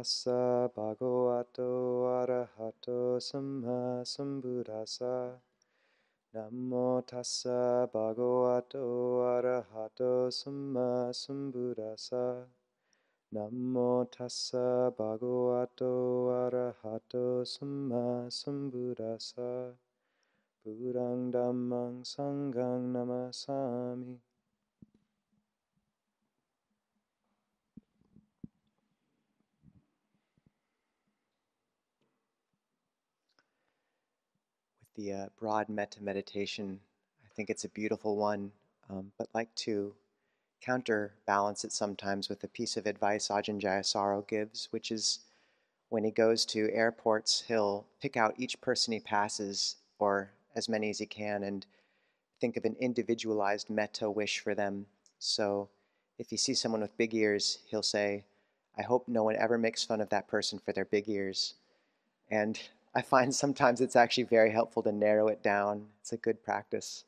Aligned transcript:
tassa 0.00 0.72
bhagavato 0.74 2.08
arahato 2.08 3.20
samma 3.20 4.00
sambuddhassa. 4.00 5.36
Namo 6.32 7.04
tassa 7.04 7.86
bhagavato 7.92 9.20
arahato 9.28 10.32
samma 10.32 11.12
sambuddhassa. 11.12 12.46
Namo 13.34 14.08
tassa 14.08 14.90
bhagavato 14.96 16.32
arahato 16.32 17.44
samma 17.44 18.24
sambuddhassa. 18.32 19.76
Buddhang 20.64 21.30
dhammang 21.30 22.00
sanghang 22.08 22.88
namasami. 22.88 24.29
The 35.00 35.12
uh, 35.14 35.26
broad 35.38 35.68
metta 35.68 36.02
meditation. 36.02 36.78
I 37.24 37.28
think 37.34 37.48
it's 37.48 37.64
a 37.64 37.70
beautiful 37.70 38.16
one, 38.16 38.52
um, 38.90 39.12
but 39.16 39.28
like 39.32 39.54
to 39.56 39.94
counterbalance 40.60 41.64
it 41.64 41.72
sometimes 41.72 42.28
with 42.28 42.44
a 42.44 42.48
piece 42.48 42.76
of 42.76 42.86
advice 42.86 43.28
Ajahn 43.28 43.60
Jayasaro 43.60 44.26
gives, 44.28 44.68
which 44.72 44.90
is 44.90 45.20
when 45.88 46.04
he 46.04 46.10
goes 46.10 46.44
to 46.46 46.70
airports, 46.72 47.44
he'll 47.48 47.86
pick 48.02 48.16
out 48.16 48.34
each 48.36 48.60
person 48.60 48.92
he 48.92 49.00
passes, 49.00 49.76
or 49.98 50.30
as 50.54 50.68
many 50.68 50.90
as 50.90 50.98
he 50.98 51.06
can, 51.06 51.44
and 51.44 51.64
think 52.40 52.56
of 52.56 52.64
an 52.66 52.76
individualized 52.78 53.70
metta 53.70 54.10
wish 54.10 54.40
for 54.40 54.54
them. 54.54 54.84
So 55.18 55.68
if 56.18 56.28
he 56.28 56.36
sees 56.36 56.60
someone 56.60 56.82
with 56.82 56.96
big 56.98 57.14
ears, 57.14 57.60
he'll 57.70 57.82
say, 57.82 58.24
I 58.78 58.82
hope 58.82 59.08
no 59.08 59.24
one 59.24 59.36
ever 59.36 59.56
makes 59.56 59.82
fun 59.82 60.00
of 60.00 60.10
that 60.10 60.28
person 60.28 60.58
for 60.58 60.72
their 60.72 60.84
big 60.84 61.08
ears. 61.08 61.54
And 62.30 62.60
I 62.94 63.02
find 63.02 63.34
sometimes 63.34 63.80
it's 63.80 63.96
actually 63.96 64.24
very 64.24 64.50
helpful 64.50 64.82
to 64.84 64.92
narrow 64.92 65.28
it 65.28 65.42
down. 65.42 65.86
It's 66.00 66.12
a 66.12 66.16
good 66.16 66.42
practice. 66.42 67.04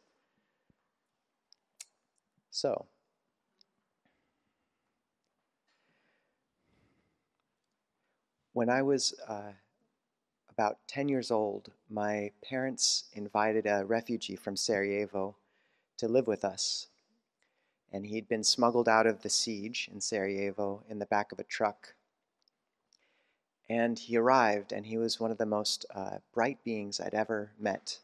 So, 2.50 2.86
when 8.52 8.68
I 8.68 8.82
was 8.82 9.14
uh, 9.26 9.52
about 10.50 10.78
10 10.86 11.08
years 11.08 11.30
old, 11.30 11.70
my 11.88 12.30
parents 12.44 13.04
invited 13.14 13.66
a 13.66 13.84
refugee 13.86 14.36
from 14.36 14.54
Sarajevo 14.54 15.34
to 15.96 16.08
live 16.08 16.26
with 16.26 16.44
us. 16.44 16.88
And 17.90 18.06
he'd 18.06 18.28
been 18.28 18.44
smuggled 18.44 18.88
out 18.88 19.06
of 19.06 19.22
the 19.22 19.30
siege 19.30 19.88
in 19.92 20.00
Sarajevo 20.00 20.82
in 20.88 20.98
the 20.98 21.06
back 21.06 21.32
of 21.32 21.38
a 21.38 21.44
truck 21.44 21.94
and 23.72 23.98
he 23.98 24.18
arrived, 24.18 24.70
and 24.70 24.84
he 24.84 24.98
was 24.98 25.18
one 25.18 25.30
of 25.30 25.38
the 25.38 25.46
most 25.46 25.86
uh, 25.94 26.18
bright 26.34 26.62
beings 26.62 27.00
I'd 27.00 27.14
ever 27.14 27.52
met. 27.58 28.00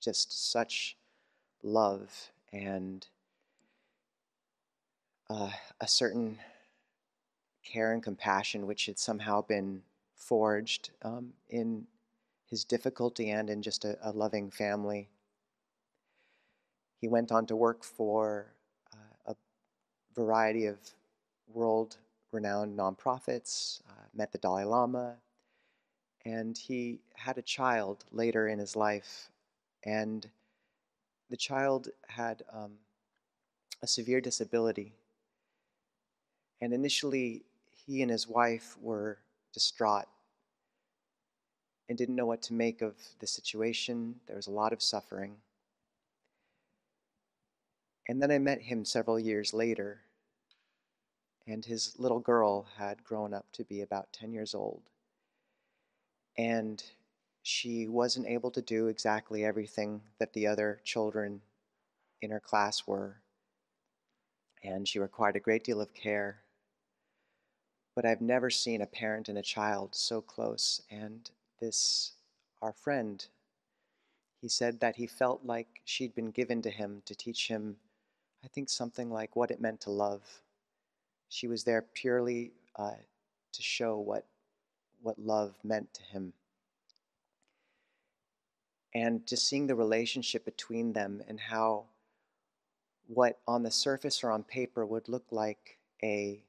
Just 0.00 0.50
such 0.50 0.96
love 1.62 2.30
and 2.54 3.06
uh, 5.28 5.50
a 5.78 5.86
certain 5.86 6.38
care 7.62 7.92
and 7.92 8.02
compassion 8.02 8.66
which 8.66 8.86
had 8.86 8.98
somehow 8.98 9.42
been 9.42 9.82
forged 10.16 10.88
um, 11.02 11.34
in 11.50 11.86
his 12.46 12.64
difficulty 12.64 13.28
and 13.28 13.50
in 13.50 13.60
just 13.60 13.84
a, 13.84 13.98
a, 14.02 14.12
loving 14.12 14.50
family. 14.50 15.10
He 16.98 17.08
went 17.08 17.30
on 17.30 17.44
to 17.48 17.56
work 17.56 17.84
for 17.84 18.46
uh, 18.94 19.32
a 19.32 19.36
variety 20.14 20.64
of 20.64 20.78
world 21.46 21.98
renowned 22.32 22.78
nonprofits, 22.78 23.82
met 24.14 24.32
the 24.32 24.38
Dalai 24.38 24.64
Lama, 24.64 25.16
and 26.24 26.56
he 26.56 27.00
had 27.14 27.38
a 27.38 27.42
child 27.42 28.04
later 28.10 28.48
in 28.48 28.58
his 28.58 28.76
life. 28.76 29.28
And 29.84 30.28
the 31.30 31.36
child 31.36 31.88
had 32.08 32.42
um, 32.52 32.72
a 33.82 33.86
severe 33.86 34.20
disability. 34.20 34.92
And 36.60 36.72
initially, 36.72 37.42
he 37.70 38.02
and 38.02 38.10
his 38.10 38.28
wife 38.28 38.76
were 38.80 39.18
distraught 39.54 40.06
and 41.88 41.96
didn't 41.96 42.16
know 42.16 42.26
what 42.26 42.42
to 42.42 42.54
make 42.54 42.82
of 42.82 42.94
the 43.18 43.26
situation. 43.26 44.14
There 44.26 44.36
was 44.36 44.46
a 44.46 44.52
lot 44.52 44.72
of 44.72 44.82
suffering. 44.82 45.36
And 48.08 48.20
then 48.20 48.30
I 48.30 48.38
met 48.38 48.60
him 48.60 48.84
several 48.84 49.18
years 49.18 49.54
later 49.54 50.00
and 51.46 51.64
his 51.64 51.94
little 51.98 52.20
girl 52.20 52.66
had 52.76 53.04
grown 53.04 53.34
up 53.34 53.46
to 53.52 53.64
be 53.64 53.80
about 53.80 54.12
10 54.12 54.32
years 54.32 54.54
old. 54.54 54.82
And 56.36 56.82
she 57.42 57.88
wasn't 57.88 58.28
able 58.28 58.50
to 58.52 58.62
do 58.62 58.88
exactly 58.88 59.44
everything 59.44 60.02
that 60.18 60.32
the 60.32 60.46
other 60.46 60.80
children 60.84 61.40
in 62.20 62.30
her 62.30 62.40
class 62.40 62.86
were. 62.86 63.16
And 64.62 64.86
she 64.86 64.98
required 64.98 65.36
a 65.36 65.40
great 65.40 65.64
deal 65.64 65.80
of 65.80 65.94
care. 65.94 66.40
But 67.96 68.04
I've 68.04 68.20
never 68.20 68.50
seen 68.50 68.82
a 68.82 68.86
parent 68.86 69.28
and 69.28 69.38
a 69.38 69.42
child 69.42 69.94
so 69.94 70.20
close. 70.20 70.82
And 70.90 71.28
this, 71.60 72.12
our 72.62 72.72
friend, 72.72 73.26
he 74.40 74.48
said 74.48 74.80
that 74.80 74.96
he 74.96 75.06
felt 75.06 75.44
like 75.44 75.80
she'd 75.84 76.14
been 76.14 76.30
given 76.30 76.62
to 76.62 76.70
him 76.70 77.02
to 77.06 77.14
teach 77.14 77.48
him, 77.48 77.76
I 78.44 78.48
think, 78.48 78.68
something 78.68 79.10
like 79.10 79.34
what 79.34 79.50
it 79.50 79.60
meant 79.60 79.80
to 79.82 79.90
love 79.90 80.42
she 81.30 81.46
was 81.46 81.64
there 81.64 81.80
purely 81.94 82.52
uh, 82.76 82.90
to 83.52 83.62
show 83.62 83.98
what, 83.98 84.26
what 85.00 85.18
love 85.18 85.54
meant 85.62 85.94
to 85.94 86.02
him. 86.02 86.32
And 88.92 89.24
just 89.26 89.46
seeing 89.46 89.68
the 89.68 89.76
relationship 89.76 90.44
between 90.44 90.92
them 90.92 91.22
and 91.28 91.38
how 91.38 91.84
what 93.06 93.38
on 93.46 93.62
the 93.62 93.70
surface 93.70 94.22
or 94.24 94.32
on 94.32 94.42
paper 94.42 94.84
would 94.84 95.08
look 95.08 95.24
like 95.30 95.78
a 96.02 96.42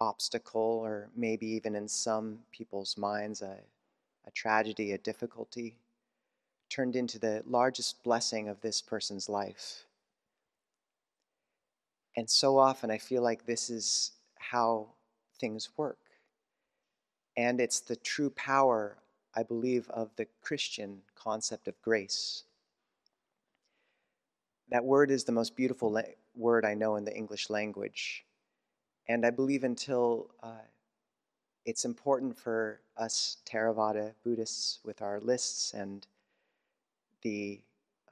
obstacle 0.00 0.80
or 0.84 1.08
maybe 1.16 1.46
even 1.46 1.76
in 1.76 1.86
some 1.88 2.40
people's 2.50 2.98
minds 2.98 3.42
a, 3.42 3.58
a 4.26 4.30
tragedy, 4.32 4.92
a 4.92 4.98
difficulty, 4.98 5.78
turned 6.68 6.96
into 6.96 7.18
the 7.20 7.44
largest 7.46 8.02
blessing 8.02 8.48
of 8.48 8.60
this 8.60 8.82
person's 8.82 9.28
life. 9.28 9.85
And 12.16 12.28
so 12.28 12.58
often 12.58 12.90
I 12.90 12.98
feel 12.98 13.22
like 13.22 13.44
this 13.44 13.68
is 13.68 14.12
how 14.36 14.88
things 15.38 15.68
work. 15.76 15.98
And 17.36 17.60
it's 17.60 17.80
the 17.80 17.96
true 17.96 18.30
power, 18.30 18.96
I 19.34 19.42
believe, 19.42 19.90
of 19.90 20.10
the 20.16 20.26
Christian 20.40 21.02
concept 21.14 21.68
of 21.68 21.80
grace. 21.82 22.44
That 24.70 24.84
word 24.84 25.10
is 25.10 25.24
the 25.24 25.32
most 25.32 25.54
beautiful 25.54 25.92
la- 25.92 26.02
word 26.34 26.64
I 26.64 26.74
know 26.74 26.96
in 26.96 27.04
the 27.04 27.14
English 27.14 27.50
language. 27.50 28.24
And 29.08 29.26
I 29.26 29.30
believe 29.30 29.62
until 29.62 30.30
uh, 30.42 30.64
it's 31.66 31.84
important 31.84 32.38
for 32.38 32.80
us 32.96 33.36
Theravada 33.44 34.14
Buddhists 34.24 34.78
with 34.84 35.02
our 35.02 35.20
lists 35.20 35.74
and 35.74 36.06
the 37.22 37.60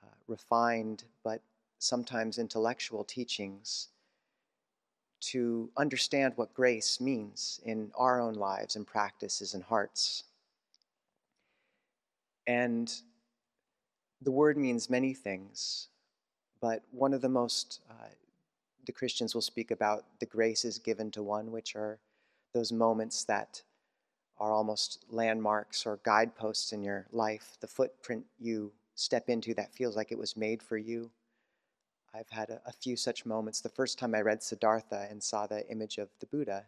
uh, 0.02 0.08
refined 0.26 1.04
but 1.22 1.40
sometimes 1.78 2.38
intellectual 2.38 3.04
teachings 3.04 3.88
to 5.26 5.70
understand 5.76 6.34
what 6.36 6.54
grace 6.54 7.00
means 7.00 7.60
in 7.64 7.90
our 7.96 8.20
own 8.20 8.34
lives 8.34 8.76
and 8.76 8.86
practices 8.86 9.54
and 9.54 9.62
hearts. 9.62 10.24
And 12.46 12.92
the 14.20 14.30
word 14.30 14.56
means 14.56 14.90
many 14.90 15.14
things, 15.14 15.88
but 16.60 16.82
one 16.90 17.14
of 17.14 17.22
the 17.22 17.28
most, 17.28 17.80
uh, 17.90 18.08
the 18.86 18.92
Christians 18.92 19.34
will 19.34 19.42
speak 19.42 19.70
about 19.70 20.04
the 20.20 20.26
graces 20.26 20.78
given 20.78 21.10
to 21.12 21.22
one, 21.22 21.50
which 21.50 21.74
are 21.74 21.98
those 22.52 22.72
moments 22.72 23.24
that 23.24 23.62
are 24.38 24.52
almost 24.52 25.04
landmarks 25.10 25.86
or 25.86 26.00
guideposts 26.04 26.72
in 26.72 26.82
your 26.82 27.06
life, 27.12 27.56
the 27.60 27.66
footprint 27.66 28.24
you 28.38 28.72
step 28.94 29.28
into 29.28 29.54
that 29.54 29.72
feels 29.72 29.96
like 29.96 30.12
it 30.12 30.18
was 30.18 30.36
made 30.36 30.62
for 30.62 30.76
you 30.76 31.10
I've 32.14 32.30
had 32.30 32.50
a, 32.50 32.60
a, 32.66 32.72
few 32.72 32.96
such 32.96 33.26
moments. 33.26 33.60
The 33.60 33.68
first 33.68 33.98
time 33.98 34.14
I 34.14 34.20
read 34.20 34.42
Siddhartha 34.42 35.08
and 35.10 35.20
saw 35.20 35.46
the 35.46 35.68
image 35.68 35.98
of 35.98 36.08
the 36.20 36.26
Buddha, 36.26 36.64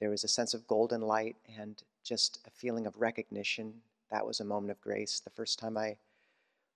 there 0.00 0.10
was 0.10 0.24
a 0.24 0.28
sense 0.28 0.54
of 0.54 0.66
golden 0.66 1.02
light 1.02 1.36
and 1.56 1.80
just 2.02 2.40
a 2.46 2.50
feeling 2.50 2.86
of 2.86 3.00
recognition. 3.00 3.74
That 4.10 4.26
was 4.26 4.40
a 4.40 4.44
moment 4.44 4.72
of 4.72 4.80
grace. 4.80 5.20
The 5.20 5.30
first 5.30 5.58
time 5.58 5.76
I 5.76 5.96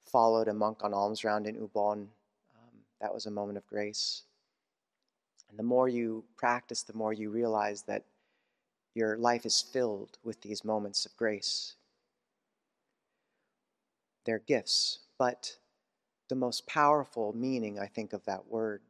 followed 0.04 0.48
a 0.48 0.54
monk 0.54 0.84
on 0.84 0.94
alms 0.94 1.25
round 1.25 1.46
in 1.46 1.56
Ubon, 1.56 2.02
um, 2.02 2.78
that 3.00 3.12
was 3.12 3.26
a 3.26 3.31
moment 3.31 3.58
of 3.58 3.66
grace. 3.66 4.22
And 5.48 5.58
the 5.58 5.64
more 5.64 5.88
you 5.88 6.25
practice, 6.36 6.82
the 6.82 6.96
more 6.96 7.12
you 7.12 7.28
realize 7.31 7.82
that 7.82 8.04
your 8.94 9.16
life 9.16 9.44
is 9.44 9.60
filled 9.60 10.19
with 10.22 10.40
these 10.43 10.64
moments 10.64 11.06
of 11.06 11.16
grace. 11.16 11.75
They're 14.25 14.38
gifts, 14.40 15.00
but 15.19 15.56
the 16.31 16.37
most 16.37 16.67
powerful 16.67 17.35
meaning, 17.37 17.79
I 17.79 17.87
think, 17.87 18.15
of 18.15 18.25
that 18.25 18.47
word 18.47 18.81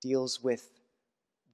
deals 0.00 0.42
with 0.42 0.70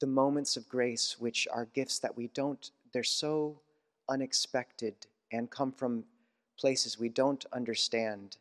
the 0.01 0.07
moments 0.07 0.57
of 0.57 0.69
grace, 0.69 1.17
which 1.19 1.47
are 1.53 1.67
gifts 1.67 2.01
that 2.01 2.17
we 2.17 2.29
don't, 2.35 2.71
they're 2.93 3.05
so 3.05 3.61
unexpected 4.09 4.95
and 5.33 5.49
come 5.49 5.71
from 5.71 6.05
places 6.59 6.99
we 6.99 7.09
don't 7.09 7.47
understand 7.53 8.37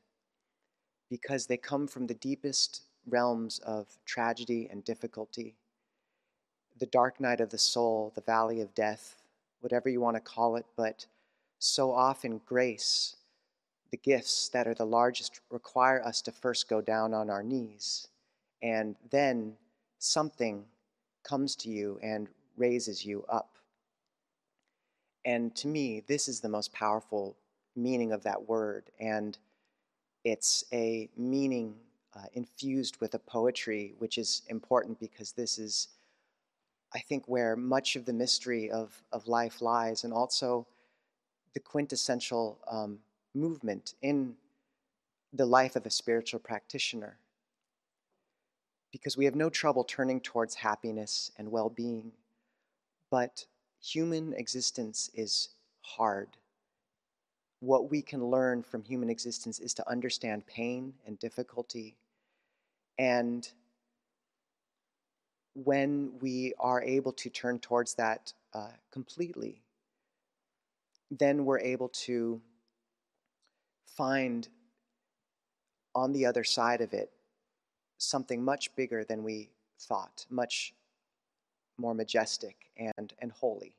because 1.10 1.46
they 1.46 1.58
come 1.58 1.88
from 1.88 2.08
the 2.08 2.16
deepest 2.16 2.82
realms 3.08 3.60
of 3.60 3.88
tragedy 4.06 4.68
and 4.72 4.84
difficulty. 4.84 5.56
The 6.80 6.88
dark 6.88 7.20
night 7.20 7.42
of 7.42 7.52
the 7.52 7.58
soul, 7.58 8.12
the 8.16 8.22
valley 8.22 8.62
of 8.62 8.74
death, 8.74 9.18
whatever 9.62 9.88
you 9.88 10.02
want 10.02 10.16
to 10.16 10.22
call 10.22 10.56
it, 10.56 10.66
but 10.76 11.06
so 11.60 11.92
often 11.92 12.42
grace, 12.46 13.18
the 13.92 13.98
gifts 13.98 14.50
that 14.50 14.68
are 14.68 14.74
the 14.74 14.86
largest, 14.86 15.42
require 15.50 16.04
us 16.04 16.22
to 16.24 16.32
first 16.32 16.70
go 16.70 16.82
down 16.82 17.14
on 17.14 17.30
our 17.30 17.44
knees, 17.44 18.08
and 18.62 18.96
then 19.10 19.56
something 19.98 20.66
comes 21.24 21.56
to 21.56 21.70
you 21.70 22.00
and 22.02 22.28
raises 22.58 23.06
you 23.06 23.26
up. 23.30 23.58
And 25.26 25.56
to 25.58 25.68
me, 25.68 26.04
this 26.08 26.28
is 26.28 26.40
the 26.40 26.50
most 26.50 26.74
powerful 26.74 27.36
meaning 27.76 28.12
of 28.12 28.24
that 28.24 28.48
word. 28.48 28.90
And 29.00 29.38
it's 30.24 30.64
a 30.74 31.10
meaning 31.16 31.76
uh, 32.16 32.26
infused 32.34 33.00
with 33.00 33.14
a 33.14 33.20
poetry, 33.20 33.94
which 34.00 34.18
is 34.18 34.42
important 34.50 35.00
because 35.00 35.32
this 35.32 35.60
is, 35.60 35.90
I 36.94 37.00
think, 37.00 37.26
where 37.28 37.56
much 37.56 37.96
of 37.96 38.06
the 38.06 38.14
mystery 38.14 38.72
of, 38.72 39.02
of 39.12 39.28
life 39.28 39.62
lies, 39.62 40.04
and 40.04 40.14
also 40.14 40.66
the 41.54 41.60
quintessential 41.60 42.60
um, 42.70 43.00
movement 43.34 43.96
in 44.02 44.36
the 45.34 45.46
life 45.46 45.76
of 45.76 45.86
a 45.86 45.92
spiritual 45.92 46.40
practitioner. 46.40 47.18
Because 48.92 49.16
we 49.16 49.26
have 49.26 49.36
no 49.36 49.50
trouble 49.50 49.84
turning 49.84 50.20
towards 50.20 50.56
happiness 50.56 51.32
and 51.38 51.52
well 51.52 51.70
being, 51.70 52.12
but 53.12 53.46
human 53.80 54.34
existence 54.34 55.12
is 55.14 55.50
hard 55.82 56.30
what 57.60 57.92
we 57.92 58.02
can 58.02 58.26
learn 58.26 58.64
from 58.64 58.84
human 58.84 59.10
existence 59.10 59.60
is 59.60 59.74
to 59.74 59.90
understand 59.90 60.46
pain 60.48 60.94
and 61.06 61.20
difficulty. 61.20 61.96
And 62.98 63.48
when 65.54 66.14
we 66.22 66.54
are 66.60 66.82
able 66.82 67.12
to 67.14 67.30
turn 67.30 67.60
towards 67.60 67.96
that 67.96 68.34
uh, 68.54 68.72
completely, 68.92 69.62
then 71.12 71.44
we're 71.44 71.60
able 71.60 71.90
to 71.90 72.42
find 73.96 74.48
on 75.96 76.14
the 76.14 76.26
other 76.26 76.44
side 76.44 76.82
of 76.82 76.94
it 76.94 77.12
something 77.98 78.44
much 78.44 78.76
bigger 78.76 79.04
than 79.04 79.24
we 79.24 79.50
thought, 79.80 80.26
much 80.30 80.74
more 81.78 81.94
majestic 81.94 82.56
and, 82.78 83.14
and 83.20 83.32
holy. 83.32 83.74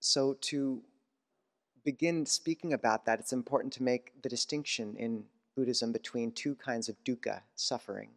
So, 0.00 0.34
to 0.40 0.82
begin 1.84 2.24
speaking 2.24 2.72
about 2.72 3.04
that, 3.06 3.18
it's 3.18 3.32
important 3.32 3.72
to 3.74 3.82
make 3.82 4.22
the 4.22 4.28
distinction 4.28 4.96
in 4.96 5.24
Buddhism 5.56 5.92
between 5.92 6.32
two 6.32 6.54
kinds 6.54 6.88
of 6.88 7.02
dukkha, 7.04 7.40
suffering. 7.56 8.10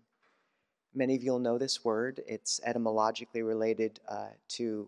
Many 0.94 1.16
of 1.16 1.24
you 1.24 1.32
will 1.32 1.40
know 1.40 1.58
this 1.58 1.84
word. 1.84 2.22
It's 2.28 2.60
etymologically 2.64 3.42
related 3.42 4.00
uh, 4.08 4.28
to 4.50 4.88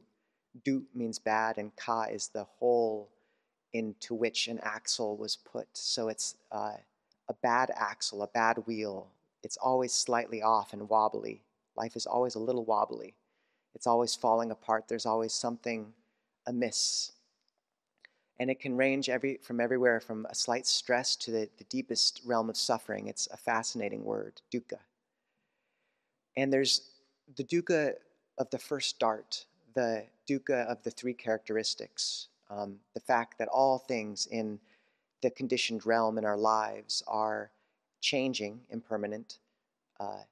du 0.64 0.84
means 0.94 1.18
bad, 1.18 1.58
and 1.58 1.76
ka 1.76 2.04
is 2.04 2.28
the 2.28 2.44
hole 2.44 3.10
into 3.74 4.14
which 4.14 4.48
an 4.48 4.60
axle 4.62 5.18
was 5.18 5.36
put. 5.36 5.68
So 5.74 6.08
it's 6.10 6.36
uh, 6.52 6.78
a 7.30 7.34
bad 7.42 7.72
axle, 7.76 8.22
a 8.22 8.28
bad 8.28 8.58
wheel. 8.66 9.08
It's 9.44 9.58
always 9.58 9.92
slightly 9.92 10.42
off 10.42 10.74
and 10.74 10.88
wobbly. 10.88 11.42
Life 11.76 11.96
is 11.96 12.06
always 12.06 12.36
a 12.36 12.40
little 12.40 12.66
wobbly. 12.66 13.16
It's 13.76 13.88
always 13.88 14.16
falling 14.16 14.52
apart. 14.52 14.88
There's 14.88 15.06
always 15.06 15.34
something 15.34 15.94
amiss. 16.46 17.12
And 18.40 18.50
it 18.50 18.60
can 18.60 18.78
range 18.78 19.10
every, 19.10 19.40
from 19.42 19.60
everywhere 19.60 20.00
from 20.00 20.26
a 20.30 20.36
slight 20.36 20.68
stress 20.68 21.16
to 21.18 21.32
the, 21.32 21.50
the 21.58 21.64
deepest 21.66 22.22
realm 22.26 22.50
of 22.50 22.58
suffering. 22.58 23.08
It's 23.08 23.28
a 23.32 23.38
fascinating 23.38 24.04
word, 24.04 24.42
dukkha. 24.54 24.80
And 26.36 26.52
there's 26.52 26.90
the 27.36 27.44
dukkha 27.44 27.94
of 28.38 28.50
the 28.50 28.58
first 28.58 29.00
dart, 29.00 29.46
the 29.76 30.04
dukkha 30.30 30.66
of 30.66 30.84
the 30.84 30.92
three 30.92 31.14
characteristics, 31.14 32.28
um, 32.50 32.78
the 32.94 33.00
fact 33.00 33.38
that 33.38 33.48
all 33.48 33.80
things 33.80 34.28
in 34.28 34.60
the 35.22 35.30
conditioned 35.30 35.86
realm 35.86 36.18
in 36.18 36.26
our 36.26 36.38
lives 36.38 37.04
are 37.08 37.52
changing, 38.02 38.60
impermanent, 38.70 39.40
uh, 40.00 40.24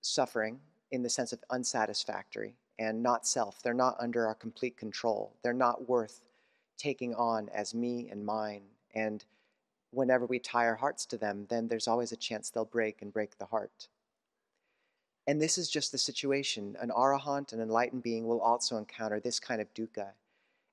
suffering 0.00 0.58
in 0.90 1.02
the 1.02 1.10
sense 1.10 1.32
of 1.32 1.44
unsatisfactory, 1.50 2.54
and 2.78 3.02
not 3.02 3.26
self. 3.26 3.62
They're 3.62 3.74
not 3.74 3.96
under 4.00 4.26
our 4.26 4.34
complete 4.34 4.76
control. 4.76 5.36
They're 5.42 5.52
not 5.52 5.88
worth 5.88 6.20
taking 6.78 7.14
on 7.14 7.48
as 7.50 7.74
me 7.74 8.08
and 8.10 8.24
mine. 8.24 8.62
And 8.94 9.24
whenever 9.90 10.26
we 10.26 10.38
tie 10.38 10.66
our 10.66 10.74
hearts 10.74 11.06
to 11.06 11.18
them, 11.18 11.46
then 11.48 11.68
there's 11.68 11.88
always 11.88 12.12
a 12.12 12.16
chance 12.16 12.50
they'll 12.50 12.64
break 12.64 13.02
and 13.02 13.12
break 13.12 13.38
the 13.38 13.46
heart. 13.46 13.88
And 15.26 15.40
this 15.40 15.56
is 15.56 15.70
just 15.70 15.92
the 15.92 15.98
situation. 15.98 16.76
An 16.80 16.90
arahant, 16.90 17.52
an 17.52 17.60
enlightened 17.60 18.02
being, 18.02 18.26
will 18.26 18.40
also 18.40 18.76
encounter 18.76 19.20
this 19.20 19.38
kind 19.38 19.60
of 19.60 19.72
dukkha. 19.74 20.08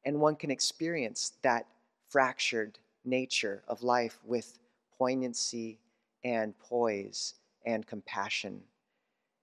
And 0.06 0.19
one 0.19 0.36
can 0.36 0.51
experience 0.51 1.34
that 1.42 1.66
fractured 2.07 2.80
nature 3.06 3.63
of 3.68 3.84
life 3.84 4.19
with 4.24 4.60
poignancy 4.98 5.80
and 6.24 6.57
poise 6.60 7.36
and 7.66 7.86
compassion 7.86 8.62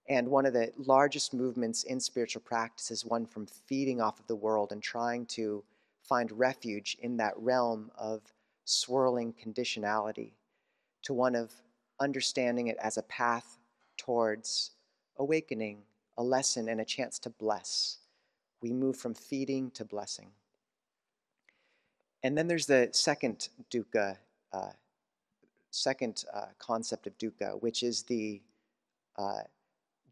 and 0.09 0.29
one 0.29 0.47
of 0.47 0.53
the 0.53 0.71
largest 0.77 1.35
movements 1.35 1.83
in 1.83 1.99
spiritual 1.99 2.43
practice 2.43 2.91
is 2.91 3.05
one 3.05 3.27
from 3.27 3.47
feeding 3.47 4.01
off 4.01 4.21
of 4.21 4.27
the 4.27 4.37
world 4.37 4.71
and 4.73 4.83
trying 4.83 5.27
to 5.27 5.65
find 6.03 6.31
refuge 6.31 6.97
in 7.03 7.17
that 7.17 7.35
realm 7.37 7.91
of 7.99 8.21
swirling 8.65 9.35
conditionality 9.35 10.33
to 11.03 11.13
one 11.13 11.35
of 11.35 11.53
understanding 11.99 12.69
it 12.69 12.77
as 12.81 12.97
a 12.97 13.03
path 13.03 13.59
towards 13.97 14.73
awakening, 15.19 15.79
a 16.19 16.23
lesson, 16.23 16.69
and 16.69 16.81
a 16.81 16.85
chance 16.85 17.19
to 17.19 17.31
bless. 17.31 17.99
We 18.63 18.73
move 18.73 18.97
from 18.97 19.15
feeding 19.15 19.71
to 19.73 19.85
blessing. 19.85 20.31
And 22.23 22.37
then 22.37 22.47
there's 22.49 22.67
the 22.67 22.89
second 22.93 23.49
dukkha, 23.71 24.17
uh, 24.53 24.71
second 25.71 26.25
uh, 26.33 26.47
concept 26.59 27.07
of 27.07 27.17
dukkha, 27.19 27.61
which 27.63 27.83
is 27.83 28.03
the 28.03 28.41
uh, 29.17 29.43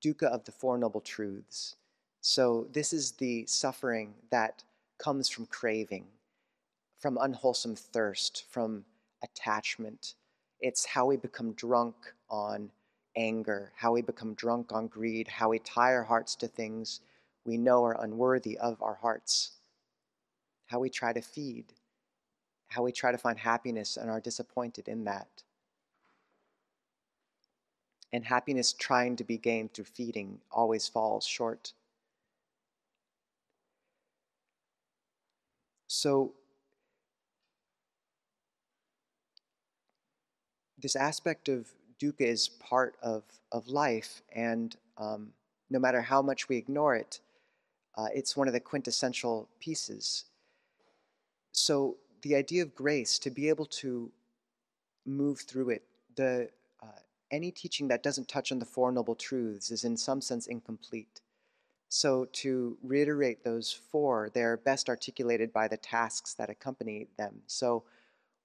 dukkha 0.03 0.25
of 0.25 0.45
the 0.45 0.53
Four 0.53 0.79
Noble 0.79 1.01
Truths. 1.01 1.77
So, 2.21 2.69
this 2.73 2.93
is 2.93 3.13
the 3.13 3.45
suffering 3.47 4.15
that 4.31 4.63
comes 4.99 5.29
from 5.29 5.47
craving, 5.47 6.07
from 6.99 7.19
unwholesome 7.21 7.77
thirst, 7.77 8.45
from 8.49 8.85
attachment. 9.23 10.15
It's 10.61 10.87
how 10.87 11.07
we 11.07 11.17
become 11.17 11.53
drunk 11.53 11.95
on 12.31 12.71
anger, 13.17 13.73
how 13.77 13.93
we 13.93 14.03
become 14.03 14.35
drunk 14.35 14.73
on 14.73 14.87
greed, 14.87 15.29
how 15.29 15.51
we 15.51 15.59
tie 15.59 15.95
our 15.95 16.03
hearts 16.03 16.35
to 16.37 16.49
things 16.49 17.01
we 17.45 17.59
know 17.59 17.85
are 17.85 18.03
unworthy 18.03 18.57
of 18.59 18.83
our 18.83 18.95
hearts, 18.95 19.53
how 20.67 20.79
we 20.79 20.89
try 20.89 21.13
to 21.13 21.21
feed, 21.21 21.67
how 22.75 22.83
we 22.83 22.93
try 22.93 23.13
to 23.13 23.19
find 23.19 23.39
happiness 23.39 23.97
and 23.97 24.11
are 24.11 24.21
disappointed 24.21 24.89
in 24.89 25.05
that 25.05 25.29
and 28.15 28.25
happiness 28.25 28.73
trying 28.73 29.17
to 29.17 29.25
be 29.25 29.37
gained 29.37 29.75
through 29.75 29.85
feeding 29.85 30.39
always 30.53 30.87
falls 30.87 31.27
short. 31.27 31.73
So, 35.89 36.33
this 40.79 40.95
aspect 40.95 41.49
of 41.49 41.67
dukkha 42.01 42.21
is 42.21 42.49
part 42.49 42.95
of, 43.03 43.25
of 43.51 43.67
life, 43.67 44.23
and 44.33 44.77
um, 44.97 45.33
no 45.69 45.81
matter 45.81 46.01
how 46.01 46.23
much 46.23 46.49
we 46.49 46.57
ignore 46.57 46.95
it, 46.95 47.19
uh, 47.97 48.07
it's 48.15 48.37
one 48.37 48.47
of 48.47 48.55
the 48.55 48.61
quintessential 48.61 49.49
pieces. 49.59 50.27
So, 51.51 51.97
the 52.25 52.35
idea 52.35 52.63
of 52.63 52.75
grace, 52.75 53.19
to 53.21 53.31
be 53.31 53.49
able 53.49 53.67
to 53.67 54.11
move 55.07 55.41
through 55.41 55.71
it, 55.71 55.85
the 56.17 56.49
any 57.35 57.51
teaching 57.51 57.89
that 57.89 58.03
doesn't 58.03 58.29
touch 58.29 58.53
on 58.53 58.59
the 58.59 58.65
Four 58.65 58.93
Noble 58.93 59.17
Truths 59.17 59.71
is 59.71 59.85
in 59.85 59.97
some 59.97 60.21
sense 60.21 60.47
incomplete. 60.47 61.21
So, 61.89 62.27
to 62.33 62.77
reiterate 62.83 63.45
those 63.45 63.73
four, 63.73 64.31
they're 64.33 64.57
best 64.57 64.89
articulated 64.89 65.53
by 65.53 65.69
the 65.69 65.77
tasks 65.77 66.35
that 66.35 66.51
accompany 66.51 67.09
them. 67.19 67.43
So, 67.47 67.85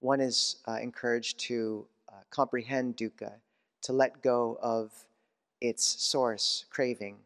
one 0.00 0.20
is 0.20 0.56
uh, 0.68 0.78
encouraged 0.80 1.38
to 1.40 1.86
uh, 2.08 2.22
comprehend 2.30 2.96
dukkha, 2.96 3.32
to 3.82 3.92
let 3.92 4.22
go 4.22 4.58
of 4.62 4.92
its 5.60 5.84
source, 5.84 6.64
craving, 6.70 7.16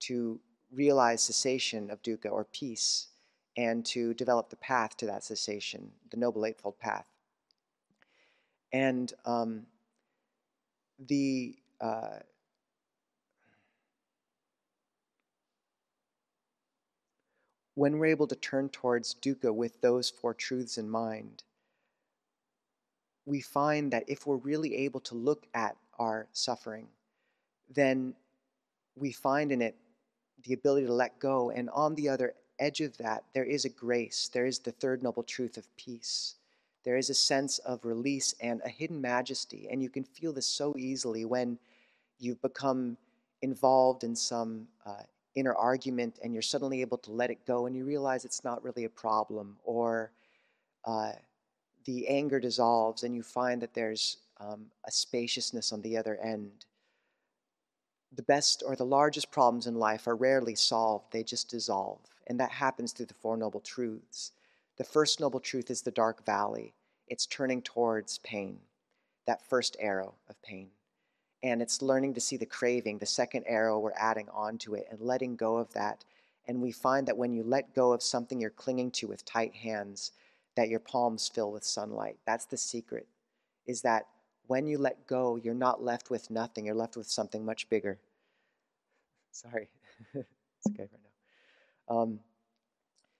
to 0.00 0.40
realize 0.72 1.22
cessation 1.22 1.90
of 1.90 2.02
dukkha 2.02 2.30
or 2.30 2.44
peace, 2.44 3.08
and 3.56 3.84
to 3.86 4.14
develop 4.14 4.50
the 4.50 4.56
path 4.56 4.96
to 4.96 5.06
that 5.06 5.24
cessation, 5.24 5.90
the 6.10 6.16
Noble 6.16 6.46
Eightfold 6.46 6.78
Path. 6.78 7.06
And 8.72 9.12
um, 9.26 9.66
the 10.98 11.56
uh, 11.80 12.20
when 17.74 17.98
we're 17.98 18.06
able 18.06 18.26
to 18.26 18.36
turn 18.36 18.68
towards 18.68 19.14
dukkha 19.14 19.52
with 19.54 19.80
those 19.80 20.10
four 20.10 20.34
truths 20.34 20.78
in 20.78 20.88
mind, 20.88 21.42
we 23.24 23.40
find 23.40 23.92
that 23.92 24.04
if 24.08 24.26
we're 24.26 24.36
really 24.36 24.74
able 24.76 25.00
to 25.00 25.14
look 25.14 25.46
at 25.54 25.76
our 25.98 26.28
suffering, 26.32 26.88
then 27.74 28.14
we 28.96 29.12
find 29.12 29.52
in 29.52 29.62
it 29.62 29.76
the 30.44 30.54
ability 30.54 30.86
to 30.86 30.92
let 30.92 31.18
go. 31.18 31.50
And 31.50 31.70
on 31.70 31.94
the 31.94 32.08
other 32.08 32.34
edge 32.62 32.80
of 32.80 32.96
that, 32.98 33.24
there 33.34 33.44
is 33.44 33.64
a 33.64 33.68
grace. 33.68 34.30
There 34.32 34.46
is 34.46 34.60
the 34.60 34.72
third 34.72 35.02
noble 35.02 35.22
truth 35.22 35.56
of 35.56 35.76
peace. 35.76 36.36
There 36.84 36.96
is 36.96 37.10
a 37.10 37.14
sense 37.14 37.58
of 37.58 37.84
release 37.84 38.34
and 38.40 38.60
a 38.64 38.68
hidden 38.68 39.00
majesty. 39.00 39.68
And 39.70 39.82
you 39.82 39.90
can 39.90 40.04
feel 40.04 40.32
this 40.32 40.46
so 40.46 40.74
easily 40.78 41.24
when 41.24 41.58
you've 42.18 42.42
become 42.42 42.96
involved 43.42 44.04
in 44.04 44.14
some 44.14 44.68
uh, 44.86 45.02
inner 45.34 45.54
argument 45.54 46.18
and 46.22 46.32
you're 46.32 46.42
suddenly 46.42 46.80
able 46.80 46.98
to 46.98 47.12
let 47.12 47.30
it 47.30 47.46
go 47.46 47.66
and 47.66 47.76
you 47.76 47.84
realize 47.84 48.24
it's 48.24 48.44
not 48.44 48.62
really 48.62 48.84
a 48.84 48.90
problem. 48.90 49.56
Or 49.64 50.12
uh, 50.84 51.12
the 51.84 52.08
anger 52.08 52.40
dissolves 52.40 53.02
and 53.02 53.14
you 53.14 53.22
find 53.22 53.62
that 53.62 53.74
there's 53.74 54.18
um, 54.40 54.66
a 54.86 54.90
spaciousness 54.90 55.72
on 55.72 55.82
the 55.82 55.96
other 55.96 56.16
end. 56.16 56.66
The 58.14 58.22
best 58.22 58.62
or 58.66 58.76
the 58.76 58.84
largest 58.84 59.30
problems 59.30 59.66
in 59.66 59.74
life 59.74 60.06
are 60.06 60.16
rarely 60.16 60.54
solved, 60.54 61.12
they 61.12 61.22
just 61.22 61.48
dissolve. 61.48 62.00
And 62.26 62.38
that 62.40 62.52
happens 62.52 62.92
through 62.92 63.06
the 63.06 63.14
Four 63.14 63.36
Noble 63.36 63.60
Truths. 63.60 64.32
The 64.78 64.84
first 64.84 65.20
noble 65.20 65.40
truth 65.40 65.70
is 65.70 65.82
the 65.82 65.90
dark 65.90 66.24
valley, 66.24 66.74
it's 67.06 67.26
turning 67.26 67.60
towards 67.62 68.18
pain, 68.18 68.58
that 69.26 69.46
first 69.48 69.76
arrow 69.78 70.14
of 70.28 70.40
pain. 70.42 70.70
And 71.42 71.60
it's 71.60 71.82
learning 71.82 72.14
to 72.14 72.20
see 72.20 72.36
the 72.36 72.46
craving, 72.46 72.98
the 72.98 73.06
second 73.06 73.44
arrow 73.46 73.78
we're 73.78 73.92
adding 73.96 74.28
onto 74.30 74.74
it, 74.74 74.86
and 74.90 75.00
letting 75.00 75.36
go 75.36 75.56
of 75.56 75.72
that. 75.74 76.04
And 76.46 76.62
we 76.62 76.72
find 76.72 77.06
that 77.06 77.16
when 77.16 77.32
you 77.32 77.42
let 77.42 77.74
go 77.74 77.92
of 77.92 78.02
something 78.02 78.40
you're 78.40 78.50
clinging 78.50 78.90
to 78.92 79.08
with 79.08 79.24
tight 79.24 79.54
hands, 79.54 80.12
that 80.56 80.68
your 80.68 80.80
palms 80.80 81.28
fill 81.28 81.52
with 81.52 81.64
sunlight. 81.64 82.16
That's 82.26 82.46
the 82.46 82.56
secret, 82.56 83.06
is 83.66 83.82
that 83.82 84.06
when 84.46 84.66
you 84.66 84.78
let 84.78 85.06
go, 85.06 85.36
you're 85.36 85.54
not 85.54 85.82
left 85.82 86.10
with 86.10 86.30
nothing, 86.30 86.66
you're 86.66 86.74
left 86.74 86.96
with 86.96 87.08
something 87.08 87.44
much 87.44 87.68
bigger. 87.68 87.98
Sorry, 89.32 89.68
it's 90.14 90.66
okay. 90.68 90.88
Um, 91.88 92.20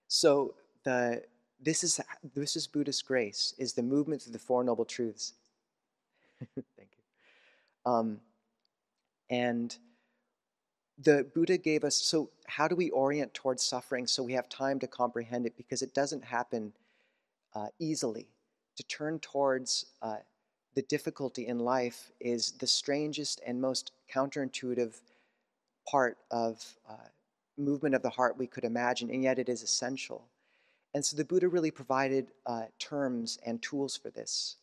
so 0.09 0.55
the 0.85 1.23
this 1.61 1.85
is 1.85 2.01
this 2.35 2.57
is 2.57 2.67
Buddhist 2.67 3.07
grace, 3.07 3.55
is 3.59 3.73
the 3.73 3.83
movement 3.83 4.23
through 4.23 4.33
the 4.33 4.39
Four 4.39 4.65
Noble 4.65 4.85
Truths. 4.85 5.35
Thank 6.77 6.91
you. 6.97 7.91
Um, 7.91 8.21
and 9.31 9.77
the 10.99 11.27
Buddha 11.35 11.57
gave 11.57 11.85
us 11.85 11.97
so 11.97 12.31
how 12.47 12.69
do 12.69 12.77
we 12.77 12.91
orient 12.91 13.33
towards 13.33 13.63
suffering 13.63 14.07
so 14.07 14.23
we 14.23 14.33
have 14.33 14.49
time 14.49 14.79
to 14.81 14.87
comprehend 14.87 15.47
it 15.47 15.57
because 15.57 15.83
it 15.83 15.95
doesn't 15.95 16.25
happen 16.25 16.73
uh, 17.55 17.69
easily. 17.79 18.29
To 18.77 18.83
turn 18.85 19.19
towards 19.19 19.87
uh, 20.01 20.17
the 20.75 20.83
difficulty 20.83 21.47
in 21.47 21.59
life 21.59 22.11
is 22.21 22.53
the 22.53 22.67
strangest 22.67 23.41
and 23.47 23.61
most 23.61 23.93
counterintuitive 24.13 25.01
part 25.89 26.17
of 26.31 26.65
uh, 26.89 27.09
movement 27.57 27.95
of 27.95 28.03
the 28.03 28.11
heart 28.11 28.39
we 28.39 28.47
could 28.47 28.65
imagine, 28.65 29.11
and 29.11 29.23
yet 29.23 29.39
it 29.39 29.49
is 29.49 29.63
essential. 29.63 30.29
And 30.95 31.05
so 31.05 31.17
the 31.17 31.25
Buddha 31.25 31.49
really 31.49 31.71
provided 31.71 32.33
uh, 32.47 32.65
terms 32.79 33.39
and 33.47 33.63
tools 33.63 33.97
for 33.97 34.11
this. 34.11 34.57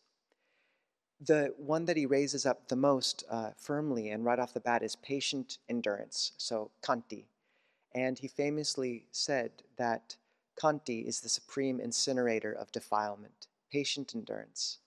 The 1.20 1.54
one 1.58 1.84
that 1.84 1.96
he 1.96 2.06
raises 2.06 2.46
up 2.46 2.68
the 2.68 2.76
most 2.76 3.24
uh, 3.28 3.50
firmly 3.58 4.10
and 4.10 4.24
right 4.24 4.38
off 4.38 4.54
the 4.54 4.60
bat 4.60 4.82
is 4.82 4.96
patient 4.96 5.58
endurance, 5.68 6.32
so 6.38 6.70
khanti. 6.82 7.24
And 7.94 8.18
he 8.18 8.28
famously 8.28 9.06
said 9.10 9.50
that 9.76 10.16
khanti 10.58 11.04
is 11.06 11.20
the 11.20 11.28
supreme 11.28 11.80
incinerator 11.80 12.52
of 12.52 12.72
defilement, 12.72 13.48
patient 13.70 14.14
endurance. 14.14 14.78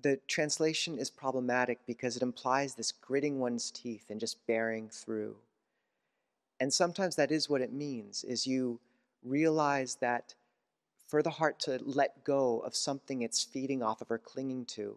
The 0.00 0.20
translation 0.28 0.98
is 0.98 1.10
problematic 1.10 1.80
because 1.84 2.16
it 2.16 2.22
implies 2.22 2.74
this 2.74 2.92
gritting 2.92 3.40
one's 3.40 3.72
teeth 3.72 4.04
and 4.10 4.20
just 4.20 4.46
bearing 4.46 4.88
through. 4.88 5.36
And 6.60 6.72
sometimes 6.72 7.16
that 7.16 7.30
is 7.30 7.48
what 7.48 7.60
it 7.60 7.72
means, 7.72 8.24
is 8.24 8.46
you 8.46 8.80
realize 9.24 9.96
that 9.96 10.34
for 11.06 11.22
the 11.22 11.30
heart 11.30 11.58
to 11.60 11.80
let 11.84 12.24
go 12.24 12.60
of 12.60 12.74
something 12.76 13.22
it's 13.22 13.42
feeding 13.42 13.82
off 13.82 14.00
of 14.00 14.10
or 14.10 14.18
clinging 14.18 14.64
to, 14.66 14.96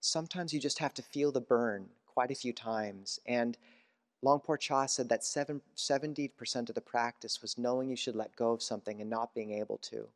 sometimes 0.00 0.52
you 0.52 0.60
just 0.60 0.78
have 0.78 0.94
to 0.94 1.02
feel 1.02 1.30
the 1.30 1.40
burn 1.40 1.86
quite 2.06 2.30
a 2.30 2.34
few 2.34 2.52
times. 2.52 3.20
And 3.26 3.56
Luang 4.22 4.40
Por 4.40 4.56
Chah 4.56 4.86
said 4.86 5.08
that 5.08 5.22
70% 5.22 6.68
of 6.68 6.74
the 6.74 6.80
practice 6.80 7.42
was 7.42 7.58
knowing 7.58 7.88
you 7.88 7.96
should 7.96 8.16
let 8.16 8.34
go 8.36 8.52
of 8.52 8.62
something 8.62 9.00
and 9.00 9.10
not 9.10 9.34
being 9.34 9.52
able 9.52 9.78
to. 9.78 10.06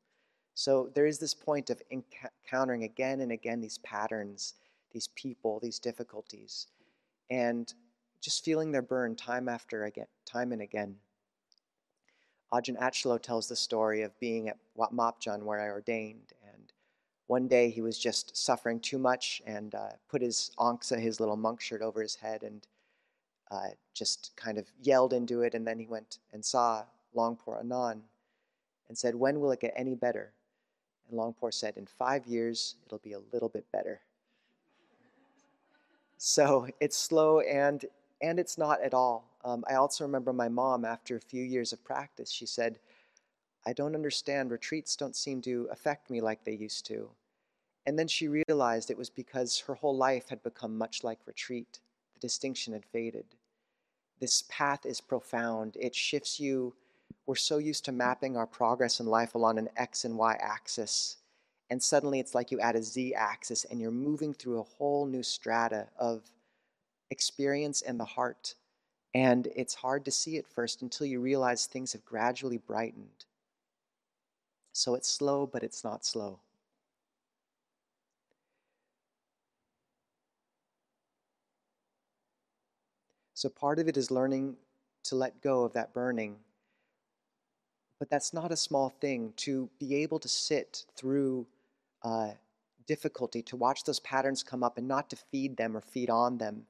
So 0.55 0.91
there 0.95 1.07
is 1.07 1.19
this 1.19 1.35
point 1.35 1.71
of 1.71 1.83
encountering 1.91 2.85
again 2.85 3.21
and 3.21 3.33
again 3.33 3.61
these 3.61 3.79
patterns, 3.79 4.55
these 4.93 5.09
people, 5.09 5.61
these 5.61 5.79
difficulties, 5.79 6.69
and 7.31 7.73
just 8.20 8.44
feeling 8.44 8.73
their 8.73 8.82
burn 8.82 9.16
time 9.16 9.49
after 9.49 9.85
again, 9.85 10.06
time 10.25 10.52
and 10.52 10.62
again. 10.62 10.96
Ajahn 12.52 12.78
Achalo 12.80 13.20
tells 13.20 13.49
the 13.49 13.56
story 13.56 14.02
of 14.02 14.18
being 14.20 14.49
at 14.49 14.56
Wat 14.75 14.92
Marp 14.92 15.20
Jan 15.20 15.44
where 15.44 15.61
I 15.61 15.68
ordained, 15.68 16.32
and 16.52 16.73
one 17.26 17.49
day 17.49 17.70
he 17.70 17.82
was 17.82 17.99
just 17.99 18.37
suffering 18.37 18.80
too 18.80 18.99
much 18.99 19.42
and 19.46 19.75
uh, 19.75 19.90
put 20.08 20.23
his 20.23 20.52
angsa, 20.58 20.99
his 20.99 21.18
little 21.18 21.37
monk 21.37 21.61
shirt, 21.61 21.82
over 21.82 22.00
his 22.00 22.14
head 22.14 22.42
and 22.42 22.66
uh, 23.50 23.68
just 23.94 24.30
kind 24.37 24.58
of 24.58 24.66
yelled 24.80 25.12
into 25.12 25.42
it. 25.42 25.54
And 25.54 25.66
then 25.66 25.78
he 25.78 25.87
went 25.87 26.18
and 26.32 26.44
saw 26.44 26.85
Luang 27.14 27.37
Por 27.37 27.58
Anan 27.58 28.02
and 28.88 28.96
said, 28.96 29.14
When 29.14 29.40
will 29.40 29.52
it 29.52 29.61
get 29.61 29.75
any 29.76 29.94
better? 29.94 30.32
And 31.08 31.18
Luang 31.18 31.35
Por 31.35 31.50
said, 31.50 31.76
In 31.76 31.87
five 31.87 32.26
years, 32.26 32.76
it'll 32.87 32.99
be 32.99 33.12
a 33.14 33.20
little 33.32 33.49
bit 33.49 33.64
better. 33.73 34.00
So 36.18 36.68
it's 36.80 36.96
slow 36.96 37.40
and 37.40 37.85
and 38.20 38.38
it's 38.38 38.58
not 38.58 38.80
at 38.82 38.94
all. 38.94 39.30
Um, 39.44 39.64
I 39.68 39.75
also 39.75 40.04
remember 40.04 40.32
my 40.32 40.49
mom, 40.49 40.85
after 40.85 41.16
a 41.16 41.20
few 41.20 41.42
years 41.42 41.73
of 41.73 41.85
practice, 41.85 42.30
she 42.30 42.46
said, 42.46 42.78
I 43.66 43.73
don't 43.73 43.94
understand. 43.94 44.50
Retreats 44.50 44.96
don't 44.96 45.16
seem 45.16 45.42
to 45.42 45.68
affect 45.70 46.11
me 46.11 46.20
like 46.20 46.44
they 46.44 46.52
used 46.54 46.87
to. 46.87 47.11
And 47.85 47.99
then 47.99 48.08
she 48.08 48.28
realized 48.28 48.90
it 48.90 48.99
was 48.99 49.11
because 49.11 49.61
her 49.61 49.75
whole 49.75 49.96
life 49.96 50.28
had 50.28 50.42
become 50.42 50.76
much 50.76 51.04
like 51.04 51.18
retreat 51.26 51.80
the 52.14 52.20
distinction 52.20 52.73
had 52.73 52.85
faded. 52.85 53.26
This 54.20 54.44
path 54.49 54.87
is 54.87 55.00
profound. 55.00 55.76
It 55.78 55.94
shifts 55.94 56.40
you. 56.40 56.75
We're 57.26 57.35
so 57.35 57.58
used 57.58 57.85
to 57.85 57.92
mapping 57.92 58.37
our 58.37 58.46
progress 58.46 59.00
in 59.00 59.06
life 59.06 59.35
along 59.35 59.58
an 59.58 59.68
X 59.76 60.04
and 60.04 60.16
Y 60.16 60.37
axis. 60.40 61.18
And 61.68 61.82
suddenly 61.82 62.20
it's 62.20 62.35
like 62.35 62.50
you 62.50 62.61
add 62.61 62.76
a 62.76 62.82
Z 62.82 63.14
axis 63.14 63.64
and 63.64 63.80
you're 63.80 63.90
moving 63.90 64.32
through 64.32 64.61
a 64.61 64.62
whole 64.78 65.06
new 65.06 65.23
strata 65.23 65.88
of 65.99 66.23
experience 67.11 67.83
and 67.83 67.99
the 67.99 68.05
heart. 68.05 68.55
And 69.15 69.49
it's 69.57 69.75
hard 69.75 70.05
to 70.05 70.11
see 70.11 70.37
at 70.37 70.47
first 70.47 70.83
until 70.83 71.07
you 71.07 71.21
realize 71.21 71.67
things 71.67 71.93
have 71.93 72.05
gradually 72.05 72.59
brightened. 72.59 73.25
So 74.73 74.95
it's 74.95 75.09
slow, 75.09 75.47
but 75.47 75.63
it's 75.63 75.83
not 75.83 76.05
slow. 76.05 76.39
So 83.33 83.49
part 83.49 83.79
of 83.79 83.89
it 83.89 83.97
is 83.97 84.11
learning 84.11 84.57
to 85.05 85.15
let 85.15 85.41
go 85.43 85.65
of 85.65 85.73
that 85.75 85.95
burning. 85.95 86.37
But 87.99 88.11
that's 88.11 88.35
not 88.35 88.53
a 88.53 88.57
small 88.57 88.89
thing 88.89 89.33
to 89.37 89.69
be 89.79 89.95
able 89.97 90.19
to 90.19 90.29
sit 90.29 90.85
through 90.97 91.47
uh, 92.03 92.31
difficulty, 92.87 93.43
to 93.43 93.57
watch 93.57 93.85
those 93.85 94.01
patterns 94.01 94.43
come 94.43 94.63
up 94.63 94.79
and 94.79 94.89
not 94.89 95.11
to 95.11 95.17
feed 95.17 95.57
them 95.57 95.77
or 95.77 95.81
feed 95.81 96.11
on 96.11 96.39
them, 96.39 96.67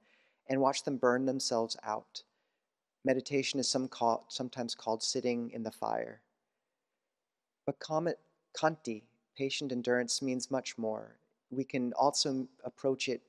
and 0.48 0.60
watch 0.60 0.84
them 0.84 0.96
burn 0.96 1.26
themselves 1.26 1.76
out. 1.84 2.22
Meditation 3.04 3.60
is 3.60 3.68
some 3.68 3.88
call, 3.88 4.24
sometimes 4.28 4.74
called 4.74 5.02
sitting 5.02 5.50
in 5.52 5.62
the 5.62 5.70
fire. 5.70 6.20
But 7.64 7.78
khanti, 7.80 9.02
patient 9.36 9.72
endurance, 9.72 10.22
means 10.22 10.50
much 10.50 10.78
more. 10.78 11.16
We 11.50 11.64
can 11.64 11.92
also 11.94 12.46
approach 12.64 13.08
it 13.08 13.22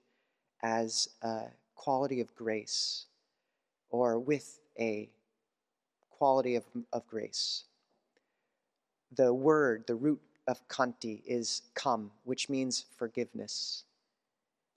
as 0.63 1.09
a 1.21 1.45
quality 1.75 2.21
of 2.21 2.36
grace 2.36 3.05
or 3.89 4.19
with 4.19 4.59
a 4.79 5.09
quality 6.09 6.55
of, 6.55 6.65
of 6.91 7.07
grace. 7.07 7.65
The 9.15 9.33
word, 9.33 9.86
the 9.88 9.95
root 9.95 10.21
of 10.47 10.67
khanti 10.67 11.21
is 11.25 11.62
kam, 11.75 12.12
which 12.24 12.50
means 12.50 12.86
forgiveness. 12.97 13.83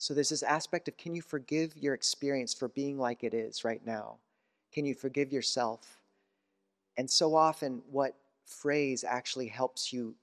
So 0.00 0.14
there's 0.14 0.30
this 0.30 0.42
aspect 0.42 0.88
of 0.88 0.96
can 0.96 1.14
you 1.14 1.20
forgive 1.20 1.76
your 1.76 1.92
experience 1.92 2.54
for 2.54 2.68
being 2.68 2.98
like 2.98 3.22
it 3.22 3.34
is 3.34 3.64
right 3.64 3.84
now? 3.84 4.16
Can 4.72 4.86
you 4.86 4.94
forgive 4.94 5.30
yourself? 5.30 5.98
And 6.96 7.08
so 7.08 7.34
often, 7.34 7.82
what 7.90 8.14
phrase 8.46 9.04
actually 9.04 9.48
helps 9.48 9.92
you 9.92 10.14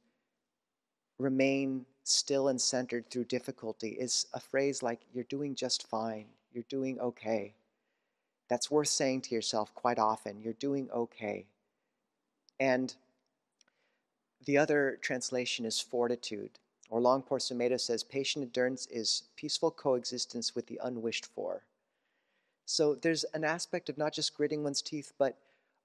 remain 1.19 1.85
still 2.03 2.47
and 2.47 2.59
centered 2.59 3.07
through 3.11 3.25
difficulty 3.25 3.89
is 3.89 4.25
a 4.33 4.39
phrase 4.39 4.81
like, 4.81 5.01
You're 5.13 5.25
doing 5.25 5.53
just 5.53 5.87
fine, 5.87 6.25
you're 6.51 6.65
doing 6.69 6.99
okay. 6.99 7.53
That's 8.49 8.71
worth 8.71 8.87
saying 8.87 9.21
to 9.21 9.35
yourself 9.35 9.75
quite 9.75 9.99
often. 9.99 10.41
You're 10.41 10.53
doing 10.53 10.89
okay. 10.91 11.45
And 12.59 12.95
the 14.43 14.57
other 14.57 14.97
translation 15.03 15.65
is 15.65 15.79
fortitude, 15.79 16.57
or 16.89 17.01
Luang 17.01 17.21
Por 17.21 17.39
Sumedho 17.39 17.79
says, 17.79 18.03
patient 18.03 18.43
endurance 18.45 18.87
is 18.87 19.23
peaceful 19.35 19.71
coexistence 19.71 20.55
with 20.55 20.67
the 20.67 20.79
unwished 20.83 21.25
for. 21.25 21.63
So 22.65 22.95
there's 22.95 23.23
an 23.33 23.43
aspect 23.43 23.89
of 23.89 23.97
not 23.97 24.13
just 24.13 24.35
gritting 24.35 24.63
one's 24.63 24.81
teeth, 24.81 25.13
but 25.17 25.37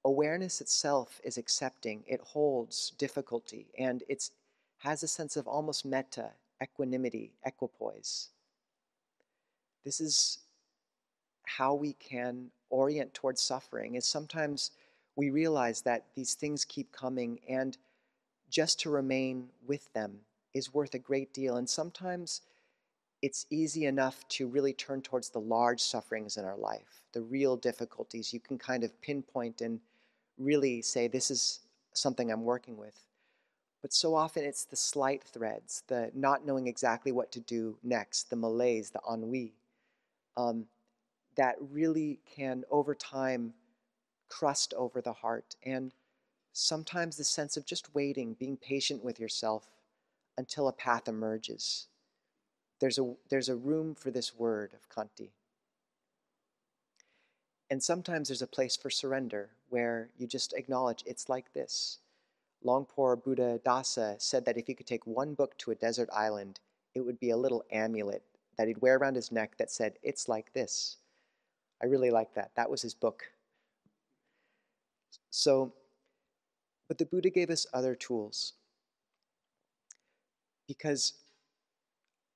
awareness 0.04 0.60
itself 0.60 1.20
is 1.24 1.38
accepting. 1.38 2.04
It 2.06 2.20
holds 2.20 2.90
difficulty, 2.98 3.66
and 3.78 4.02
it 4.08 4.30
has 4.78 5.02
a 5.02 5.08
sense 5.08 5.36
of 5.36 5.46
almost 5.46 5.84
metta, 5.84 6.30
equanimity, 6.62 7.32
equipoise. 7.44 8.28
This 9.84 10.00
is 10.00 10.38
how 11.44 11.74
we 11.74 11.94
can 11.94 12.50
orient 12.70 13.12
towards 13.12 13.42
suffering 13.42 13.94
is 13.94 14.06
sometimes 14.06 14.70
we 15.16 15.30
realize 15.30 15.82
that 15.82 16.06
these 16.14 16.34
things 16.34 16.64
keep 16.64 16.90
coming 16.90 17.38
and 17.48 17.76
just 18.48 18.80
to 18.80 18.90
remain 18.90 19.48
with 19.66 19.92
them 19.92 20.20
is 20.54 20.74
worth 20.74 20.94
a 20.94 20.98
great 20.98 21.32
deal. 21.32 21.56
And 21.56 21.68
sometimes 21.68 22.42
it's 23.22 23.46
easy 23.50 23.86
enough 23.86 24.26
to 24.28 24.48
really 24.48 24.72
turn 24.72 25.00
towards 25.00 25.30
the 25.30 25.40
large 25.40 25.80
sufferings 25.80 26.36
in 26.36 26.44
our 26.44 26.56
life, 26.56 27.02
the 27.12 27.22
real 27.22 27.56
difficulties. 27.56 28.32
You 28.32 28.40
can 28.40 28.58
kind 28.58 28.84
of 28.84 29.00
pinpoint 29.00 29.60
and 29.60 29.80
really 30.38 30.82
say, 30.82 31.06
This 31.06 31.30
is 31.30 31.60
something 31.94 32.30
I'm 32.30 32.44
working 32.44 32.76
with. 32.76 32.98
But 33.80 33.92
so 33.92 34.14
often 34.14 34.44
it's 34.44 34.64
the 34.64 34.76
slight 34.76 35.24
threads, 35.24 35.82
the 35.88 36.10
not 36.14 36.46
knowing 36.46 36.66
exactly 36.68 37.10
what 37.12 37.32
to 37.32 37.40
do 37.40 37.76
next, 37.82 38.30
the 38.30 38.36
malaise, 38.36 38.90
the 38.90 39.00
ennui, 39.10 39.54
um, 40.36 40.66
that 41.36 41.56
really 41.60 42.20
can, 42.36 42.64
over 42.70 42.94
time, 42.94 43.54
crust 44.28 44.72
over 44.76 45.00
the 45.00 45.12
heart. 45.12 45.56
And 45.64 45.92
sometimes 46.52 47.16
the 47.16 47.24
sense 47.24 47.56
of 47.56 47.66
just 47.66 47.94
waiting, 47.94 48.34
being 48.34 48.56
patient 48.56 49.02
with 49.02 49.18
yourself 49.18 49.68
until 50.42 50.66
a 50.66 50.72
path 50.72 51.06
emerges. 51.06 51.86
There's 52.80 52.98
a, 52.98 53.14
there's 53.30 53.48
a 53.48 53.54
room 53.54 53.94
for 53.94 54.10
this 54.10 54.34
word 54.34 54.72
of 54.74 54.88
Khanti. 54.90 55.30
And 57.70 57.80
sometimes 57.80 58.26
there's 58.26 58.42
a 58.42 58.48
place 58.48 58.76
for 58.76 58.90
surrender 58.90 59.50
where 59.68 60.10
you 60.18 60.26
just 60.26 60.52
acknowledge 60.52 61.04
it's 61.06 61.28
like 61.28 61.52
this. 61.52 62.00
Luang 62.64 62.84
Por 62.84 63.16
Buddhadasa 63.16 64.20
said 64.20 64.44
that 64.44 64.58
if 64.58 64.66
he 64.66 64.74
could 64.74 64.88
take 64.88 65.06
one 65.06 65.34
book 65.34 65.56
to 65.58 65.70
a 65.70 65.76
desert 65.76 66.08
island, 66.12 66.58
it 66.92 67.02
would 67.02 67.20
be 67.20 67.30
a 67.30 67.36
little 67.36 67.64
amulet 67.70 68.24
that 68.58 68.66
he'd 68.66 68.82
wear 68.82 68.96
around 68.96 69.14
his 69.14 69.30
neck 69.30 69.56
that 69.58 69.70
said, 69.70 69.94
It's 70.02 70.28
like 70.28 70.52
this. 70.52 70.96
I 71.80 71.86
really 71.86 72.10
like 72.10 72.34
that. 72.34 72.50
That 72.56 72.68
was 72.68 72.82
his 72.82 72.94
book. 72.94 73.22
So, 75.30 75.72
but 76.88 76.98
the 76.98 77.06
Buddha 77.06 77.30
gave 77.30 77.48
us 77.48 77.64
other 77.72 77.94
tools. 77.94 78.54
Because 80.72 81.12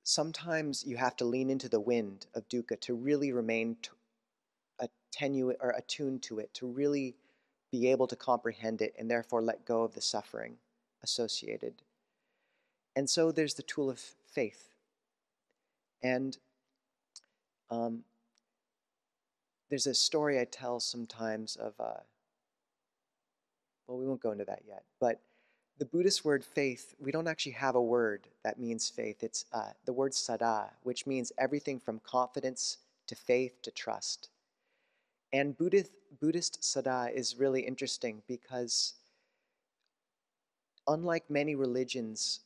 sometimes 0.02 0.84
you 0.86 0.98
have 0.98 1.16
to 1.16 1.24
lean 1.24 1.48
into 1.48 1.70
the 1.70 1.80
wind 1.80 2.26
of 2.34 2.46
dukkha 2.50 2.78
to 2.80 2.94
really 2.94 3.32
remain 3.32 3.78
t- 3.80 3.88
attenuate 4.78 5.56
or 5.58 5.70
attuned 5.70 6.22
to 6.24 6.38
it, 6.38 6.52
to 6.52 6.66
really 6.66 7.14
be 7.72 7.90
able 7.90 8.06
to 8.06 8.14
comprehend 8.14 8.82
it 8.82 8.94
and 8.98 9.10
therefore 9.10 9.40
let 9.40 9.64
go 9.64 9.84
of 9.84 9.94
the 9.94 10.02
suffering 10.02 10.58
associated. 11.02 11.80
And 12.94 13.08
so 13.08 13.32
there's 13.32 13.54
the 13.54 13.62
tool 13.62 13.88
of 13.88 13.98
faith. 13.98 14.74
And 16.02 16.36
um, 17.70 18.04
there's 19.70 19.86
a 19.86 19.94
story 19.94 20.38
I 20.38 20.44
tell 20.44 20.78
sometimes 20.78 21.56
of, 21.56 21.72
uh, 21.80 22.00
well, 23.86 23.96
we 23.96 24.06
won't 24.06 24.20
go 24.20 24.32
into 24.32 24.44
that 24.44 24.60
yet, 24.68 24.84
but 25.00 25.22
the 25.78 25.84
Buddhist 25.84 26.24
word 26.24 26.44
faith, 26.44 26.94
we 26.98 27.12
don't 27.12 27.28
actually 27.28 27.52
have 27.52 27.74
a 27.74 27.82
word 27.82 28.28
that 28.44 28.58
means 28.58 28.88
faith. 28.88 29.22
It's 29.22 29.44
uh, 29.52 29.70
the 29.84 29.92
word 29.92 30.12
saddha, 30.12 30.70
which 30.82 31.06
means 31.06 31.32
everything 31.38 31.78
from 31.78 32.00
confidence 32.00 32.78
to 33.08 33.14
faith 33.14 33.60
to 33.62 33.70
trust. 33.70 34.30
And 35.32 35.56
Buddhist, 35.56 35.92
Buddhist 36.20 36.62
saddha 36.62 37.12
is 37.12 37.36
really 37.36 37.60
interesting 37.60 38.22
because, 38.26 38.94
unlike 40.88 41.28
many 41.28 41.54
religions, 41.54 42.40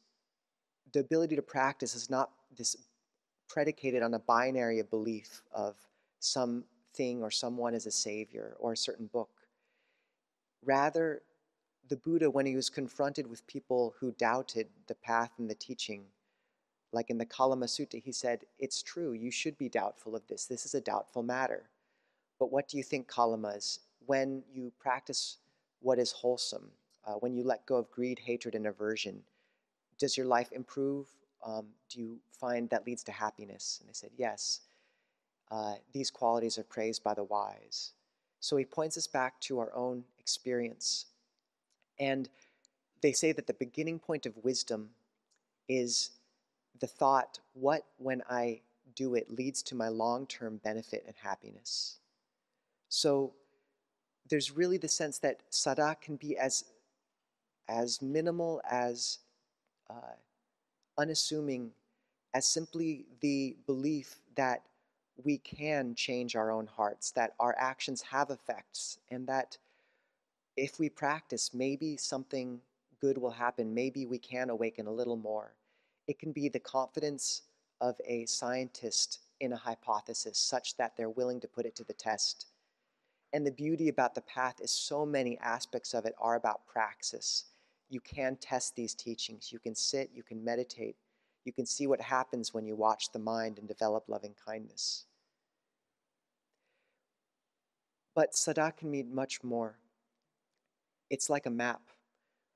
the 0.92 1.00
ability 1.00 1.36
to 1.36 1.42
practice 1.42 1.94
is 1.94 2.10
not 2.10 2.30
this 2.56 2.76
predicated 3.48 4.02
on 4.02 4.14
a 4.14 4.18
binary 4.18 4.80
of 4.80 4.90
belief 4.90 5.42
of 5.52 5.76
some 6.18 6.64
thing 6.94 7.22
or 7.22 7.30
someone 7.30 7.74
as 7.74 7.86
a 7.86 7.90
savior 7.90 8.56
or 8.58 8.72
a 8.72 8.76
certain 8.76 9.06
book. 9.06 9.30
Rather, 10.64 11.22
the 11.90 11.96
Buddha, 11.96 12.30
when 12.30 12.46
he 12.46 12.54
was 12.56 12.70
confronted 12.70 13.28
with 13.28 13.46
people 13.48 13.94
who 13.98 14.12
doubted 14.12 14.68
the 14.86 14.94
path 14.94 15.32
and 15.38 15.50
the 15.50 15.56
teaching, 15.56 16.04
like 16.92 17.10
in 17.10 17.18
the 17.18 17.26
Kalama 17.26 17.66
Sutta, 17.66 18.00
he 18.00 18.12
said, 18.12 18.46
It's 18.58 18.82
true, 18.82 19.12
you 19.12 19.30
should 19.30 19.58
be 19.58 19.68
doubtful 19.68 20.14
of 20.14 20.26
this. 20.28 20.46
This 20.46 20.64
is 20.64 20.74
a 20.74 20.80
doubtful 20.80 21.24
matter. 21.24 21.64
But 22.38 22.52
what 22.52 22.68
do 22.68 22.78
you 22.78 22.84
think, 22.84 23.10
Kalamas, 23.10 23.80
when 24.06 24.42
you 24.52 24.72
practice 24.78 25.38
what 25.80 25.98
is 25.98 26.12
wholesome, 26.12 26.70
uh, 27.04 27.14
when 27.14 27.34
you 27.34 27.42
let 27.42 27.66
go 27.66 27.76
of 27.76 27.90
greed, 27.90 28.20
hatred, 28.20 28.54
and 28.54 28.66
aversion, 28.66 29.22
does 29.98 30.16
your 30.16 30.26
life 30.26 30.50
improve? 30.52 31.08
Um, 31.44 31.66
do 31.88 32.00
you 32.00 32.18
find 32.38 32.70
that 32.70 32.86
leads 32.86 33.02
to 33.04 33.12
happiness? 33.12 33.78
And 33.80 33.88
they 33.88 33.94
said, 33.94 34.10
Yes. 34.16 34.60
Uh, 35.50 35.74
these 35.92 36.12
qualities 36.12 36.56
are 36.58 36.62
praised 36.62 37.02
by 37.02 37.14
the 37.14 37.24
wise. 37.24 37.94
So 38.38 38.56
he 38.56 38.64
points 38.64 38.96
us 38.96 39.08
back 39.08 39.40
to 39.40 39.58
our 39.58 39.74
own 39.74 40.04
experience. 40.20 41.06
And 42.00 42.28
they 43.02 43.12
say 43.12 43.30
that 43.32 43.46
the 43.46 43.54
beginning 43.54 44.00
point 44.00 44.26
of 44.26 44.36
wisdom 44.42 44.90
is 45.68 46.10
the 46.80 46.86
thought, 46.86 47.38
what 47.52 47.84
when 47.98 48.22
I 48.28 48.60
do 48.96 49.14
it 49.14 49.30
leads 49.30 49.62
to 49.62 49.74
my 49.74 49.88
long 49.88 50.26
term 50.26 50.56
benefit 50.64 51.04
and 51.06 51.14
happiness. 51.22 51.98
So 52.88 53.32
there's 54.28 54.50
really 54.50 54.78
the 54.78 54.88
sense 54.88 55.18
that 55.18 55.40
saddha 55.50 56.00
can 56.00 56.16
be 56.16 56.36
as, 56.36 56.64
as 57.68 58.02
minimal, 58.02 58.60
as 58.68 59.18
uh, 59.88 60.16
unassuming 60.98 61.70
as 62.34 62.46
simply 62.46 63.06
the 63.20 63.56
belief 63.66 64.16
that 64.36 64.62
we 65.24 65.38
can 65.38 65.94
change 65.94 66.36
our 66.36 66.50
own 66.50 66.66
hearts, 66.66 67.10
that 67.12 67.34
our 67.40 67.54
actions 67.58 68.02
have 68.02 68.30
effects, 68.30 68.98
and 69.10 69.26
that 69.26 69.58
if 70.56 70.78
we 70.78 70.88
practice, 70.88 71.54
maybe 71.54 71.96
something 71.96 72.60
good 73.00 73.18
will 73.18 73.30
happen. 73.30 73.74
Maybe 73.74 74.06
we 74.06 74.18
can 74.18 74.50
awaken 74.50 74.86
a 74.86 74.92
little 74.92 75.16
more. 75.16 75.54
It 76.06 76.18
can 76.18 76.32
be 76.32 76.48
the 76.48 76.60
confidence 76.60 77.42
of 77.80 77.96
a 78.06 78.26
scientist 78.26 79.20
in 79.40 79.52
a 79.52 79.56
hypothesis 79.56 80.38
such 80.38 80.76
that 80.76 80.96
they're 80.96 81.10
willing 81.10 81.40
to 81.40 81.48
put 81.48 81.66
it 81.66 81.74
to 81.76 81.84
the 81.84 81.94
test. 81.94 82.46
And 83.32 83.46
the 83.46 83.52
beauty 83.52 83.88
about 83.88 84.14
the 84.14 84.20
path 84.22 84.56
is 84.60 84.70
so 84.70 85.06
many 85.06 85.38
aspects 85.38 85.94
of 85.94 86.04
it 86.04 86.14
are 86.18 86.34
about 86.34 86.66
praxis. 86.66 87.44
You 87.88 88.00
can 88.00 88.36
test 88.36 88.76
these 88.76 88.94
teachings. 88.94 89.50
You 89.52 89.58
can 89.58 89.74
sit, 89.74 90.10
you 90.14 90.22
can 90.22 90.44
meditate, 90.44 90.96
you 91.44 91.52
can 91.52 91.64
see 91.64 91.86
what 91.86 92.00
happens 92.00 92.52
when 92.52 92.66
you 92.66 92.76
watch 92.76 93.12
the 93.12 93.18
mind 93.18 93.58
and 93.58 93.66
develop 93.66 94.04
loving 94.08 94.34
kindness. 94.44 95.06
But 98.14 98.32
Saddha 98.32 98.76
can 98.76 98.90
mean 98.90 99.14
much 99.14 99.42
more. 99.42 99.78
It's 101.10 101.28
like 101.28 101.46
a 101.46 101.50
map 101.50 101.80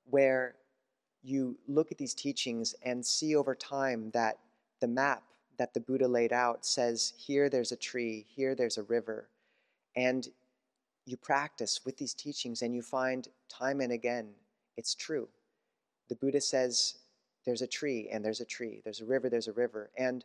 where 0.09 0.55
you 1.23 1.57
look 1.67 1.91
at 1.91 1.99
these 1.99 2.15
teachings 2.15 2.75
and 2.83 3.05
see 3.05 3.35
over 3.35 3.55
time 3.55 4.11
that 4.13 4.39
the 4.81 4.89
map 4.89 5.23
that 5.59 5.73
the 5.73 5.81
Buddha 5.81 6.09
laid 6.09 6.33
out 6.33 6.67
says, 6.67 7.13
here 7.17 7.49
there's 7.49 7.73
a 7.73 7.77
tree, 7.77 8.27
here 8.29 8.55
there's 8.55 8.79
a 8.79 8.83
river. 8.83 9.29
And 9.97 10.29
you 11.07 11.17
practice 11.17 11.81
with 11.85 11.97
these 11.97 12.15
teachings 12.15 12.63
and 12.63 12.75
you 12.75 12.83
find 12.83 13.29
time 13.49 13.81
and 13.81 13.93
again 13.93 14.29
it's 14.77 14.95
true. 14.95 15.29
The 16.09 16.17
Buddha 16.17 16.41
says, 16.41 16.97
there's 17.47 17.63
a 17.63 17.67
tree 17.67 18.09
and 18.11 18.25
there's 18.25 18.41
a 18.41 18.45
tree, 18.45 18.81
there's 18.85 19.01
a 19.01 19.05
river, 19.05 19.29
there's 19.29 19.49
a 19.49 19.53
river. 19.53 19.91
And 19.97 20.25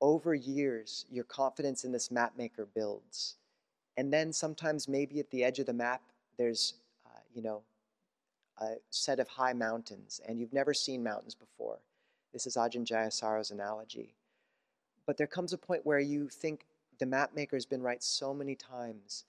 over 0.00 0.34
years, 0.34 1.06
your 1.10 1.24
confidence 1.24 1.84
in 1.84 1.92
this 1.92 2.10
map 2.10 2.32
maker 2.36 2.66
builds. 2.74 3.36
And 3.96 4.12
then 4.12 4.32
sometimes, 4.32 4.88
maybe 4.88 5.20
at 5.20 5.30
the 5.30 5.44
edge 5.44 5.58
of 5.58 5.66
the 5.66 5.72
map, 5.72 6.00
there's, 6.38 6.74
you 7.34 7.42
know, 7.42 7.62
a 8.58 8.74
set 8.90 9.20
of 9.20 9.28
high 9.28 9.52
mountains, 9.52 10.20
and 10.26 10.38
you've 10.38 10.52
never 10.52 10.74
seen 10.74 11.02
mountains 11.02 11.34
before. 11.34 11.78
This 12.32 12.46
is 12.46 12.56
Ajahn 12.56 12.86
Jayasaro's 12.86 13.50
analogy. 13.50 14.14
But 15.06 15.16
there 15.16 15.26
comes 15.26 15.52
a 15.52 15.58
point 15.58 15.84
where 15.84 15.98
you 15.98 16.28
think 16.28 16.66
the 16.98 17.06
map 17.06 17.34
maker 17.34 17.56
has 17.56 17.66
been 17.66 17.82
right 17.82 18.02
so 18.02 18.32
many 18.32 18.54
times. 18.54 19.24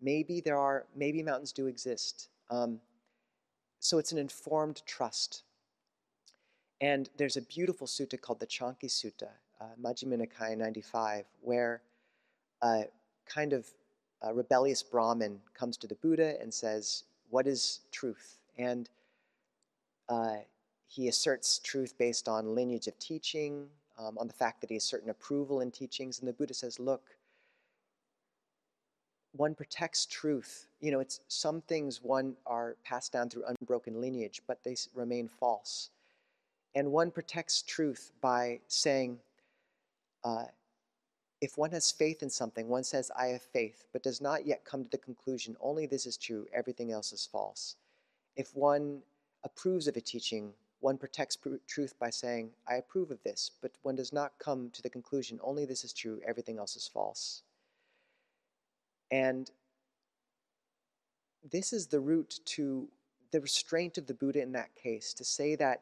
Maybe 0.00 0.40
there 0.40 0.58
are, 0.58 0.86
maybe 0.96 1.22
mountains 1.22 1.52
do 1.52 1.66
exist. 1.66 2.28
Um, 2.50 2.80
so 3.78 3.98
it's 3.98 4.12
an 4.12 4.18
informed 4.18 4.82
trust. 4.86 5.42
And 6.80 7.08
there's 7.16 7.36
a 7.36 7.42
beautiful 7.42 7.86
sutta 7.86 8.20
called 8.20 8.40
the 8.40 8.46
Chanki 8.46 8.86
Sutta, 8.86 9.28
uh, 9.60 9.66
Majjhima 9.80 10.20
Nikaya 10.20 10.56
95, 10.56 11.26
where 11.40 11.82
a 12.62 12.84
kind 13.26 13.52
of 13.52 13.66
a 14.22 14.32
rebellious 14.32 14.82
Brahmin 14.82 15.38
comes 15.54 15.76
to 15.78 15.86
the 15.86 15.94
Buddha 15.96 16.40
and 16.40 16.52
says, 16.52 17.04
What 17.32 17.46
is 17.46 17.80
truth? 17.90 18.36
And 18.58 18.90
uh, 20.06 20.36
he 20.86 21.08
asserts 21.08 21.58
truth 21.58 21.94
based 21.96 22.28
on 22.28 22.54
lineage 22.54 22.88
of 22.88 22.98
teaching, 22.98 23.68
um, 23.98 24.18
on 24.18 24.26
the 24.26 24.34
fact 24.34 24.60
that 24.60 24.68
he 24.68 24.76
has 24.76 24.84
certain 24.84 25.08
approval 25.08 25.62
in 25.62 25.70
teachings. 25.70 26.18
And 26.18 26.28
the 26.28 26.34
Buddha 26.34 26.52
says, 26.52 26.78
look, 26.78 27.00
one 29.34 29.54
protects 29.54 30.04
truth. 30.04 30.66
You 30.82 30.92
know, 30.92 31.00
it's 31.00 31.20
some 31.28 31.62
things 31.62 32.02
one 32.02 32.34
are 32.44 32.76
passed 32.84 33.14
down 33.14 33.30
through 33.30 33.44
unbroken 33.46 33.98
lineage, 33.98 34.42
but 34.46 34.62
they 34.62 34.76
remain 34.94 35.26
false. 35.26 35.88
And 36.74 36.92
one 36.92 37.10
protects 37.10 37.62
truth 37.62 38.12
by 38.20 38.60
saying, 38.68 39.20
uh, 40.22 40.44
if 41.42 41.58
one 41.58 41.72
has 41.72 41.90
faith 41.90 42.22
in 42.22 42.30
something, 42.30 42.68
one 42.68 42.84
says, 42.84 43.10
I 43.18 43.26
have 43.26 43.42
faith, 43.42 43.84
but 43.92 44.04
does 44.04 44.20
not 44.20 44.46
yet 44.46 44.64
come 44.64 44.84
to 44.84 44.90
the 44.90 44.96
conclusion, 44.96 45.56
only 45.60 45.86
this 45.86 46.06
is 46.06 46.16
true, 46.16 46.46
everything 46.54 46.92
else 46.92 47.12
is 47.12 47.26
false. 47.30 47.74
If 48.36 48.54
one 48.54 49.02
approves 49.42 49.88
of 49.88 49.96
a 49.96 50.00
teaching, 50.00 50.52
one 50.78 50.96
protects 50.96 51.36
pr- 51.36 51.56
truth 51.66 51.94
by 51.98 52.10
saying, 52.10 52.50
I 52.70 52.76
approve 52.76 53.10
of 53.10 53.20
this, 53.24 53.50
but 53.60 53.72
one 53.82 53.96
does 53.96 54.12
not 54.12 54.38
come 54.38 54.70
to 54.70 54.82
the 54.82 54.88
conclusion, 54.88 55.40
only 55.42 55.64
this 55.64 55.82
is 55.82 55.92
true, 55.92 56.20
everything 56.24 56.58
else 56.58 56.76
is 56.76 56.86
false. 56.86 57.42
And 59.10 59.50
this 61.50 61.72
is 61.72 61.88
the 61.88 61.98
root 62.00 62.38
to 62.44 62.86
the 63.32 63.40
restraint 63.40 63.98
of 63.98 64.06
the 64.06 64.14
Buddha 64.14 64.40
in 64.40 64.52
that 64.52 64.76
case, 64.76 65.12
to 65.14 65.24
say 65.24 65.56
that 65.56 65.80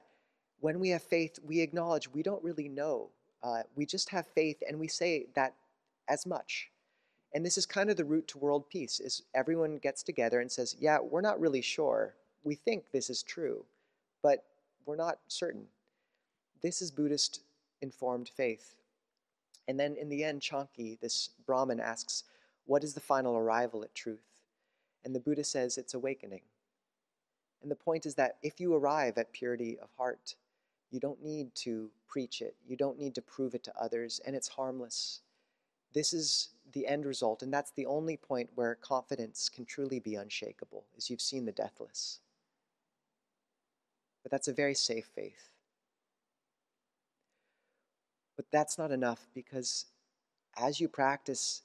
when 0.60 0.80
we 0.80 0.88
have 0.88 1.02
faith, 1.02 1.38
we 1.44 1.60
acknowledge 1.60 2.08
we 2.08 2.22
don't 2.22 2.42
really 2.42 2.68
know 2.68 3.10
uh, 3.42 3.62
we 3.74 3.86
just 3.86 4.10
have 4.10 4.26
faith 4.26 4.62
and 4.68 4.78
we 4.78 4.88
say 4.88 5.26
that 5.34 5.54
as 6.08 6.26
much. 6.26 6.70
And 7.32 7.46
this 7.46 7.56
is 7.56 7.66
kind 7.66 7.90
of 7.90 7.96
the 7.96 8.04
route 8.04 8.28
to 8.28 8.38
world 8.38 8.68
peace 8.68 8.98
is 9.00 9.22
everyone 9.34 9.78
gets 9.78 10.02
together 10.02 10.40
and 10.40 10.50
says, 10.50 10.76
yeah, 10.80 10.98
we're 11.00 11.20
not 11.20 11.40
really 11.40 11.60
sure. 11.60 12.14
We 12.42 12.54
think 12.54 12.90
this 12.90 13.08
is 13.08 13.22
true, 13.22 13.64
but 14.22 14.44
we're 14.84 14.96
not 14.96 15.18
certain. 15.28 15.66
This 16.62 16.82
is 16.82 16.90
Buddhist 16.90 17.42
informed 17.82 18.28
faith. 18.28 18.74
And 19.68 19.78
then 19.78 19.96
in 19.96 20.08
the 20.08 20.24
end, 20.24 20.40
Chanki, 20.40 20.98
this 21.00 21.30
Brahmin, 21.46 21.80
asks, 21.80 22.24
what 22.66 22.82
is 22.82 22.94
the 22.94 23.00
final 23.00 23.36
arrival 23.36 23.84
at 23.84 23.94
truth? 23.94 24.40
And 25.04 25.14
the 25.14 25.20
Buddha 25.20 25.44
says 25.44 25.78
it's 25.78 25.94
awakening. 25.94 26.42
And 27.62 27.70
the 27.70 27.76
point 27.76 28.06
is 28.06 28.14
that 28.16 28.38
if 28.42 28.58
you 28.58 28.74
arrive 28.74 29.16
at 29.18 29.32
purity 29.32 29.78
of 29.78 29.88
heart, 29.96 30.34
you 30.90 31.00
don't 31.00 31.22
need 31.22 31.54
to 31.56 31.90
preach 32.08 32.42
it. 32.42 32.56
You 32.66 32.76
don't 32.76 32.98
need 32.98 33.14
to 33.14 33.22
prove 33.22 33.54
it 33.54 33.64
to 33.64 33.72
others, 33.80 34.20
and 34.26 34.34
it's 34.34 34.48
harmless. 34.48 35.20
This 35.92 36.12
is 36.12 36.50
the 36.72 36.86
end 36.86 37.04
result, 37.04 37.42
and 37.42 37.52
that's 37.52 37.72
the 37.72 37.86
only 37.86 38.16
point 38.16 38.50
where 38.54 38.74
confidence 38.76 39.48
can 39.48 39.64
truly 39.64 40.00
be 40.00 40.16
unshakable, 40.16 40.84
is 40.96 41.10
you've 41.10 41.20
seen 41.20 41.44
the 41.44 41.52
deathless. 41.52 42.20
But 44.22 44.30
that's 44.30 44.48
a 44.48 44.52
very 44.52 44.74
safe 44.74 45.08
faith. 45.14 45.48
But 48.36 48.46
that's 48.50 48.78
not 48.78 48.90
enough 48.90 49.28
because 49.34 49.86
as 50.56 50.80
you 50.80 50.88
practice, 50.88 51.62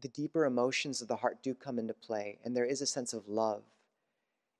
the 0.00 0.08
deeper 0.08 0.44
emotions 0.44 1.00
of 1.00 1.08
the 1.08 1.16
heart 1.16 1.42
do 1.42 1.54
come 1.54 1.78
into 1.78 1.94
play, 1.94 2.38
and 2.44 2.56
there 2.56 2.64
is 2.64 2.82
a 2.82 2.86
sense 2.86 3.12
of 3.12 3.28
love. 3.28 3.62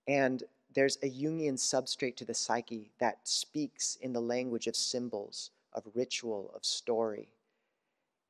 And 0.06 0.42
there's 0.74 0.96
a 1.02 1.10
Jungian 1.10 1.54
substrate 1.54 2.16
to 2.16 2.24
the 2.24 2.34
psyche 2.34 2.90
that 2.98 3.18
speaks 3.24 3.96
in 4.00 4.12
the 4.12 4.20
language 4.20 4.66
of 4.66 4.76
symbols, 4.76 5.50
of 5.72 5.84
ritual, 5.94 6.50
of 6.54 6.64
story. 6.64 7.28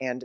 And 0.00 0.24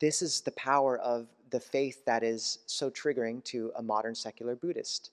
this 0.00 0.22
is 0.22 0.40
the 0.40 0.52
power 0.52 0.98
of 0.98 1.28
the 1.50 1.60
faith 1.60 2.04
that 2.04 2.22
is 2.22 2.58
so 2.66 2.90
triggering 2.90 3.42
to 3.44 3.72
a 3.76 3.82
modern 3.82 4.14
secular 4.14 4.56
Buddhist. 4.56 5.10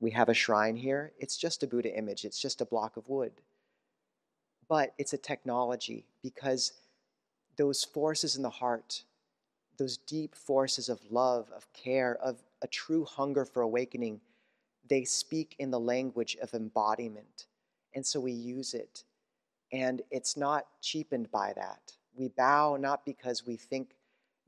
We 0.00 0.10
have 0.12 0.28
a 0.28 0.34
shrine 0.34 0.76
here, 0.76 1.12
it's 1.18 1.36
just 1.36 1.62
a 1.62 1.66
Buddha 1.66 1.96
image, 1.96 2.24
it's 2.24 2.40
just 2.40 2.60
a 2.60 2.66
block 2.66 2.96
of 2.96 3.08
wood. 3.08 3.32
But 4.68 4.94
it's 4.98 5.12
a 5.12 5.18
technology 5.18 6.06
because 6.22 6.72
those 7.56 7.84
forces 7.84 8.36
in 8.36 8.42
the 8.42 8.50
heart, 8.50 9.02
those 9.78 9.98
deep 9.98 10.34
forces 10.34 10.88
of 10.88 11.00
love, 11.10 11.50
of 11.54 11.70
care, 11.72 12.16
of 12.22 12.42
a 12.62 12.66
true 12.66 13.04
hunger 13.04 13.44
for 13.44 13.62
awakening, 13.62 14.20
they 14.90 15.04
speak 15.04 15.56
in 15.58 15.70
the 15.70 15.80
language 15.80 16.36
of 16.42 16.52
embodiment. 16.52 17.46
And 17.94 18.04
so 18.04 18.20
we 18.20 18.32
use 18.32 18.74
it. 18.74 19.04
And 19.72 20.02
it's 20.10 20.36
not 20.36 20.66
cheapened 20.82 21.30
by 21.30 21.52
that. 21.54 21.92
We 22.14 22.28
bow 22.28 22.76
not 22.78 23.06
because 23.06 23.46
we 23.46 23.56
think 23.56 23.94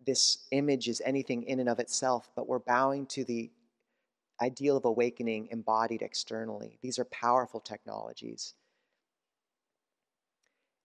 this 0.04 0.38
image 0.50 0.88
is 0.88 1.00
anything 1.04 1.44
in 1.44 1.60
and 1.60 1.68
of 1.68 1.78
itself, 1.78 2.28
but 2.34 2.48
we're 2.48 2.58
bowing 2.58 3.06
to 3.06 3.24
the 3.24 3.50
ideal 4.40 4.76
of 4.76 4.84
awakening 4.84 5.48
embodied 5.52 6.02
externally. 6.02 6.78
These 6.82 6.98
are 6.98 7.04
powerful 7.04 7.60
technologies. 7.60 8.54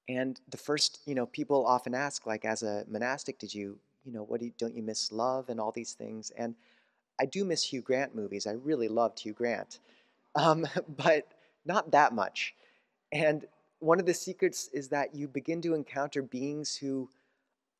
And 0.07 0.39
the 0.49 0.57
first, 0.57 0.99
you 1.05 1.15
know, 1.15 1.25
people 1.25 1.65
often 1.65 1.95
ask, 1.95 2.27
like, 2.27 2.45
as 2.45 2.61
a 2.61 2.85
monastic, 2.87 3.39
did 3.39 3.53
you, 3.53 3.79
you 4.05 4.13
know, 4.13 4.23
what 4.23 4.39
do 4.39 4.45
you, 4.45 4.53
don't 4.57 4.75
you 4.75 4.83
miss 4.83 5.11
love 5.11 5.49
and 5.49 5.59
all 5.59 5.71
these 5.71 5.93
things? 5.93 6.31
And 6.37 6.55
I 7.19 7.25
do 7.25 7.43
miss 7.43 7.63
Hugh 7.63 7.82
Grant 7.82 8.15
movies. 8.15 8.47
I 8.47 8.51
really 8.51 8.88
loved 8.88 9.19
Hugh 9.19 9.34
Grant, 9.34 9.80
um, 10.36 10.67
but 10.97 11.27
not 11.65 11.91
that 11.91 12.13
much. 12.13 12.56
And 13.12 13.45
one 13.80 13.99
of 13.99 14.06
the 14.06 14.13
secrets 14.13 14.69
is 14.73 14.89
that 14.89 15.15
you 15.15 15.27
begin 15.27 15.62
to 15.62 15.73
encounter 15.73 16.21
beings 16.21 16.75
who 16.75 17.10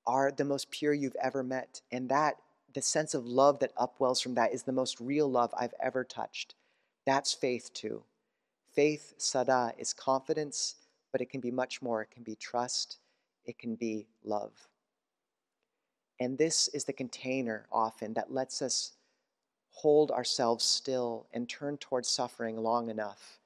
are 0.06 0.32
the 0.32 0.46
most 0.46 0.70
pure 0.72 0.94
you've 0.94 1.16
ever 1.22 1.44
met. 1.44 1.82
And 1.92 2.10
that, 2.10 2.38
the 2.74 2.82
sense 2.82 3.14
of 3.14 3.26
love 3.26 3.60
that 3.60 3.76
upwells 3.76 4.22
from 4.22 4.36
that, 4.36 4.54
is 4.54 4.64
the 4.64 4.72
most 4.72 5.00
real 5.00 5.30
love 5.30 5.54
I've 5.58 5.74
ever 5.82 6.04
touched. 6.04 6.56
That's 7.06 7.34
faith 7.34 7.74
too. 7.74 8.04
Faith, 8.74 9.16
saddha, 9.18 9.74
is 9.78 9.94
confidence, 9.94 10.76
but 11.12 11.22
it 11.22 11.30
can 11.30 11.42
be 11.42 11.52
much 11.52 11.82
more. 11.82 12.02
It 12.04 12.12
can 12.12 12.24
be 12.24 12.36
trust, 12.36 13.00
it 13.46 13.58
can 13.58 13.76
be 13.76 14.08
love. 14.24 14.52
And 16.20 16.38
this 16.38 16.68
is 16.70 16.84
the 16.84 16.94
container 16.94 17.66
often 17.72 18.14
that 18.14 18.34
lets 18.34 18.62
us 18.62 18.94
hold 19.78 20.10
ourselves 20.10 20.66
still 20.66 21.28
and 21.34 21.48
turn 21.48 21.78
towards 21.78 22.08
suffering 22.08 22.58
long 22.58 22.90
enough. 22.90 23.38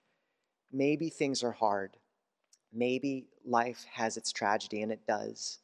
Maybe 0.71 1.09
things 1.09 1.43
are 1.43 1.51
hard. 1.51 1.97
Maybe 2.71 3.25
life 3.45 3.85
has 3.91 4.15
its 4.15 4.31
tragedy, 4.31 4.81
and 4.81 4.93
it 4.93 5.05
does. 5.05 5.59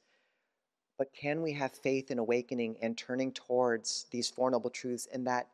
But 0.97 1.13
can 1.13 1.41
we 1.41 1.53
have 1.53 1.71
faith 1.71 2.11
in 2.11 2.19
awakening 2.19 2.75
and 2.81 2.97
turning 2.97 3.31
towards 3.31 4.07
these 4.11 4.29
Four 4.29 4.51
Noble 4.51 4.69
Truths, 4.69 5.07
and 5.13 5.25
that 5.25 5.47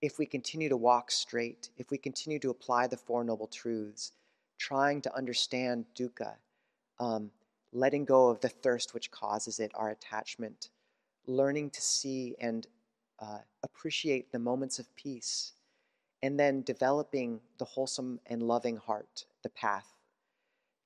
if 0.00 0.18
we 0.18 0.24
continue 0.24 0.70
to 0.70 0.76
walk 0.78 1.10
straight, 1.10 1.68
if 1.76 1.90
we 1.90 1.98
continue 1.98 2.38
to 2.38 2.48
apply 2.48 2.86
the 2.86 2.96
Four 2.96 3.24
Noble 3.24 3.48
Truths, 3.48 4.12
trying 4.56 5.02
to 5.02 5.14
understand 5.14 5.84
dukkha, 5.94 6.32
um, 6.98 7.30
letting 7.74 8.06
go 8.06 8.30
of 8.30 8.40
the 8.40 8.48
thirst 8.48 8.94
which 8.94 9.10
causes 9.10 9.60
it, 9.60 9.70
our 9.74 9.90
attachment, 9.90 10.70
learning 11.26 11.68
to 11.68 11.82
see 11.82 12.34
and 12.40 12.66
uh, 13.18 13.38
appreciate 13.62 14.32
the 14.32 14.38
moments 14.38 14.78
of 14.78 14.94
peace, 14.96 15.52
and 16.22 16.38
then 16.38 16.62
developing 16.62 17.40
the 17.58 17.64
wholesome 17.64 18.20
and 18.26 18.42
loving 18.42 18.76
heart, 18.76 19.24
the 19.42 19.48
path. 19.48 19.94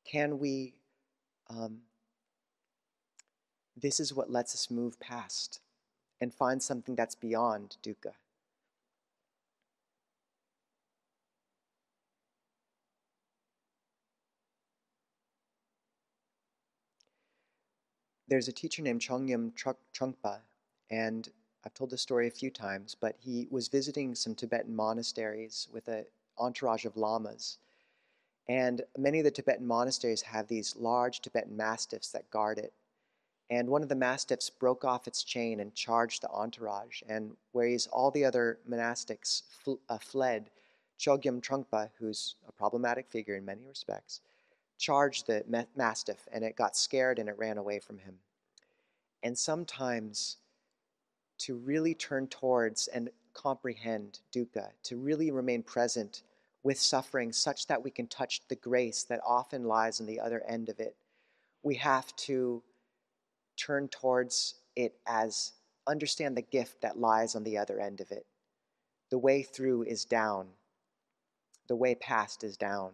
Can 0.04 0.38
we? 0.38 0.74
Um, 1.48 1.80
this 3.76 3.98
is 4.00 4.12
what 4.14 4.30
lets 4.30 4.54
us 4.54 4.70
move 4.70 5.00
past 5.00 5.60
and 6.20 6.34
find 6.34 6.62
something 6.62 6.94
that's 6.94 7.14
beyond 7.14 7.76
dukkha. 7.82 8.12
There's 18.28 18.46
a 18.46 18.52
teacher 18.52 18.80
named 18.82 19.00
Chogyam 19.00 19.52
Trungpa, 19.92 20.38
and 20.88 21.28
I've 21.64 21.74
told 21.74 21.90
this 21.90 22.00
story 22.00 22.26
a 22.26 22.30
few 22.30 22.50
times, 22.50 22.96
but 22.98 23.16
he 23.18 23.46
was 23.50 23.68
visiting 23.68 24.14
some 24.14 24.34
Tibetan 24.34 24.74
monasteries 24.74 25.68
with 25.72 25.88
an 25.88 26.06
entourage 26.38 26.86
of 26.86 26.96
lamas. 26.96 27.58
And 28.48 28.82
many 28.96 29.18
of 29.18 29.24
the 29.24 29.30
Tibetan 29.30 29.66
monasteries 29.66 30.22
have 30.22 30.48
these 30.48 30.74
large 30.76 31.20
Tibetan 31.20 31.56
mastiffs 31.56 32.10
that 32.12 32.30
guard 32.30 32.58
it. 32.58 32.72
And 33.50 33.68
one 33.68 33.82
of 33.82 33.88
the 33.88 33.94
mastiffs 33.94 34.48
broke 34.48 34.84
off 34.84 35.06
its 35.06 35.22
chain 35.22 35.60
and 35.60 35.74
charged 35.74 36.22
the 36.22 36.30
entourage. 36.30 37.02
And 37.08 37.36
whereas 37.52 37.88
all 37.88 38.10
the 38.10 38.24
other 38.24 38.58
monastics 38.68 39.42
fl- 39.50 39.74
uh, 39.88 39.98
fled, 39.98 40.50
Chogyam 40.98 41.42
Trungpa, 41.42 41.90
who's 41.98 42.36
a 42.48 42.52
problematic 42.52 43.08
figure 43.08 43.36
in 43.36 43.44
many 43.44 43.66
respects, 43.66 44.20
charged 44.78 45.26
the 45.26 45.44
ma- 45.46 45.64
mastiff 45.76 46.26
and 46.32 46.42
it 46.42 46.56
got 46.56 46.76
scared 46.76 47.18
and 47.18 47.28
it 47.28 47.38
ran 47.38 47.58
away 47.58 47.78
from 47.80 47.98
him. 47.98 48.18
And 49.22 49.36
sometimes 49.36 50.38
to 51.40 51.56
really 51.56 51.94
turn 51.94 52.26
towards 52.28 52.88
and 52.88 53.10
comprehend 53.34 54.20
dukkha, 54.34 54.70
to 54.84 54.96
really 54.96 55.30
remain 55.30 55.62
present 55.62 56.22
with 56.62 56.78
suffering 56.78 57.32
such 57.32 57.66
that 57.66 57.82
we 57.82 57.90
can 57.90 58.06
touch 58.06 58.42
the 58.48 58.56
grace 58.56 59.04
that 59.04 59.20
often 59.26 59.64
lies 59.64 60.00
on 60.00 60.06
the 60.06 60.20
other 60.20 60.42
end 60.48 60.68
of 60.68 60.80
it. 60.80 60.96
We 61.62 61.76
have 61.76 62.14
to 62.16 62.62
turn 63.56 63.88
towards 63.88 64.56
it 64.76 64.94
as 65.06 65.52
understand 65.86 66.36
the 66.36 66.42
gift 66.42 66.80
that 66.82 66.98
lies 66.98 67.34
on 67.34 67.44
the 67.44 67.58
other 67.58 67.80
end 67.80 68.00
of 68.00 68.10
it. 68.12 68.26
the 69.10 69.18
way 69.18 69.42
through 69.42 69.82
is 69.82 70.04
down, 70.04 70.46
the 71.68 71.76
way 71.76 71.94
past 71.94 72.44
is 72.44 72.56
down. 72.56 72.92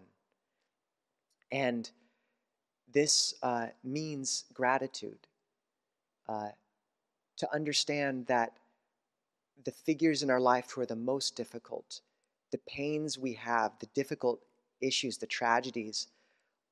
And 1.53 1.89
this 2.93 3.35
uh, 3.43 3.69
means 3.85 4.45
gratitude. 4.53 5.19
Uh, 6.29 6.49
to 7.39 7.55
understand 7.55 8.27
that 8.27 8.53
the 9.65 9.73
figures 9.73 10.23
in 10.23 10.31
our 10.31 10.41
life 10.41 10.71
who 10.71 10.81
are 10.81 10.87
the 10.87 10.97
most 10.97 11.37
difficult, 11.37 12.01
the 12.53 12.61
pains 12.69 13.19
we 13.19 13.33
have, 13.35 13.73
the 13.81 13.89
difficult 13.95 14.41
issues, 14.81 15.17
the 15.17 15.27
tragedies, 15.27 16.09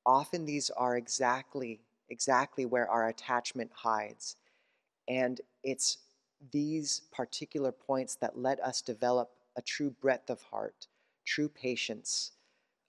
often 0.05 0.45
these 0.45 0.69
are 0.71 0.97
exactly 0.97 1.79
exactly 2.09 2.65
where 2.65 2.89
our 2.89 3.07
attachment 3.07 3.71
hides. 3.73 4.35
And 5.07 5.41
it's 5.63 5.97
these 6.51 7.01
particular 7.11 7.71
points 7.71 8.15
that 8.17 8.37
let 8.37 8.59
us 8.59 8.81
develop 8.81 9.31
a 9.57 9.61
true 9.61 9.89
breadth 10.01 10.29
of 10.29 10.41
heart, 10.43 10.87
true 11.25 11.49
patience, 11.49 12.31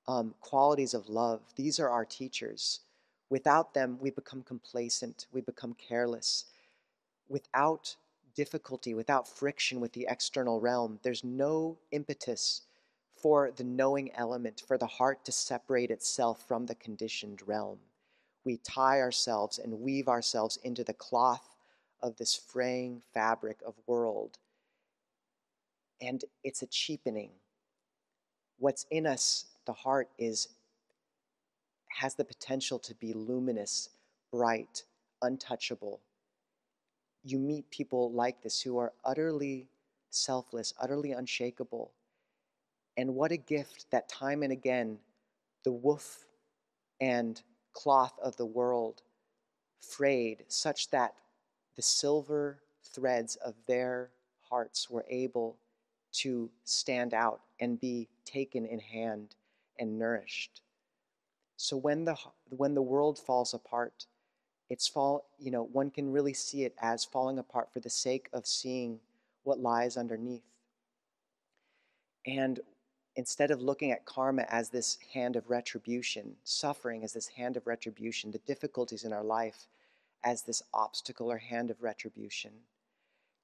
um, 0.08 0.34
qualities 0.40 0.94
of 0.94 1.08
love. 1.08 1.40
These 1.56 1.80
are 1.80 1.88
our 1.88 2.04
teachers. 2.04 2.80
Without 3.30 3.74
them, 3.74 3.98
we 4.00 4.10
become 4.10 4.42
complacent, 4.42 5.26
we 5.32 5.40
become 5.40 5.74
careless. 5.74 6.44
Without 7.28 7.96
difficulty, 8.34 8.94
without 8.94 9.26
friction 9.26 9.80
with 9.80 9.92
the 9.92 10.06
external 10.08 10.60
realm, 10.60 11.00
there's 11.02 11.24
no 11.24 11.78
impetus 11.90 12.62
for 13.20 13.50
the 13.50 13.64
knowing 13.64 14.14
element, 14.14 14.62
for 14.66 14.76
the 14.76 14.86
heart 14.86 15.24
to 15.24 15.32
separate 15.32 15.90
itself 15.90 16.46
from 16.46 16.66
the 16.66 16.74
conditioned 16.74 17.40
realm. 17.46 17.78
We 18.44 18.58
tie 18.58 19.00
ourselves 19.00 19.58
and 19.58 19.80
weave 19.80 20.06
ourselves 20.06 20.58
into 20.62 20.84
the 20.84 20.92
cloth 20.92 21.56
of 22.02 22.16
this 22.16 22.34
fraying 22.34 23.02
fabric 23.12 23.58
of 23.66 23.74
world. 23.86 24.38
And 26.00 26.24
it's 26.44 26.62
a 26.62 26.66
cheapening. 26.66 27.30
What's 28.58 28.86
in 28.90 29.06
us, 29.06 29.46
the 29.64 29.72
heart, 29.72 30.08
is 30.18 30.48
has 31.88 32.14
the 32.14 32.24
potential 32.24 32.78
to 32.78 32.94
be 32.94 33.14
luminous, 33.14 33.88
bright, 34.30 34.82
untouchable. 35.22 36.00
You 37.26 37.40
meet 37.40 37.68
people 37.70 38.12
like 38.12 38.40
this 38.40 38.60
who 38.60 38.78
are 38.78 38.92
utterly 39.04 39.68
selfless, 40.10 40.72
utterly 40.80 41.10
unshakable. 41.10 41.90
And 42.96 43.16
what 43.16 43.32
a 43.32 43.36
gift 43.36 43.86
that 43.90 44.08
time 44.08 44.44
and 44.44 44.52
again 44.52 45.00
the 45.64 45.72
woof 45.72 46.24
and 47.00 47.42
cloth 47.72 48.16
of 48.22 48.36
the 48.36 48.46
world 48.46 49.02
frayed 49.80 50.44
such 50.46 50.88
that 50.90 51.14
the 51.74 51.82
silver 51.82 52.60
threads 52.84 53.34
of 53.44 53.54
their 53.66 54.10
hearts 54.48 54.88
were 54.88 55.04
able 55.10 55.56
to 56.12 56.48
stand 56.62 57.12
out 57.12 57.40
and 57.58 57.80
be 57.80 58.08
taken 58.24 58.64
in 58.64 58.78
hand 58.78 59.34
and 59.80 59.98
nourished. 59.98 60.62
So 61.56 61.76
when 61.76 62.04
the 62.04 62.16
when 62.50 62.74
the 62.74 62.82
world 62.82 63.18
falls 63.18 63.52
apart, 63.52 64.06
it's 64.68 64.88
fall, 64.88 65.26
you 65.38 65.50
know, 65.50 65.64
one 65.72 65.90
can 65.90 66.12
really 66.12 66.34
see 66.34 66.64
it 66.64 66.74
as 66.80 67.04
falling 67.04 67.38
apart 67.38 67.72
for 67.72 67.80
the 67.80 67.90
sake 67.90 68.28
of 68.32 68.46
seeing 68.46 69.00
what 69.44 69.60
lies 69.60 69.96
underneath. 69.96 70.42
And 72.26 72.60
instead 73.14 73.50
of 73.50 73.62
looking 73.62 73.92
at 73.92 74.04
karma 74.04 74.44
as 74.48 74.68
this 74.68 74.98
hand 75.12 75.36
of 75.36 75.48
retribution, 75.48 76.34
suffering 76.44 77.04
as 77.04 77.12
this 77.12 77.28
hand 77.28 77.56
of 77.56 77.66
retribution, 77.66 78.30
the 78.30 78.38
difficulties 78.38 79.04
in 79.04 79.12
our 79.12 79.22
life 79.22 79.66
as 80.26 80.42
this 80.42 80.62
obstacle 80.74 81.30
or 81.30 81.38
hand 81.38 81.70
of 81.70 81.82
retribution? 81.82 82.50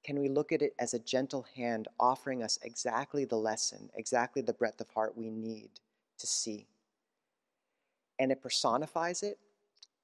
Can 0.05 0.19
we 0.19 0.29
look 0.29 0.51
at 0.51 0.63
it 0.63 0.75
as 0.81 0.95
a 0.95 0.99
gentle 0.99 1.47
hand 1.55 1.87
offering 2.01 2.43
us 2.43 2.59
exactly 2.63 3.25
the 3.25 3.37
lesson, 3.37 3.89
exactly 3.95 4.43
the 4.43 4.53
breadth 4.53 4.81
of 4.81 4.91
heart 4.91 5.17
we 5.17 5.31
need 5.31 5.71
to 6.19 6.27
see? 6.27 6.67
And 8.19 8.33
it 8.33 8.43
personifies 8.43 9.23
it. 9.23 9.39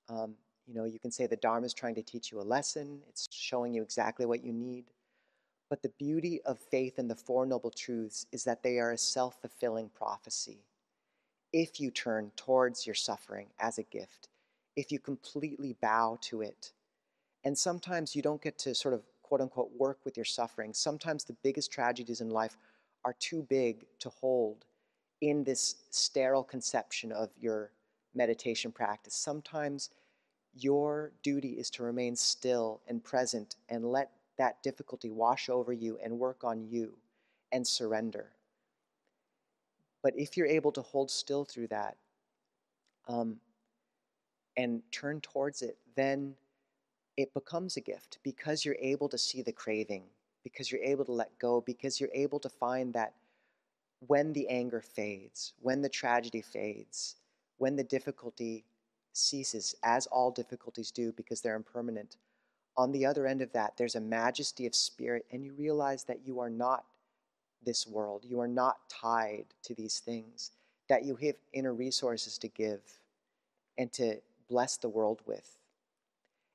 Um, 0.08 0.36
you 0.68 0.74
know, 0.74 0.84
you 0.84 0.98
can 0.98 1.10
say 1.10 1.26
the 1.26 1.36
Dharma 1.36 1.66
is 1.66 1.74
trying 1.74 1.94
to 1.94 2.02
teach 2.02 2.30
you 2.30 2.40
a 2.40 2.42
lesson, 2.42 3.00
it's 3.08 3.26
showing 3.30 3.72
you 3.72 3.82
exactly 3.82 4.26
what 4.26 4.44
you 4.44 4.52
need. 4.52 4.84
But 5.70 5.82
the 5.82 5.92
beauty 5.98 6.40
of 6.44 6.58
faith 6.58 6.98
in 6.98 7.08
the 7.08 7.14
Four 7.14 7.46
Noble 7.46 7.70
Truths 7.70 8.26
is 8.32 8.44
that 8.44 8.62
they 8.62 8.78
are 8.78 8.92
a 8.92 8.98
self 8.98 9.40
fulfilling 9.40 9.90
prophecy. 9.90 10.58
If 11.52 11.80
you 11.80 11.90
turn 11.90 12.32
towards 12.36 12.86
your 12.86 12.94
suffering 12.94 13.48
as 13.58 13.78
a 13.78 13.82
gift, 13.82 14.28
if 14.76 14.92
you 14.92 14.98
completely 14.98 15.76
bow 15.80 16.18
to 16.22 16.42
it. 16.42 16.72
And 17.44 17.56
sometimes 17.56 18.14
you 18.14 18.22
don't 18.22 18.42
get 18.42 18.58
to 18.60 18.74
sort 18.74 18.94
of 18.94 19.02
quote 19.22 19.40
unquote 19.40 19.70
work 19.78 19.98
with 20.04 20.16
your 20.16 20.24
suffering. 20.24 20.74
Sometimes 20.74 21.24
the 21.24 21.36
biggest 21.42 21.72
tragedies 21.72 22.20
in 22.20 22.30
life 22.30 22.56
are 23.04 23.14
too 23.18 23.42
big 23.48 23.86
to 24.00 24.10
hold 24.10 24.66
in 25.20 25.44
this 25.44 25.76
sterile 25.90 26.44
conception 26.44 27.12
of 27.12 27.30
your 27.40 27.70
meditation 28.14 28.70
practice. 28.70 29.14
Sometimes 29.14 29.90
your 30.62 31.12
duty 31.22 31.52
is 31.52 31.70
to 31.70 31.82
remain 31.82 32.16
still 32.16 32.80
and 32.88 33.02
present 33.02 33.56
and 33.68 33.84
let 33.84 34.10
that 34.38 34.62
difficulty 34.62 35.10
wash 35.10 35.48
over 35.48 35.72
you 35.72 35.98
and 36.02 36.18
work 36.18 36.44
on 36.44 36.66
you 36.68 36.92
and 37.52 37.66
surrender. 37.66 38.30
But 40.02 40.14
if 40.16 40.36
you're 40.36 40.46
able 40.46 40.72
to 40.72 40.82
hold 40.82 41.10
still 41.10 41.44
through 41.44 41.68
that, 41.68 41.96
um, 43.08 43.36
and 44.56 44.82
turn 44.90 45.20
towards 45.20 45.62
it, 45.62 45.78
then 45.96 46.34
it 47.16 47.32
becomes 47.32 47.76
a 47.76 47.80
gift 47.80 48.18
because 48.22 48.64
you're 48.64 48.76
able 48.80 49.08
to 49.08 49.18
see 49.18 49.40
the 49.42 49.52
craving, 49.52 50.02
because 50.44 50.70
you're 50.70 50.82
able 50.82 51.04
to 51.04 51.12
let 51.12 51.36
go, 51.38 51.60
because 51.60 52.00
you're 52.00 52.10
able 52.12 52.38
to 52.40 52.48
find 52.48 52.92
that 52.92 53.14
when 54.06 54.32
the 54.32 54.48
anger 54.48 54.80
fades, 54.80 55.54
when 55.60 55.80
the 55.80 55.88
tragedy 55.88 56.42
fades, 56.42 57.16
when 57.58 57.76
the 57.76 57.84
difficulty 57.84 58.64
ceases, 59.18 59.74
as 59.82 60.06
all 60.06 60.30
difficulties 60.30 60.90
do 60.90 61.12
because 61.12 61.40
they're 61.40 61.56
impermanent, 61.56 62.16
on 62.76 62.92
the 62.92 63.04
other 63.04 63.26
end 63.26 63.42
of 63.42 63.52
that, 63.52 63.76
there's 63.76 63.96
a 63.96 64.00
majesty 64.00 64.64
of 64.64 64.74
spirit, 64.74 65.26
and 65.32 65.44
you 65.44 65.52
realize 65.52 66.04
that 66.04 66.20
you 66.24 66.38
are 66.38 66.48
not 66.48 66.84
this 67.64 67.86
world. 67.86 68.24
You 68.24 68.40
are 68.40 68.48
not 68.48 68.88
tied 68.88 69.46
to 69.64 69.74
these 69.74 69.98
things, 69.98 70.52
that 70.88 71.04
you 71.04 71.16
have 71.16 71.34
inner 71.52 71.74
resources 71.74 72.38
to 72.38 72.48
give 72.48 72.80
and 73.76 73.92
to 73.94 74.18
bless 74.48 74.76
the 74.76 74.88
world 74.88 75.20
with. 75.26 75.58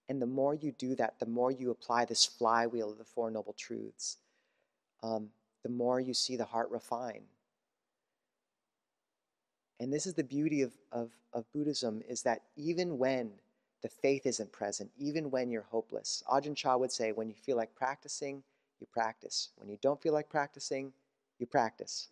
And 0.08 0.22
the 0.22 0.26
more 0.26 0.54
you 0.54 0.72
do 0.72 0.96
that, 0.96 1.20
the 1.20 1.26
more 1.26 1.52
you 1.52 1.72
apply 1.72 2.06
this 2.06 2.26
flywheel 2.26 2.92
of 2.92 2.98
the 2.98 3.04
Four 3.04 3.30
Noble 3.30 3.54
Truths, 3.54 4.18
um, 5.02 5.30
the 5.64 5.70
more 5.70 6.00
you 6.00 6.14
see 6.14 6.38
the 6.38 6.46
heart 6.46 6.70
refine. 6.72 7.24
And 9.84 9.92
this 9.92 10.08
is 10.08 10.14
the 10.14 10.24
beauty 10.24 10.62
of, 10.62 10.72
of, 10.94 11.12
of 11.34 11.44
Buddhism 11.52 12.02
is 12.08 12.22
that 12.22 12.44
even 12.56 12.98
when 12.98 13.32
the 13.82 13.90
faith 13.90 14.26
isn't 14.26 14.54
present, 14.54 14.90
even 14.98 15.30
when 15.30 15.52
you're 15.52 15.68
hopeless, 15.70 16.24
Ajahn 16.32 16.56
Chah 16.56 16.78
would 16.78 16.92
say, 16.94 17.12
when 17.12 17.28
you 17.28 17.36
feel 17.36 17.58
like 17.58 17.76
practicing, 17.76 18.44
you 18.80 18.88
practice. 18.94 19.50
When 19.58 19.68
you 19.68 19.78
don't 19.82 20.02
feel 20.02 20.14
like 20.14 20.30
practicing, 20.30 20.94
you 21.38 21.46
practice. 21.46 22.08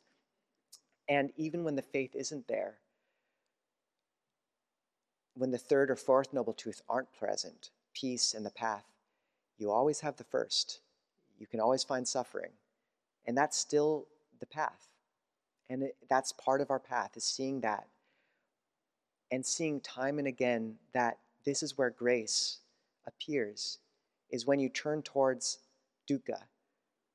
And 1.08 1.32
even 1.38 1.64
when 1.64 1.78
the 1.78 1.82
faith 1.82 2.14
isn't 2.14 2.46
there, 2.50 2.74
when 5.36 5.52
the 5.52 5.58
third 5.58 5.90
or 5.90 5.96
fourth 5.96 6.34
noble 6.34 6.52
truth 6.52 6.82
aren't 6.90 7.14
present, 7.14 7.70
peace 7.94 8.34
and 8.34 8.46
the 8.46 8.52
path, 8.52 8.84
you 9.58 9.72
always 9.72 10.02
have 10.02 10.18
the 10.18 10.26
first. 10.26 10.82
You 11.40 11.48
can 11.48 11.62
always 11.62 11.86
find 11.86 12.06
suffering. 12.06 12.52
And 13.26 13.38
that's 13.38 13.58
still 13.58 14.08
the 14.42 14.46
path. 14.46 14.91
And 15.72 15.84
it, 15.84 15.96
that's 16.10 16.34
part 16.34 16.60
of 16.60 16.70
our 16.70 16.80
path, 16.80 17.12
is 17.16 17.24
seeing 17.24 17.62
that. 17.62 17.88
And 19.32 19.46
seeing 19.46 19.80
time 19.80 20.20
and 20.20 20.28
again 20.28 20.76
that 20.94 21.18
this 21.46 21.64
is 21.64 21.78
where 21.78 21.90
grace 21.90 22.60
appears, 23.08 23.80
is 24.30 24.46
when 24.46 24.60
you 24.60 24.68
turn 24.68 25.02
towards 25.02 25.60
dukkha, 26.10 26.42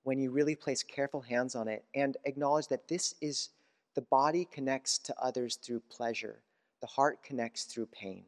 when 0.05 0.19
you 0.19 0.31
really 0.31 0.55
place 0.55 0.83
careful 0.83 1.21
hands 1.21 1.55
on 1.55 1.69
it 1.69 1.85
and 1.95 2.17
acknowledge 2.25 2.69
that 2.69 2.89
this 2.89 3.15
is 3.21 3.51
the 3.95 4.01
body 4.01 4.49
connects 4.51 4.97
to 4.99 5.15
others 5.21 5.57
through 5.57 5.83
pleasure 5.91 6.41
the 6.81 6.87
heart 6.87 7.23
connects 7.23 7.65
through 7.65 7.87
pain. 7.87 8.25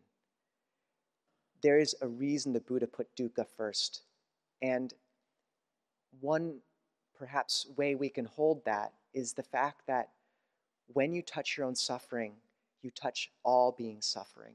There 1.62 1.78
is 1.78 1.94
a 2.00 2.08
reason 2.08 2.52
the 2.52 2.60
Buddha 2.60 2.86
put 2.86 3.14
dukkha 3.16 3.46
first. 3.56 4.02
And 4.62 4.92
one 6.20 6.58
perhaps 7.16 7.66
way 7.76 7.94
we 7.94 8.08
can 8.08 8.24
hold 8.24 8.64
that 8.64 8.92
is 9.12 9.32
the 9.32 9.42
fact 9.42 9.82
that 9.86 10.10
when 10.92 11.12
you 11.12 11.22
touch 11.22 11.56
your 11.56 11.66
own 11.66 11.74
suffering, 11.74 12.34
you 12.82 12.90
touch 12.90 13.30
all 13.44 13.72
being 13.76 14.00
suffering. 14.00 14.54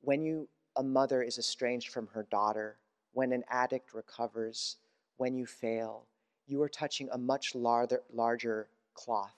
When 0.00 0.22
you 0.22 0.48
a 0.76 0.82
mother 0.82 1.22
is 1.22 1.38
estranged 1.38 1.88
from 1.88 2.08
her 2.08 2.24
daughter, 2.30 2.76
when 3.12 3.32
an 3.32 3.44
addict 3.48 3.94
recovers, 3.94 4.76
when 5.16 5.34
you 5.34 5.46
fail, 5.46 6.06
you 6.46 6.60
are 6.60 6.68
touching 6.68 7.08
a 7.10 7.18
much 7.18 7.54
larger, 7.54 8.02
larger 8.12 8.68
cloth. 8.92 9.34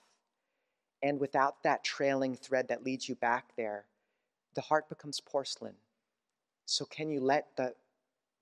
And 1.01 1.19
without 1.19 1.63
that 1.63 1.85
trailing 1.85 2.35
thread 2.35 2.67
that 2.67 2.83
leads 2.83 3.07
you 3.07 3.15
back 3.15 3.55
there, 3.55 3.85
the 4.53 4.61
heart 4.61 4.89
becomes 4.89 5.21
porcelain. 5.21 5.75
So, 6.65 6.85
can 6.85 7.09
you 7.09 7.21
let 7.21 7.55
the 7.55 7.73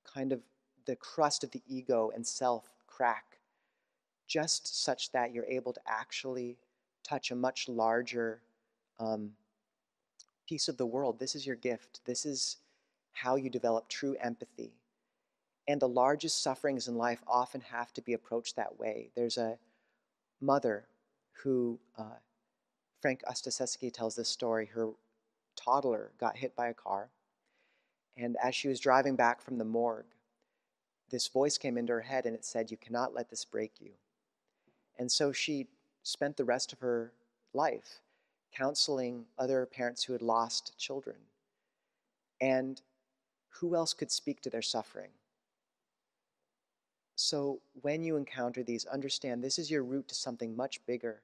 kind 0.03 0.31
of 0.31 0.41
the 0.85 0.95
crust 0.95 1.43
of 1.43 1.51
the 1.51 1.61
ego 1.67 2.11
and 2.15 2.25
self 2.25 2.69
crack 2.87 3.37
just 4.27 4.83
such 4.83 5.11
that 5.11 5.31
you're 5.33 5.45
able 5.45 5.71
to 5.73 5.81
actually 5.87 6.57
touch 7.07 7.31
a 7.31 7.35
much 7.35 7.69
larger 7.69 8.41
um, 8.99 9.31
piece 10.47 10.67
of 10.67 10.77
the 10.77 10.85
world. 10.85 11.19
This 11.19 11.35
is 11.35 11.45
your 11.45 11.55
gift. 11.55 12.01
This 12.05 12.25
is 12.25 12.57
how 13.13 13.35
you 13.35 13.49
develop 13.49 13.87
true 13.87 14.15
empathy. 14.21 14.73
And 15.67 15.81
the 15.81 15.87
largest 15.87 16.41
sufferings 16.41 16.87
in 16.87 16.95
life 16.95 17.21
often 17.27 17.61
have 17.61 17.93
to 17.93 18.01
be 18.01 18.13
approached 18.13 18.55
that 18.55 18.79
way. 18.79 19.09
There's 19.15 19.37
a 19.37 19.57
mother 20.39 20.85
who, 21.43 21.79
uh, 21.97 22.19
Frank 23.01 23.21
Ostaseski 23.29 23.91
tells 23.91 24.15
this 24.15 24.29
story. 24.29 24.65
Her 24.67 24.91
toddler 25.55 26.11
got 26.19 26.37
hit 26.37 26.55
by 26.55 26.67
a 26.69 26.73
car. 26.73 27.09
And 28.15 28.37
as 28.41 28.55
she 28.55 28.67
was 28.67 28.79
driving 28.79 29.15
back 29.15 29.41
from 29.41 29.57
the 29.57 29.65
morgue, 29.65 30.05
this 31.09 31.27
voice 31.27 31.57
came 31.57 31.77
into 31.77 31.93
her 31.93 32.01
head 32.01 32.25
and 32.25 32.35
it 32.35 32.45
said, 32.45 32.71
You 32.71 32.77
cannot 32.77 33.13
let 33.13 33.29
this 33.29 33.45
break 33.45 33.73
you. 33.79 33.91
And 34.97 35.11
so 35.11 35.31
she 35.31 35.67
spent 36.07 36.37
the 36.37 36.45
rest 36.45 36.71
of 36.71 36.79
her 36.79 37.11
life 37.53 37.99
counseling 38.53 39.25
other 39.37 39.65
parents 39.65 40.03
who 40.03 40.13
had 40.13 40.21
lost 40.21 40.77
children. 40.77 41.17
And 42.39 42.81
who 43.49 43.75
else 43.75 43.93
could 43.93 44.09
speak 44.09 44.41
to 44.41 44.49
their 44.49 44.61
suffering? 44.61 45.09
So 47.15 47.59
when 47.81 48.03
you 48.03 48.15
encounter 48.15 48.63
these, 48.63 48.85
understand 48.85 49.43
this 49.43 49.59
is 49.59 49.69
your 49.69 49.83
route 49.83 50.07
to 50.07 50.15
something 50.15 50.55
much 50.55 50.79
bigger, 50.85 51.21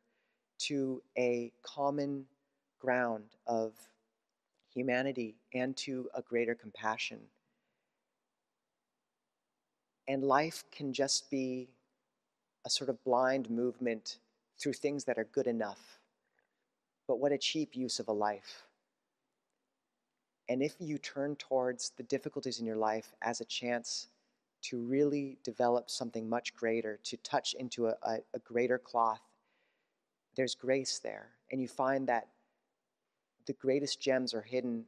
to 0.59 1.01
a 1.17 1.51
common 1.61 2.25
ground 2.79 3.23
of 3.47 3.71
humanity 4.73 5.35
and 5.53 5.77
to 5.77 6.09
a 6.13 6.21
greater 6.21 6.55
compassion. 6.55 7.19
And 10.07 10.23
life 10.23 10.65
can 10.71 10.91
just 10.91 11.31
be 11.31 11.69
a 12.65 12.69
sort 12.69 12.89
of 12.89 13.01
blind 13.05 13.49
movement 13.49 14.17
through 14.63 14.73
things 14.73 15.03
that 15.03 15.19
are 15.19 15.25
good 15.25 15.47
enough. 15.47 15.99
But 17.05 17.19
what 17.19 17.33
a 17.33 17.37
cheap 17.37 17.75
use 17.75 17.99
of 17.99 18.07
a 18.07 18.13
life. 18.13 18.63
And 20.47 20.63
if 20.63 20.75
you 20.79 20.97
turn 20.97 21.35
towards 21.35 21.91
the 21.97 22.03
difficulties 22.03 22.61
in 22.61 22.65
your 22.65 22.77
life 22.77 23.13
as 23.21 23.41
a 23.41 23.45
chance 23.45 24.07
to 24.63 24.79
really 24.79 25.37
develop 25.43 25.89
something 25.89 26.29
much 26.29 26.55
greater, 26.55 26.97
to 27.03 27.17
touch 27.17 27.53
into 27.59 27.87
a, 27.87 27.95
a, 28.03 28.17
a 28.33 28.39
greater 28.39 28.77
cloth, 28.77 29.19
there's 30.37 30.55
grace 30.55 30.99
there. 30.99 31.27
And 31.51 31.61
you 31.61 31.67
find 31.67 32.07
that 32.07 32.29
the 33.45 33.53
greatest 33.53 33.99
gems 33.99 34.33
are 34.33 34.41
hidden 34.41 34.85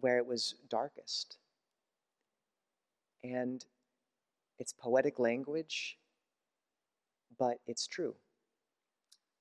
where 0.00 0.18
it 0.18 0.26
was 0.26 0.54
darkest. 0.68 1.38
And 3.22 3.64
it's 4.58 4.74
poetic 4.74 5.18
language, 5.18 5.96
but 7.38 7.58
it's 7.66 7.86
true. 7.86 8.14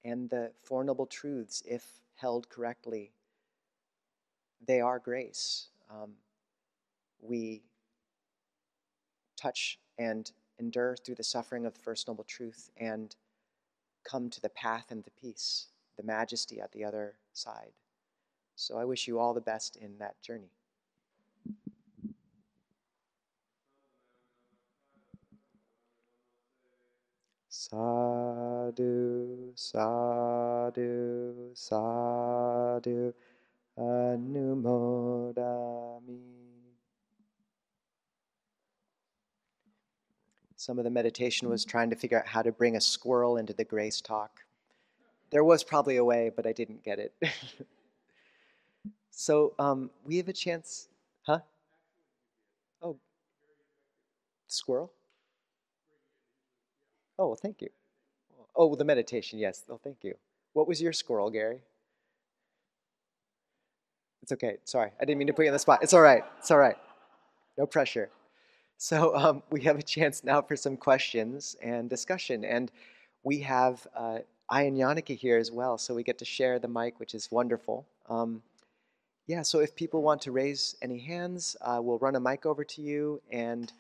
And 0.06 0.30
the 0.30 0.52
Four 0.64 0.84
Noble 0.84 1.06
Truths, 1.06 1.64
if 1.66 2.02
held 2.16 2.50
correctly, 2.50 3.12
they 4.66 4.82
are 4.82 5.00
grace. 5.00 5.68
Um, 5.90 6.14
we 7.22 7.62
touch 9.38 9.80
and 9.98 10.32
endure 10.60 10.96
through 10.96 11.16
the 11.16 11.24
suffering 11.24 11.66
of 11.66 11.74
the 11.74 11.80
First 11.80 12.08
Noble 12.08 12.24
Truth 12.24 12.72
and 12.78 13.16
come 14.04 14.30
to 14.30 14.42
the 14.42 14.50
path 14.50 14.88
and 14.90 15.04
the 15.04 15.12
peace, 15.12 15.68
the 15.98 16.04
majesty 16.04 16.60
at 16.60 16.72
the 16.72 16.84
other 16.84 17.16
side. 17.34 17.72
So 18.56 18.78
I 18.78 18.86
wish 18.86 19.08
you 19.08 19.20
all 19.20 19.34
the 19.34 19.42
best 19.42 19.76
in 19.78 19.98
that 20.00 20.22
journey. 20.22 20.52
Sadhu, 27.74 29.52
sadhu, 29.56 31.34
sadhu, 31.56 33.14
anumodami. 33.80 34.60
Some 40.56 40.78
of 40.78 40.84
the 40.84 40.92
meditation 40.92 41.50
was 41.50 41.66
trying 41.66 41.90
to 41.90 41.96
figure 41.96 42.20
out 42.20 42.28
how 42.28 42.44
to 42.44 42.52
bring 42.52 42.76
a 42.76 42.82
squirrel 42.82 43.38
into 43.38 43.54
the 43.54 43.64
grace 43.64 44.02
talk. 44.02 44.44
There 45.32 45.44
was 45.44 45.64
probably 45.64 45.98
a 45.98 46.06
way, 46.06 46.30
but 46.30 46.46
I 46.46 46.52
didn't 46.52 46.84
get 46.84 47.00
it. 47.00 47.12
so 49.10 49.54
um, 49.58 49.90
we 50.06 50.18
have 50.18 50.28
a 50.28 50.34
chance, 50.34 50.90
huh? 51.24 51.40
Oh, 52.84 53.00
squirrel? 54.46 54.92
Oh, 57.24 57.28
well, 57.28 57.36
thank 57.38 57.62
you. 57.62 57.70
Oh, 58.54 58.76
the 58.76 58.84
meditation, 58.84 59.40
yes. 59.40 59.64
Oh, 59.70 59.80
thank 59.82 60.04
you. 60.04 60.16
What 60.52 60.68
was 60.68 60.82
your 60.82 60.92
squirrel, 60.92 61.30
Gary? 61.30 61.62
It's 64.22 64.34
okay. 64.34 64.58
Sorry, 64.66 64.92
I 65.00 65.06
didn't 65.06 65.20
mean 65.20 65.28
to 65.28 65.34
put 65.34 65.44
you 65.44 65.50
on 65.50 65.54
the 65.54 65.60
spot. 65.60 65.80
It's 65.82 65.94
all 65.94 66.02
right. 66.02 66.24
It's 66.40 66.52
all 66.52 66.58
right. 66.58 66.76
No 67.58 67.66
pressure. 67.66 68.10
So 68.78 69.16
um, 69.16 69.42
we 69.50 69.62
have 69.62 69.80
a 69.80 69.82
chance 69.82 70.26
now 70.26 70.42
for 70.42 70.58
some 70.58 70.76
questions 70.76 71.56
and 71.64 71.90
discussion, 71.90 72.44
and 72.44 72.70
we 73.24 73.40
have 73.40 73.88
uh, 73.96 74.20
I 74.50 74.64
and 74.64 74.78
Yannicka 74.78 75.16
here 75.16 75.38
as 75.38 75.50
well, 75.50 75.78
so 75.78 75.96
we 75.96 76.04
get 76.04 76.18
to 76.18 76.26
share 76.26 76.60
the 76.60 76.68
mic, 76.68 77.00
which 77.00 77.16
is 77.16 77.32
wonderful. 77.32 77.88
Um, 78.10 78.42
yeah, 79.28 79.44
so 79.44 79.60
if 79.60 79.74
people 79.78 80.02
want 80.02 80.22
to 80.24 80.34
raise 80.34 80.76
any 80.82 81.00
hands, 81.00 81.56
uh, 81.62 81.80
we'll 81.82 82.00
run 82.00 82.18
a 82.18 82.20
mic 82.20 82.46
over 82.46 82.66
to 82.66 82.82
you, 82.82 83.22
and 83.32 83.72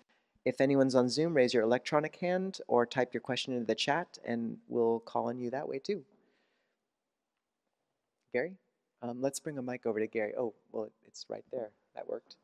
if 0.45 0.59
anyone's 0.59 0.95
on 0.95 1.09
Zoom, 1.09 1.33
raise 1.33 1.53
your 1.53 1.63
electronic 1.63 2.17
hand 2.17 2.59
or 2.67 2.85
type 2.85 3.13
your 3.13 3.21
question 3.21 3.53
into 3.53 3.65
the 3.65 3.75
chat, 3.75 4.17
and 4.25 4.57
we'll 4.67 4.99
call 4.99 5.29
on 5.29 5.39
you 5.39 5.49
that 5.51 5.67
way 5.67 5.79
too. 5.79 6.03
Gary? 8.33 8.57
Um, 9.01 9.21
let's 9.21 9.39
bring 9.39 9.57
a 9.57 9.61
mic 9.61 9.85
over 9.85 9.99
to 9.99 10.07
Gary. 10.07 10.33
Oh, 10.37 10.53
well, 10.71 10.89
it's 11.07 11.25
right 11.29 11.45
there. 11.51 11.69
That 11.95 12.07
worked. 12.07 12.35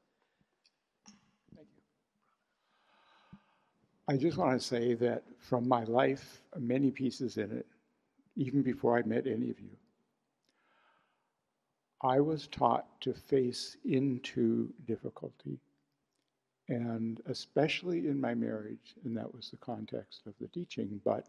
Thank 1.55 1.67
you. 1.75 1.81
I 4.07 4.17
just 4.17 4.37
want 4.37 4.59
to 4.59 4.65
say 4.65 4.93
that 4.95 5.23
from 5.39 5.67
my 5.67 5.83
life, 5.85 6.41
many 6.57 6.91
pieces 6.91 7.37
in 7.37 7.51
it, 7.51 7.65
even 8.35 8.61
before 8.61 8.97
I 8.97 9.03
met 9.03 9.25
any 9.27 9.49
of 9.49 9.59
you, 9.59 9.75
I 12.01 12.21
was 12.21 12.47
taught 12.47 12.87
to 13.01 13.13
face 13.13 13.75
into 13.83 14.69
difficulty 14.87 15.59
and 16.69 17.19
especially 17.25 18.07
in 18.07 18.21
my 18.21 18.33
marriage, 18.35 18.95
and 19.03 19.17
that 19.17 19.33
was 19.33 19.49
the 19.49 19.57
context 19.57 20.21
of 20.27 20.33
the 20.39 20.47
teaching, 20.47 21.01
but 21.03 21.27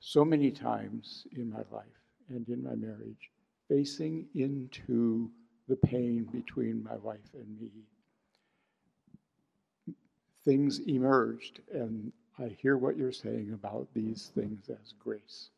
so 0.00 0.24
many 0.24 0.50
times 0.50 1.26
in 1.36 1.50
my 1.50 1.62
life 1.70 1.86
and 2.30 2.48
in 2.48 2.64
my 2.64 2.74
marriage, 2.74 3.30
facing 3.68 4.26
into 4.34 5.30
the 5.68 5.76
pain 5.76 6.24
between 6.32 6.82
my 6.82 6.96
wife 6.96 7.34
and 7.34 7.60
me, 7.60 7.70
things 10.44 10.80
emerged, 10.86 11.60
and 11.72 12.12
I 12.38 12.56
hear 12.60 12.78
what 12.78 12.96
you're 12.96 13.12
saying 13.12 13.52
about 13.52 13.88
these 13.94 14.30
things 14.34 14.70
as 14.70 14.94
grace. 14.98 15.50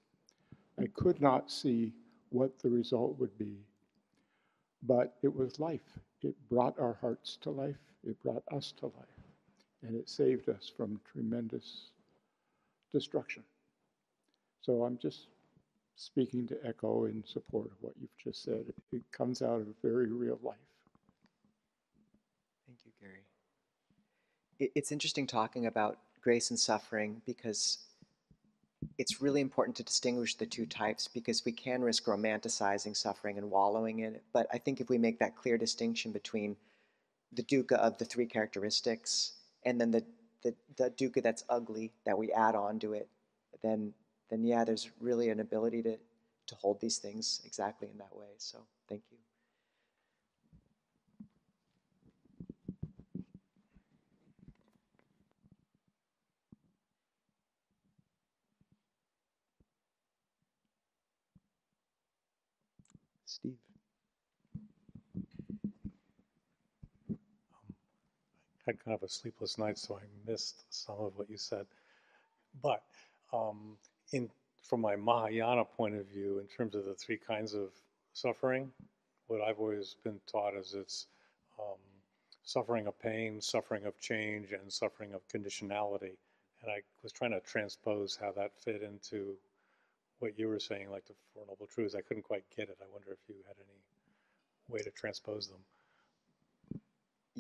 I 0.81 0.87
could 0.95 1.21
not 1.21 1.51
see 1.51 1.93
what 2.31 2.59
the 2.59 2.71
result 2.71 3.19
would 3.19 3.37
be, 3.39 3.59
but 4.83 5.15
it 5.23 5.35
was 5.35 5.61
life. 5.61 5.99
It 6.23 6.35
brought 6.49 6.79
our 6.79 6.99
hearts 7.01 7.37
to 7.43 7.51
life 7.51 7.77
it 8.07 8.23
brought 8.23 8.43
us 8.53 8.73
to 8.79 8.87
life, 8.87 9.23
and 9.83 9.95
it 9.95 10.09
saved 10.09 10.49
us 10.49 10.71
from 10.75 11.01
tremendous 11.13 11.91
destruction. 12.93 13.43
So 14.61 14.85
I'm 14.85 14.99
just 14.99 15.27
speaking 15.97 16.47
to 16.49 16.59
echo 16.65 17.07
in 17.07 17.25
support 17.27 17.67
of 17.67 17.77
what 17.81 17.95
you've 18.01 18.17
just 18.23 18.43
said. 18.43 18.65
It, 18.93 19.03
comes 19.13 19.43
out 19.43 19.61
of 19.61 19.67
very 19.83 20.07
real 20.07 20.39
life. 20.43 20.57
Thank 22.67 22.79
you, 22.85 22.93
Gary. 23.01 24.71
It's 24.75 24.93
interesting 24.93 25.27
talking 25.27 25.67
about 25.67 25.99
grace 26.23 26.51
and 26.51 26.59
suffering 26.59 27.23
because 27.27 27.79
it's 28.97 29.21
really 29.21 29.41
important 29.41 29.77
to 29.77 29.83
distinguish 29.83 30.35
the 30.35 30.47
two 30.47 30.67
types 30.67 31.09
because 31.09 31.45
we 31.45 31.53
can 31.53 31.83
risk 31.83 32.05
romanticizing 32.05 32.97
suffering 32.97 33.39
and 33.39 33.51
wallowing 33.51 34.01
in 34.01 34.15
it. 34.15 34.23
But 34.33 34.47
I 34.53 34.59
think 34.59 34.81
if 34.81 34.89
we 34.89 34.99
make 34.99 35.19
that 35.19 35.37
clear 35.37 35.59
distinction 35.59 36.13
between 36.13 36.57
the 37.33 37.43
dukkha 37.43 37.75
of 37.75 37.99
the 37.99 38.05
three 38.05 38.27
characteristics, 38.27 39.33
and 39.65 39.81
then 39.81 39.91
the, 39.91 40.05
the, 40.43 40.55
the 40.77 40.91
dukkha 40.91 41.23
that's 41.23 41.45
ugly 41.49 41.93
that 42.07 42.19
we 42.19 42.33
add 42.33 42.55
on 42.55 42.79
to 42.81 42.93
it, 42.93 43.09
then 43.63 43.93
then 44.31 44.45
yeah, 44.45 44.65
there's 44.65 44.91
really 45.01 45.31
an 45.31 45.41
ability 45.41 45.83
to, 45.83 45.97
to 46.47 46.55
hold 46.57 46.81
these 46.81 46.99
things 46.99 47.41
exactly 47.45 47.89
in 47.91 47.99
that 47.99 48.15
way. 48.15 48.27
So 48.37 48.59
thank 48.89 49.03
you. 49.11 49.19
Had 68.69 68.85
kind 68.85 68.95
of 68.95 69.03
a 69.03 69.09
sleepless 69.09 69.57
night, 69.57 69.79
so 69.79 69.97
I 69.97 70.31
missed 70.31 70.65
some 70.69 70.97
of 71.01 71.17
what 71.17 71.31
you 71.31 71.39
said. 71.39 71.67
But 72.63 72.83
um, 73.33 73.79
in 74.13 74.29
from 74.63 74.83
my 74.83 74.95
Mahayana 74.95 75.65
point 75.65 75.95
of 75.95 76.07
view, 76.07 76.39
in 76.39 76.47
terms 76.47 76.75
of 76.75 76.85
the 76.85 76.95
three 76.95 77.17
kinds 77.17 77.55
of 77.55 77.71
suffering, 78.13 78.71
what 79.27 79.41
I've 79.41 79.59
always 79.59 79.97
been 80.05 80.21
taught 80.31 80.55
is 80.55 80.75
it's 80.75 81.07
um, 81.59 81.79
suffering 82.45 82.87
of 82.87 82.99
pain, 83.01 83.41
suffering 83.41 83.87
of 83.87 83.99
change, 83.99 84.53
and 84.53 84.71
suffering 84.71 85.15
of 85.15 85.27
conditionality. 85.29 86.17
And 86.61 86.71
I 86.71 86.83
was 87.03 87.13
trying 87.13 87.31
to 87.31 87.41
transpose 87.41 88.19
how 88.21 88.33
that 88.33 88.53
fit 88.63 88.83
into 88.83 89.37
what 90.19 90.39
you 90.39 90.49
were 90.49 90.61
saying, 90.61 90.91
like 90.91 91.07
the 91.07 91.15
Four 91.33 91.45
Noble 91.49 91.67
Truths. 91.67 91.95
I 91.95 92.03
couldn't 92.03 92.25
quite 92.25 92.45
get 92.55 92.69
it. 92.69 92.77
I 92.83 92.93
wonder 92.93 93.13
if 93.13 93.19
you 93.29 93.37
had 93.47 93.57
any 93.57 93.79
way 94.69 94.83
to 94.83 94.91
transpose 94.91 95.49
them. 95.49 95.61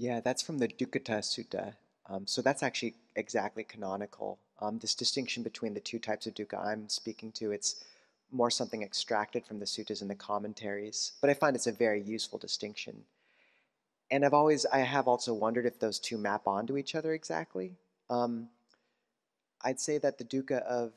Yeah, 0.00 0.20
that's 0.20 0.42
from 0.42 0.58
the 0.58 0.68
Dukkhata 0.68 1.18
Sutta. 1.18 1.74
Um, 2.08 2.24
so 2.24 2.40
that's 2.40 2.62
actually 2.62 2.94
exactly 3.16 3.64
canonical. 3.64 4.38
Um, 4.60 4.78
this 4.78 4.94
distinction 4.94 5.42
between 5.42 5.74
the 5.74 5.80
two 5.80 5.98
types 5.98 6.24
of 6.26 6.34
dukkha 6.34 6.64
I'm 6.64 6.88
speaking 6.88 7.32
to, 7.32 7.50
it's 7.50 7.82
more 8.30 8.48
something 8.48 8.84
extracted 8.84 9.44
from 9.44 9.58
the 9.58 9.64
suttas 9.64 10.00
and 10.00 10.08
the 10.08 10.14
commentaries, 10.14 11.12
but 11.20 11.30
I 11.30 11.34
find 11.34 11.56
it's 11.56 11.66
a 11.66 11.72
very 11.72 12.00
useful 12.00 12.38
distinction. 12.38 13.02
And 14.08 14.24
I've 14.24 14.34
always, 14.34 14.64
I 14.66 14.78
have 14.78 15.08
also 15.08 15.34
wondered 15.34 15.66
if 15.66 15.80
those 15.80 15.98
two 15.98 16.16
map 16.16 16.46
onto 16.46 16.76
each 16.76 16.94
other 16.94 17.12
exactly. 17.12 17.72
Um, 18.08 18.50
I'd 19.62 19.80
say 19.80 19.98
that 19.98 20.18
the 20.18 20.24
dukkha 20.24 20.62
of 20.62 20.92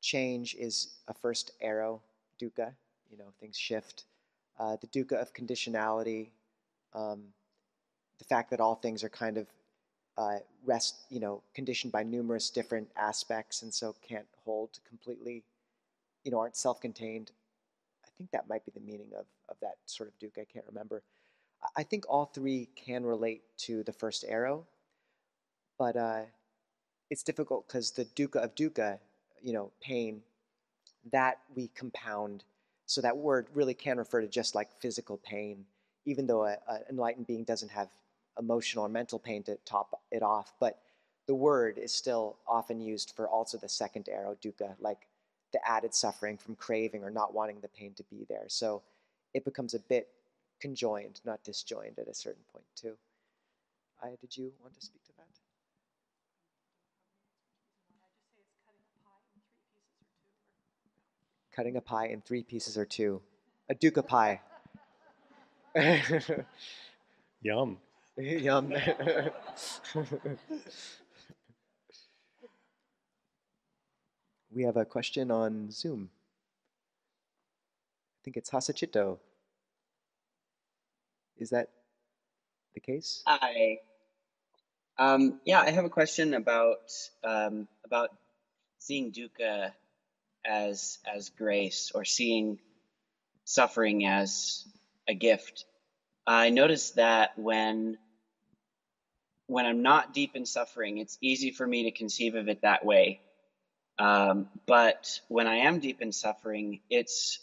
change 0.00 0.54
is 0.54 0.94
a 1.08 1.12
first 1.12 1.50
arrow 1.60 2.00
dukkha, 2.40 2.72
you 3.10 3.18
know, 3.18 3.32
things 3.38 3.58
shift. 3.58 4.04
Uh, 4.58 4.76
the 4.80 4.86
dukkha 4.86 5.20
of 5.20 5.34
conditionality, 5.34 6.28
um, 6.94 7.24
the 8.18 8.24
fact 8.24 8.50
that 8.50 8.60
all 8.60 8.74
things 8.74 9.02
are 9.02 9.08
kind 9.08 9.38
of 9.38 9.46
uh, 10.16 10.38
rest, 10.64 10.96
you 11.10 11.20
know, 11.20 11.42
conditioned 11.54 11.92
by 11.92 12.02
numerous 12.02 12.50
different 12.50 12.88
aspects 12.96 13.62
and 13.62 13.74
so 13.74 13.94
can't 14.06 14.26
hold 14.44 14.78
completely, 14.88 15.42
you 16.22 16.30
know, 16.30 16.38
aren't 16.38 16.56
self-contained. 16.56 17.32
I 18.04 18.08
think 18.16 18.30
that 18.30 18.48
might 18.48 18.64
be 18.64 18.72
the 18.72 18.80
meaning 18.80 19.08
of, 19.18 19.26
of 19.48 19.56
that 19.60 19.76
sort 19.86 20.08
of 20.08 20.18
duke. 20.18 20.34
I 20.38 20.44
can't 20.44 20.66
remember. 20.68 21.02
I 21.76 21.82
think 21.82 22.04
all 22.08 22.26
three 22.26 22.68
can 22.76 23.04
relate 23.04 23.42
to 23.58 23.82
the 23.82 23.92
first 23.92 24.24
arrow, 24.28 24.66
but 25.78 25.96
uh, 25.96 26.22
it's 27.10 27.22
difficult 27.22 27.66
because 27.66 27.90
the 27.90 28.04
dukkha 28.04 28.36
of 28.36 28.54
dukkha, 28.54 28.98
you 29.42 29.52
know, 29.52 29.72
pain, 29.80 30.22
that 31.10 31.38
we 31.54 31.68
compound. 31.74 32.44
So 32.86 33.00
that 33.00 33.16
word 33.16 33.48
really 33.54 33.74
can 33.74 33.98
refer 33.98 34.20
to 34.20 34.28
just 34.28 34.54
like 34.54 34.68
physical 34.80 35.16
pain, 35.16 35.64
even 36.04 36.26
though 36.26 36.44
an 36.44 36.58
enlightened 36.90 37.26
being 37.26 37.44
doesn't 37.44 37.70
have 37.70 37.88
emotional 38.38 38.84
or 38.84 38.88
mental 38.88 39.18
pain 39.18 39.42
to 39.44 39.56
top 39.64 40.00
it 40.10 40.22
off. 40.22 40.52
But 40.60 40.78
the 41.26 41.34
word 41.34 41.78
is 41.78 41.92
still 41.92 42.36
often 42.46 42.80
used 42.80 43.12
for 43.16 43.28
also 43.28 43.58
the 43.58 43.68
second 43.68 44.08
arrow, 44.08 44.36
dukkha, 44.42 44.74
like 44.80 45.06
the 45.52 45.60
added 45.68 45.94
suffering 45.94 46.36
from 46.36 46.56
craving 46.56 47.02
or 47.04 47.10
not 47.10 47.32
wanting 47.32 47.60
the 47.60 47.68
pain 47.68 47.94
to 47.94 48.02
be 48.04 48.26
there. 48.28 48.44
So 48.48 48.82
it 49.32 49.44
becomes 49.44 49.74
a 49.74 49.78
bit 49.78 50.08
conjoined, 50.60 51.20
not 51.24 51.42
disjoined 51.44 51.98
at 51.98 52.08
a 52.08 52.14
certain 52.14 52.42
point 52.52 52.64
too. 52.74 52.96
I, 54.02 54.10
did 54.20 54.36
you 54.36 54.52
want 54.60 54.74
to 54.74 54.80
speak 54.84 55.02
to 55.04 55.12
that? 55.16 55.24
Cutting 61.54 61.76
a 61.76 61.80
pie 61.80 62.08
in 62.08 62.20
three 62.20 62.42
pieces 62.42 62.76
or 62.76 62.84
two. 62.84 63.22
A 63.70 63.74
dukkha 63.74 64.06
pie. 64.06 64.40
Yum. 67.42 67.78
Yum. 68.18 68.68
we 74.54 74.62
have 74.62 74.76
a 74.76 74.84
question 74.84 75.32
on 75.32 75.72
Zoom. 75.72 76.10
I 78.20 78.20
think 78.24 78.36
it's 78.36 78.50
Hasachito. 78.50 79.18
Is 81.38 81.50
that 81.50 81.70
the 82.74 82.80
case? 82.80 83.24
Hi. 83.26 83.78
Um, 84.96 85.40
yeah, 85.44 85.60
I 85.60 85.70
have 85.70 85.84
a 85.84 85.90
question 85.90 86.34
about 86.34 86.92
um, 87.24 87.66
about 87.84 88.10
seeing 88.78 89.10
dukkha 89.10 89.72
as 90.46 90.98
as 91.04 91.30
grace 91.30 91.90
or 91.92 92.04
seeing 92.04 92.60
suffering 93.44 94.06
as 94.06 94.64
a 95.08 95.14
gift. 95.14 95.64
I 96.28 96.50
noticed 96.50 96.94
that 96.94 97.36
when 97.36 97.98
when 99.54 99.66
I'm 99.66 99.82
not 99.82 100.12
deep 100.12 100.34
in 100.34 100.46
suffering, 100.46 100.98
it's 100.98 101.16
easy 101.20 101.52
for 101.52 101.64
me 101.64 101.84
to 101.84 101.92
conceive 101.92 102.34
of 102.34 102.48
it 102.48 102.62
that 102.62 102.84
way. 102.84 103.20
Um, 104.00 104.48
but 104.66 105.20
when 105.28 105.46
I 105.46 105.58
am 105.58 105.78
deep 105.78 106.02
in 106.02 106.10
suffering, 106.10 106.80
it's 106.90 107.38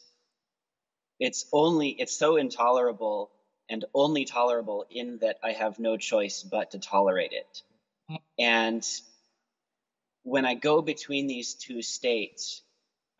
it's 1.21 1.45
only 1.53 1.87
it's 1.87 2.11
so 2.11 2.35
intolerable 2.35 3.31
and 3.69 3.85
only 3.93 4.25
tolerable 4.25 4.85
in 4.91 5.19
that 5.19 5.37
I 5.41 5.53
have 5.53 5.79
no 5.79 5.95
choice 5.95 6.43
but 6.43 6.71
to 6.71 6.79
tolerate 6.79 7.31
it. 7.31 7.61
And 8.37 8.85
when 10.23 10.45
I 10.45 10.55
go 10.55 10.81
between 10.81 11.27
these 11.27 11.53
two 11.53 11.81
states, 11.81 12.61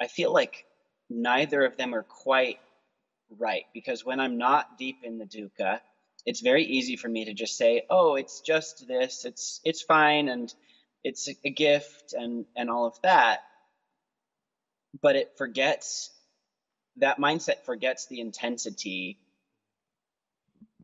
I 0.01 0.07
feel 0.07 0.33
like 0.33 0.65
neither 1.09 1.63
of 1.63 1.77
them 1.77 1.95
are 1.95 2.03
quite 2.03 2.59
right 3.39 3.63
because 3.73 4.03
when 4.03 4.19
I'm 4.19 4.37
not 4.37 4.77
deep 4.77 4.97
in 5.03 5.17
the 5.17 5.25
dukkha, 5.25 5.79
it's 6.26 6.41
very 6.41 6.63
easy 6.63 6.95
for 6.95 7.09
me 7.09 7.26
to 7.26 7.34
just 7.34 7.57
say, 7.57 7.84
"Oh, 7.89 8.15
it's 8.15 8.41
just 8.41 8.88
this. 8.88 9.26
It's 9.26 9.59
it's 9.63 9.82
fine 9.82 10.30
and 10.30 10.53
it's 11.03 11.28
a 11.28 11.49
gift 11.49 12.13
and 12.13 12.45
and 12.55 12.69
all 12.69 12.86
of 12.86 13.01
that." 13.01 13.41
But 15.01 15.15
it 15.15 15.38
forgets 15.38 16.11
that 16.97 17.17
mindset 17.17 17.63
forgets 17.63 18.07
the 18.07 18.19
intensity 18.19 19.17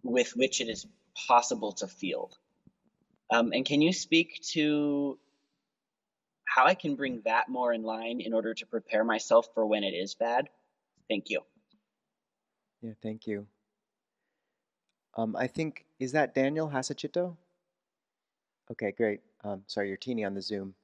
with 0.03 0.35
which 0.35 0.61
it 0.61 0.69
is 0.69 0.85
possible 1.27 1.73
to 1.73 1.87
feel. 1.87 2.31
Um, 3.29 3.51
and 3.53 3.65
can 3.65 3.81
you 3.81 3.91
speak 3.91 4.41
to 4.53 5.19
how 6.45 6.65
I 6.65 6.75
can 6.75 6.95
bring 6.95 7.21
that 7.25 7.49
more 7.49 7.73
in 7.73 7.83
line 7.83 8.21
in 8.21 8.33
order 8.33 8.53
to 8.53 8.65
prepare 8.65 9.03
myself 9.03 9.47
for 9.53 9.65
when 9.65 9.83
it 9.83 9.93
is 9.93 10.15
bad? 10.15 10.49
Thank 11.09 11.29
you. 11.29 11.41
Yeah, 12.81 12.93
thank 13.01 13.27
you. 13.27 13.47
Um, 15.17 15.35
I 15.35 15.47
think, 15.47 15.85
is 15.99 16.11
that 16.11 16.35
Daniel 16.35 16.69
Hasachito? 16.69 17.35
Okay, 18.71 18.91
great. 18.91 19.21
Um, 19.43 19.63
sorry, 19.65 19.87
you're 19.87 19.97
teeny 19.97 20.23
on 20.23 20.35
the 20.35 20.41
Zoom. 20.41 20.75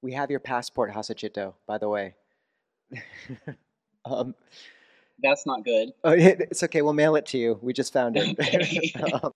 We 0.00 0.12
have 0.12 0.30
your 0.30 0.40
passport, 0.40 0.92
Hasachito, 0.92 1.54
by 1.66 1.78
the 1.78 1.88
way. 1.88 2.14
um, 4.04 4.34
That's 5.20 5.44
not 5.44 5.64
good. 5.64 5.90
Oh, 6.04 6.12
it's 6.12 6.62
okay. 6.62 6.82
We'll 6.82 6.92
mail 6.92 7.16
it 7.16 7.26
to 7.26 7.38
you. 7.38 7.58
We 7.62 7.72
just 7.72 7.92
found 7.92 8.16
it. 8.16 9.14
um, 9.24 9.32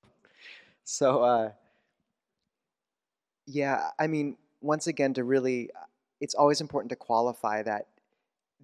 so, 0.85 1.23
uh, 1.23 1.51
yeah, 3.47 3.91
I 3.99 4.07
mean, 4.07 4.37
once 4.61 4.87
again, 4.87 5.15
to 5.15 5.25
really, 5.25 5.71
it's 6.21 6.35
always 6.35 6.61
important 6.61 6.91
to 6.91 6.97
qualify 6.97 7.63
that 7.63 7.87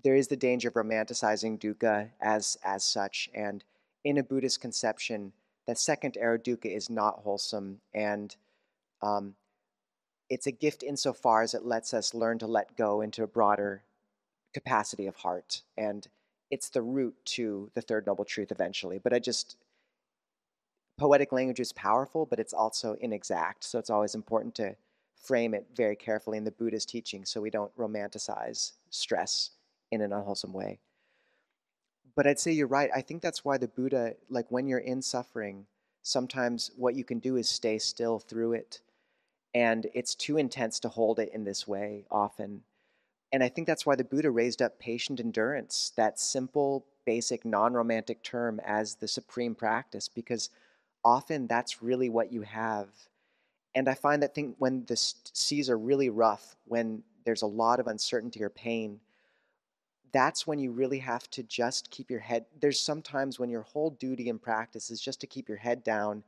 there 0.02 0.14
is 0.14 0.28
the 0.28 0.36
danger 0.36 0.68
of 0.68 0.74
romanticizing 0.74 1.58
dukkha 1.58 2.10
as 2.20 2.58
as 2.62 2.84
such, 2.84 3.30
and 3.34 3.64
in 4.04 4.18
a 4.18 4.22
Buddhist 4.22 4.60
conception, 4.60 5.32
the 5.66 5.74
second 5.74 6.14
dukkha 6.14 6.74
is 6.74 6.90
not 6.90 7.20
wholesome, 7.20 7.80
and 7.94 8.34
um, 9.02 9.34
it's 10.28 10.46
a 10.46 10.52
gift 10.52 10.82
insofar 10.82 11.42
as 11.42 11.54
it 11.54 11.64
lets 11.64 11.94
us 11.94 12.14
learn 12.14 12.38
to 12.38 12.46
let 12.46 12.76
go 12.76 13.00
into 13.00 13.22
a 13.22 13.28
broader 13.28 13.82
capacity 14.52 15.06
of 15.06 15.16
heart, 15.16 15.62
and 15.76 16.06
it's 16.50 16.68
the 16.68 16.82
root 16.82 17.14
to 17.24 17.70
the 17.74 17.80
third 17.80 18.06
noble 18.06 18.24
truth 18.24 18.52
eventually. 18.52 18.98
But 18.98 19.12
I 19.12 19.18
just 19.18 19.56
poetic 20.98 21.32
language 21.32 21.60
is 21.60 21.72
powerful, 21.72 22.26
but 22.26 22.38
it's 22.38 22.52
also 22.52 22.96
inexact, 23.00 23.64
so 23.64 23.78
it's 23.78 23.90
always 23.90 24.14
important 24.14 24.54
to 24.56 24.76
frame 25.16 25.54
it 25.54 25.66
very 25.74 25.96
carefully 25.96 26.36
in 26.38 26.44
the 26.44 26.52
Buddha's 26.52 26.84
teaching 26.84 27.24
so 27.24 27.40
we 27.40 27.50
don't 27.50 27.74
romanticize 27.78 28.72
stress 28.90 29.50
in 29.90 30.02
an 30.02 30.12
unwholesome 30.12 30.52
way. 30.52 30.78
But 32.16 32.26
I'd 32.26 32.38
say 32.38 32.52
you're 32.52 32.66
right. 32.66 32.90
I 32.94 33.00
think 33.00 33.22
that's 33.22 33.44
why 33.44 33.58
the 33.58 33.68
Buddha, 33.68 34.14
like 34.28 34.50
when 34.50 34.66
you're 34.66 34.78
in 34.78 35.02
suffering, 35.02 35.66
sometimes 36.02 36.70
what 36.76 36.94
you 36.94 37.04
can 37.04 37.18
do 37.18 37.36
is 37.36 37.48
stay 37.48 37.78
still 37.78 38.18
through 38.18 38.52
it. 38.52 38.80
And 39.54 39.86
it's 39.94 40.14
too 40.14 40.36
intense 40.36 40.80
to 40.80 40.88
hold 40.88 41.18
it 41.18 41.30
in 41.32 41.44
this 41.44 41.66
way 41.66 42.04
often. 42.10 42.62
And 43.32 43.42
I 43.42 43.48
think 43.48 43.66
that's 43.66 43.86
why 43.86 43.96
the 43.96 44.04
Buddha 44.04 44.30
raised 44.30 44.62
up 44.62 44.78
patient 44.78 45.18
endurance, 45.18 45.92
that 45.96 46.20
simple, 46.20 46.86
basic, 47.04 47.44
non 47.44 47.72
romantic 47.72 48.22
term, 48.22 48.60
as 48.64 48.94
the 48.96 49.08
supreme 49.08 49.54
practice, 49.54 50.08
because 50.08 50.50
often 51.04 51.46
that's 51.46 51.82
really 51.82 52.08
what 52.08 52.32
you 52.32 52.42
have. 52.42 52.88
And 53.74 53.88
I 53.88 53.94
find 53.94 54.22
that 54.22 54.34
thing, 54.34 54.54
when 54.58 54.84
the 54.86 54.96
seas 54.96 55.68
are 55.68 55.78
really 55.78 56.10
rough, 56.10 56.54
when 56.66 57.02
there's 57.24 57.42
a 57.42 57.46
lot 57.46 57.80
of 57.80 57.88
uncertainty 57.88 58.42
or 58.42 58.50
pain, 58.50 59.00
that's 60.14 60.46
when 60.46 60.60
you 60.60 60.70
really 60.70 61.00
have 61.00 61.28
to 61.28 61.42
just 61.42 61.90
keep 61.90 62.08
your 62.08 62.20
head. 62.20 62.46
There's 62.60 62.78
sometimes 62.78 63.40
when 63.40 63.50
your 63.50 63.62
whole 63.62 63.90
duty 63.90 64.30
and 64.30 64.40
practice 64.40 64.88
is 64.88 65.00
just 65.00 65.20
to 65.22 65.26
keep 65.26 65.48
your 65.48 65.58
head 65.58 65.82
down 65.82 66.22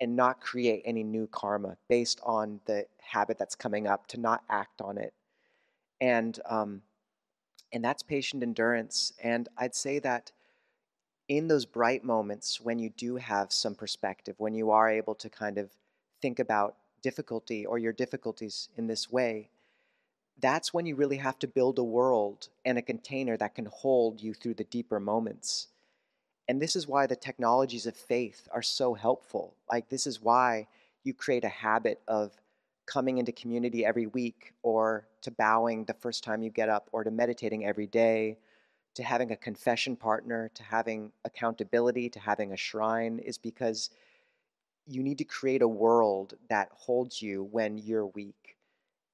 and 0.00 0.16
not 0.16 0.40
create 0.40 0.82
any 0.84 1.04
new 1.04 1.28
karma 1.28 1.76
based 1.88 2.20
on 2.24 2.58
the 2.66 2.84
habit 3.00 3.38
that's 3.38 3.54
coming 3.54 3.86
up, 3.86 4.08
to 4.08 4.18
not 4.18 4.42
act 4.50 4.80
on 4.80 4.98
it. 4.98 5.14
And, 6.00 6.38
um, 6.46 6.82
and 7.72 7.84
that's 7.84 8.02
patient 8.02 8.42
endurance. 8.42 9.12
And 9.22 9.48
I'd 9.56 9.74
say 9.74 10.00
that 10.00 10.32
in 11.28 11.46
those 11.46 11.64
bright 11.64 12.02
moments 12.02 12.60
when 12.60 12.80
you 12.80 12.90
do 12.90 13.16
have 13.16 13.52
some 13.52 13.76
perspective, 13.76 14.34
when 14.38 14.54
you 14.54 14.72
are 14.72 14.90
able 14.90 15.14
to 15.14 15.30
kind 15.30 15.58
of 15.58 15.70
think 16.20 16.40
about 16.40 16.74
difficulty 17.02 17.64
or 17.64 17.78
your 17.78 17.92
difficulties 17.92 18.68
in 18.76 18.88
this 18.88 19.12
way, 19.12 19.48
that's 20.40 20.72
when 20.72 20.86
you 20.86 20.94
really 20.94 21.16
have 21.16 21.38
to 21.40 21.48
build 21.48 21.78
a 21.78 21.84
world 21.84 22.48
and 22.64 22.78
a 22.78 22.82
container 22.82 23.36
that 23.36 23.54
can 23.54 23.66
hold 23.66 24.20
you 24.20 24.34
through 24.34 24.54
the 24.54 24.64
deeper 24.64 25.00
moments. 25.00 25.68
And 26.46 26.62
this 26.62 26.76
is 26.76 26.86
why 26.86 27.06
the 27.06 27.16
technologies 27.16 27.86
of 27.86 27.96
faith 27.96 28.48
are 28.52 28.62
so 28.62 28.94
helpful. 28.94 29.54
Like, 29.70 29.88
this 29.88 30.06
is 30.06 30.22
why 30.22 30.66
you 31.04 31.12
create 31.12 31.44
a 31.44 31.48
habit 31.48 32.00
of 32.08 32.32
coming 32.86 33.18
into 33.18 33.32
community 33.32 33.84
every 33.84 34.06
week 34.06 34.54
or 34.62 35.06
to 35.22 35.30
bowing 35.30 35.84
the 35.84 35.94
first 35.94 36.24
time 36.24 36.42
you 36.42 36.50
get 36.50 36.68
up 36.68 36.88
or 36.92 37.04
to 37.04 37.10
meditating 37.10 37.66
every 37.66 37.86
day 37.86 38.38
to 38.94 39.02
having 39.02 39.30
a 39.30 39.36
confession 39.36 39.94
partner 39.94 40.50
to 40.54 40.62
having 40.62 41.12
accountability 41.24 42.08
to 42.08 42.18
having 42.18 42.52
a 42.52 42.56
shrine 42.56 43.20
is 43.20 43.38
because 43.38 43.90
you 44.86 45.02
need 45.02 45.18
to 45.18 45.24
create 45.24 45.62
a 45.62 45.68
world 45.68 46.34
that 46.48 46.68
holds 46.72 47.20
you 47.20 47.44
when 47.52 47.78
you're 47.78 48.06
weak 48.06 48.57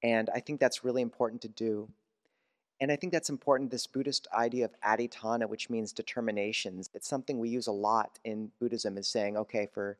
and 0.05 0.29
i 0.33 0.39
think 0.39 0.59
that's 0.59 0.83
really 0.83 1.01
important 1.01 1.41
to 1.41 1.49
do. 1.49 1.89
And 2.81 2.91
i 2.91 2.95
think 2.95 3.11
that's 3.13 3.29
important 3.29 3.71
this 3.71 3.87
buddhist 3.87 4.27
idea 4.33 4.65
of 4.65 4.79
adhitthana, 4.81 5.49
which 5.49 5.69
means 5.69 5.91
determinations. 5.91 6.89
It's 6.93 7.07
something 7.07 7.39
we 7.39 7.49
use 7.49 7.67
a 7.67 7.71
lot 7.89 8.19
in 8.23 8.51
buddhism 8.59 8.97
is 8.97 9.07
saying 9.07 9.37
okay 9.37 9.67
for 9.73 9.97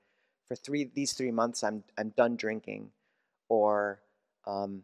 for 0.47 0.55
three 0.55 0.83
these 0.93 1.13
three 1.13 1.31
months 1.31 1.63
i'm 1.63 1.83
i'm 1.97 2.09
done 2.09 2.35
drinking. 2.35 2.91
Or 3.49 3.99
um, 4.45 4.83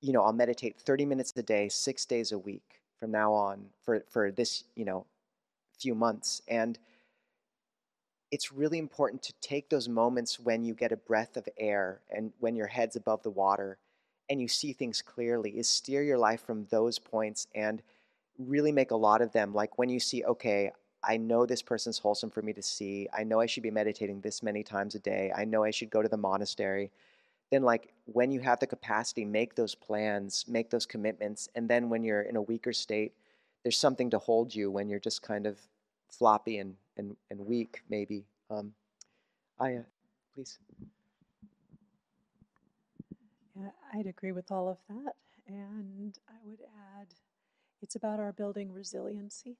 you 0.00 0.12
know 0.12 0.22
i'll 0.24 0.32
meditate 0.44 0.80
30 0.80 1.04
minutes 1.06 1.32
a 1.36 1.42
day 1.42 1.68
six 1.68 2.04
days 2.06 2.32
a 2.32 2.38
week 2.38 2.80
from 2.98 3.10
now 3.10 3.32
on 3.32 3.66
for 3.84 4.04
for 4.10 4.32
this 4.32 4.64
you 4.74 4.84
know 4.84 5.06
few 5.82 5.94
months. 5.94 6.42
And 6.48 6.78
it's 8.30 8.52
really 8.52 8.78
important 8.78 9.22
to 9.24 9.32
take 9.42 9.68
those 9.68 9.88
moments 9.88 10.40
when 10.40 10.64
you 10.64 10.74
get 10.74 10.92
a 10.92 10.96
breath 10.96 11.36
of 11.36 11.46
air 11.58 12.00
and 12.10 12.32
when 12.40 12.56
your 12.56 12.68
head's 12.68 12.96
above 12.96 13.22
the 13.22 13.30
water 13.30 13.78
and 14.28 14.40
you 14.40 14.48
see 14.48 14.72
things 14.72 15.02
clearly 15.02 15.50
is 15.50 15.68
steer 15.68 16.02
your 16.02 16.18
life 16.18 16.44
from 16.44 16.66
those 16.70 16.98
points 16.98 17.46
and 17.54 17.82
really 18.38 18.72
make 18.72 18.90
a 18.90 18.96
lot 18.96 19.20
of 19.20 19.32
them. 19.32 19.52
Like 19.52 19.78
when 19.78 19.88
you 19.88 20.00
see 20.00 20.24
okay 20.24 20.72
i 21.04 21.16
know 21.16 21.44
this 21.44 21.62
person's 21.62 21.98
wholesome 21.98 22.30
for 22.30 22.42
me 22.42 22.52
to 22.52 22.62
see. 22.62 23.08
I 23.12 23.24
know 23.24 23.40
i 23.40 23.46
should 23.46 23.62
be 23.62 23.70
meditating 23.70 24.20
this 24.20 24.42
many 24.42 24.62
times 24.62 24.94
a 24.94 24.98
day. 25.00 25.32
I 25.36 25.44
know 25.44 25.64
i 25.64 25.70
should 25.70 25.90
go 25.90 26.02
to 26.02 26.08
the 26.08 26.16
monastery. 26.16 26.90
Then 27.50 27.62
like 27.62 27.92
when 28.06 28.32
you 28.32 28.40
have 28.40 28.60
the 28.60 28.66
capacity 28.66 29.24
make 29.24 29.54
those 29.54 29.74
plans 29.74 30.44
make 30.48 30.70
those 30.70 30.86
commitments 30.86 31.48
and 31.54 31.68
then 31.68 31.88
when 31.88 32.02
you're 32.04 32.22
in 32.22 32.36
a 32.36 32.42
weaker 32.42 32.72
state 32.72 33.12
there's 33.62 33.78
something 33.78 34.10
to 34.10 34.18
hold 34.18 34.54
you 34.54 34.70
when 34.70 34.88
you're 34.88 34.98
just 34.98 35.22
kind 35.22 35.46
of 35.46 35.58
floppy 36.10 36.58
and 36.58 36.76
and, 36.96 37.16
and 37.30 37.40
weak 37.40 37.82
maybe. 37.88 38.24
Um, 38.50 38.72
i 39.58 39.76
uh, 39.76 39.82
please 40.34 40.58
yeah 43.54 43.70
i'd 43.94 44.06
agree 44.06 44.32
with 44.32 44.50
all 44.50 44.68
of 44.68 44.78
that 44.88 45.14
and 45.46 46.18
i 46.28 46.38
would 46.44 46.60
add 46.98 47.08
it's 47.82 47.96
about 47.96 48.20
our 48.20 48.32
building 48.32 48.72
resiliency 48.72 49.58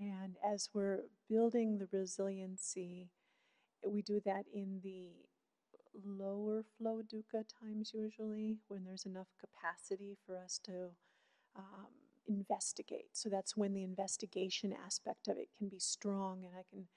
and 0.00 0.36
as 0.44 0.70
we're 0.74 1.00
building 1.28 1.78
the 1.78 1.88
resiliency 1.96 3.10
we 3.86 4.02
do 4.02 4.20
that 4.24 4.44
in 4.54 4.80
the 4.82 5.10
lower 6.04 6.64
flow 6.78 7.02
dukkha 7.02 7.44
times 7.62 7.92
usually 7.94 8.58
when 8.68 8.84
there's 8.84 9.06
enough 9.06 9.28
capacity 9.40 10.16
for 10.26 10.36
us 10.38 10.58
to 10.64 10.90
um, 11.56 11.88
investigate. 12.28 13.08
So 13.14 13.28
that's 13.28 13.56
when 13.56 13.74
the 13.74 13.84
investigation 13.84 14.74
aspect 14.86 15.28
of 15.28 15.38
it 15.38 15.48
can 15.58 15.68
be 15.68 15.78
strong, 15.80 16.44
and 16.44 16.54
I 16.56 16.64
can 16.70 16.88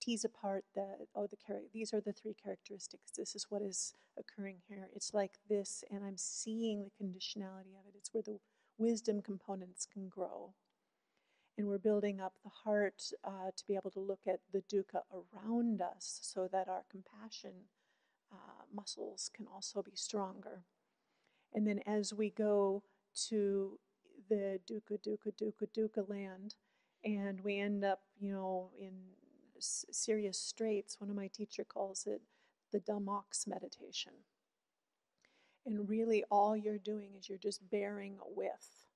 tease 0.00 0.24
apart 0.24 0.64
that 0.74 0.98
oh 1.14 1.26
the 1.26 1.36
these 1.72 1.92
are 1.92 2.00
the 2.00 2.12
three 2.12 2.34
characteristics. 2.34 3.12
This 3.16 3.34
is 3.34 3.46
what 3.48 3.62
is 3.62 3.94
occurring 4.18 4.58
here. 4.68 4.88
It's 4.94 5.14
like 5.14 5.38
this, 5.48 5.84
and 5.90 6.04
I'm 6.04 6.16
seeing 6.16 6.84
the 6.84 7.04
conditionality 7.04 7.78
of 7.78 7.86
it. 7.86 7.94
It's 7.96 8.12
where 8.12 8.22
the 8.22 8.38
wisdom 8.78 9.22
components 9.22 9.86
can 9.90 10.08
grow. 10.08 10.54
And 11.58 11.68
we're 11.68 11.78
building 11.78 12.20
up 12.20 12.34
the 12.42 12.50
heart 12.64 13.02
uh, 13.22 13.50
to 13.54 13.66
be 13.66 13.74
able 13.74 13.90
to 13.90 14.00
look 14.00 14.20
at 14.26 14.40
the 14.50 14.62
dukkha 14.62 15.02
around 15.12 15.82
us 15.82 16.18
so 16.22 16.48
that 16.50 16.68
our 16.68 16.84
compassion 16.90 17.66
uh, 18.32 18.64
muscles 18.72 19.30
can 19.34 19.46
also 19.46 19.82
be 19.82 19.94
stronger. 19.94 20.64
And 21.52 21.66
then 21.66 21.80
as 21.86 22.14
we 22.14 22.30
go 22.30 22.82
to 23.28 23.78
the 24.28 24.60
dukkha, 24.70 24.98
dukkha, 25.06 25.32
dukkha, 25.36 25.66
dukkha 25.76 26.08
land, 26.08 26.54
and 27.04 27.40
we 27.42 27.58
end 27.58 27.84
up, 27.84 28.00
you 28.18 28.32
know, 28.32 28.70
in 28.78 28.92
serious 29.60 30.38
straits, 30.38 31.00
one 31.00 31.10
of 31.10 31.16
my 31.16 31.28
teacher 31.28 31.64
calls 31.64 32.06
it 32.06 32.22
the 32.72 32.80
dumb 32.80 33.08
ox 33.08 33.46
meditation. 33.46 34.12
And 35.66 35.88
really, 35.88 36.24
all 36.30 36.56
you're 36.56 36.78
doing 36.78 37.10
is 37.18 37.28
you're 37.28 37.38
just 37.38 37.68
bearing 37.70 38.16
with. 38.34 38.86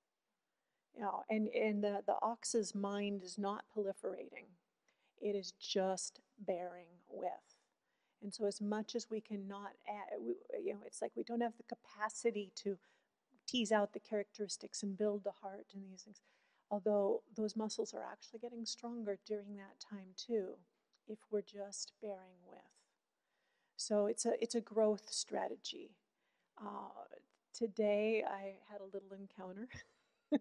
You 0.95 1.01
know, 1.01 1.23
and, 1.29 1.49
and 1.49 1.83
the, 1.83 2.01
the 2.05 2.15
ox's 2.21 2.73
mind 2.73 3.21
is 3.23 3.37
not 3.37 3.65
proliferating. 3.75 4.47
It 5.21 5.35
is 5.35 5.53
just 5.59 6.19
bearing 6.39 6.87
with. 7.09 7.29
And 8.23 8.33
so, 8.33 8.45
as 8.45 8.61
much 8.61 8.95
as 8.95 9.09
we 9.09 9.21
cannot, 9.21 9.73
add, 9.87 10.19
you 10.63 10.73
know, 10.73 10.79
it's 10.85 11.01
like 11.01 11.11
we 11.15 11.23
don't 11.23 11.41
have 11.41 11.57
the 11.57 11.75
capacity 11.75 12.51
to 12.55 12.77
tease 13.47 13.71
out 13.71 13.93
the 13.93 13.99
characteristics 13.99 14.81
and 14.81 14.97
build 14.97 15.23
the 15.23 15.33
heart 15.41 15.67
and 15.73 15.83
these 15.91 16.01
things. 16.03 16.21
Although 16.71 17.21
those 17.35 17.55
muscles 17.55 17.93
are 17.93 18.03
actually 18.03 18.39
getting 18.39 18.65
stronger 18.65 19.17
during 19.25 19.55
that 19.57 19.79
time 19.79 20.09
too, 20.17 20.55
if 21.07 21.19
we're 21.31 21.41
just 21.41 21.93
bearing 22.01 22.41
with. 22.47 22.59
So 23.77 24.05
it's 24.07 24.25
a 24.25 24.33
it's 24.41 24.55
a 24.55 24.61
growth 24.61 25.11
strategy. 25.11 25.91
Uh, 26.59 27.05
today 27.53 28.23
I 28.27 28.55
had 28.71 28.81
a 28.81 28.85
little 28.85 29.13
encounter. 29.17 29.67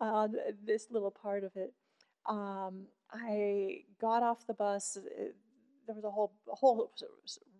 uh, 0.00 0.28
this 0.64 0.88
little 0.90 1.10
part 1.10 1.44
of 1.44 1.56
it. 1.56 1.72
Um, 2.26 2.86
I 3.12 3.82
got 4.00 4.22
off 4.22 4.46
the 4.46 4.54
bus. 4.54 4.96
Uh, 4.98 5.24
there 5.86 5.94
was 5.94 6.04
a 6.04 6.10
whole 6.10 6.32
a 6.52 6.54
whole 6.54 6.90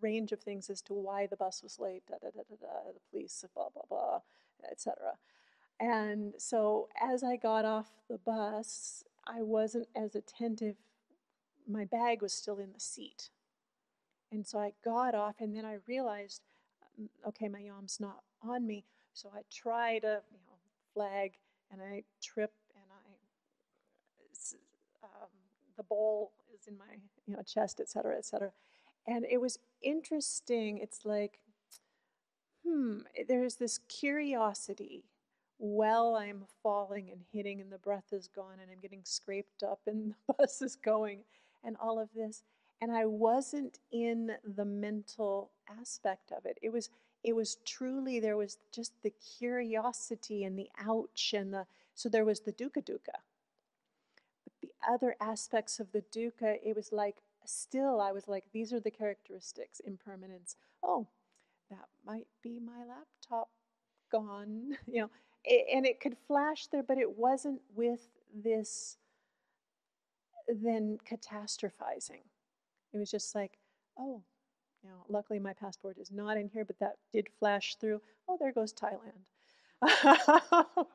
range 0.01 0.33
of 0.33 0.41
things 0.41 0.69
as 0.71 0.83
to 0.83 0.95
why 0.95 1.27
the 1.27 1.37
bus 1.37 1.63
was 1.63 1.79
late. 1.79 2.03
Da, 2.07 2.17
da, 2.21 2.29
da, 2.31 2.43
da, 2.49 2.57
da, 2.61 2.93
the 2.93 3.01
police, 3.11 3.45
blah 3.55 3.69
blah 3.71 3.83
blah, 3.89 4.21
etc. 4.71 5.15
And 5.81 6.35
so 6.39 6.89
as 7.01 7.22
I 7.22 7.37
got 7.37 7.64
off 7.64 7.89
the 8.09 8.18
bus, 8.18 9.05
I 9.26 9.43
wasn't 9.43 9.89
as 9.95 10.14
attentive. 10.14 10.76
My 11.68 11.85
bag 11.85 12.22
was 12.22 12.33
still 12.33 12.59
in 12.59 12.72
the 12.72 12.81
seat, 12.81 13.31
and 14.33 14.47
so 14.47 14.59
I 14.59 14.72
got 14.85 15.14
off, 15.14 15.37
and 15.41 15.55
then 15.55 15.64
I 15.64 15.76
realized, 15.87 16.43
mm, 17.01 17.09
okay, 17.29 17.49
my 17.49 17.61
yam's 17.61 17.99
not 18.01 18.22
on 18.43 18.66
me. 18.66 18.85
So 19.12 19.31
I 19.35 19.43
try 19.53 19.99
to, 19.99 20.22
you 20.31 20.39
know, 20.47 20.57
flag, 20.95 21.33
and 21.70 21.83
I 21.83 22.05
trip 22.22 22.53
and 22.74 22.89
um, 25.03 25.29
the 25.76 25.83
bowl 25.83 26.33
is 26.55 26.66
in 26.66 26.76
my 26.76 26.97
you 27.26 27.35
know 27.35 27.43
chest, 27.43 27.81
et 27.81 27.89
cetera, 27.89 28.16
et 28.16 28.24
cetera. 28.24 28.53
And 29.07 29.24
it 29.31 29.41
was 29.41 29.59
interesting. 29.83 30.79
It's 30.79 31.05
like, 31.05 31.39
hmm, 32.64 33.01
there's 33.26 33.57
this 33.57 33.79
curiosity 33.89 35.05
while 35.59 36.15
I'm 36.17 36.45
falling 36.63 37.11
and 37.11 37.21
hitting, 37.33 37.61
and 37.61 37.71
the 37.73 37.79
breath 37.79 38.13
is 38.13 38.29
gone, 38.29 38.59
and 38.63 38.71
I'm 38.71 38.81
getting 38.81 39.03
scraped 39.05 39.63
up, 39.63 39.81
and 39.87 40.15
the 40.29 40.35
bus 40.35 40.63
is 40.63 40.77
going, 40.77 41.21
and 41.65 41.77
all 41.81 41.99
of 42.01 42.09
this. 42.15 42.43
And 42.81 42.93
I 42.93 43.07
wasn't 43.07 43.81
in 43.91 44.33
the 44.45 44.65
mental 44.65 45.51
aspect 45.81 46.33
of 46.33 46.47
it. 46.47 46.59
It 46.63 46.73
was 46.73 46.91
it 47.25 47.35
was 47.35 47.57
truly 47.65 48.21
there 48.21 48.37
was 48.37 48.59
just 48.73 48.93
the 49.03 49.11
curiosity 49.39 50.45
and 50.45 50.57
the 50.59 50.71
ouch 50.79 51.35
and 51.37 51.53
the 51.53 51.67
so 51.95 52.09
there 52.09 52.25
was 52.25 52.41
the 52.41 52.53
dukkha 52.53 52.83
dukkha 52.85 53.19
But 54.45 54.53
the 54.61 54.73
other 54.87 55.17
aspects 55.21 55.81
of 55.81 55.93
the 55.93 56.03
dukkha, 56.03 56.59
it 56.63 56.75
was 56.77 56.93
like 56.93 57.23
still 57.45 58.01
I 58.01 58.13
was 58.13 58.29
like, 58.29 58.45
these 58.53 58.73
are 58.73 58.81
the 58.81 58.91
characteristics, 58.91 59.81
impermanence. 59.81 60.57
Oh, 60.83 61.09
that 61.71 61.89
might 62.05 62.29
be 62.43 62.61
my 62.61 62.85
laptop 62.85 63.51
gone, 64.11 64.77
you 64.87 65.03
know, 65.03 65.11
and 65.73 65.87
it 65.87 66.01
could 66.01 66.17
flash 66.27 66.67
there, 66.67 66.83
but 66.83 66.99
it 66.99 67.17
wasn't 67.17 67.61
with 67.75 68.09
this 68.35 68.97
then 70.49 70.99
catastrophizing. 71.09 72.25
It 72.93 72.99
was 72.99 73.11
just 73.11 73.35
like, 73.35 73.59
oh, 73.99 74.23
you 74.83 74.91
know, 74.91 75.05
luckily 75.09 75.39
my 75.39 75.53
passport 75.53 75.99
is 75.99 76.11
not 76.11 76.37
in 76.37 76.49
here, 76.49 76.65
but 76.65 76.79
that 76.81 76.97
did 77.13 77.29
flash 77.39 77.77
through. 77.81 78.01
Oh, 78.29 78.37
there 78.41 78.53
goes 78.53 78.73
Thailand. 78.73 79.25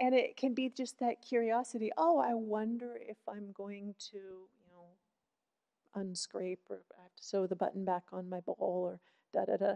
and 0.00 0.14
it 0.14 0.36
can 0.36 0.54
be 0.54 0.68
just 0.68 0.98
that 1.00 1.20
curiosity 1.20 1.90
oh 1.96 2.18
i 2.18 2.32
wonder 2.34 2.98
if 3.06 3.16
i'm 3.28 3.52
going 3.52 3.94
to 3.98 4.16
you 4.16 4.66
know 4.72 6.02
unscrape 6.02 6.58
or 6.70 6.82
i 6.98 7.02
have 7.02 7.14
to 7.16 7.22
sew 7.24 7.46
the 7.46 7.56
button 7.56 7.84
back 7.84 8.04
on 8.12 8.28
my 8.28 8.40
bowl 8.40 8.56
or 8.58 9.00
da 9.32 9.44
da 9.44 9.56
da 9.56 9.74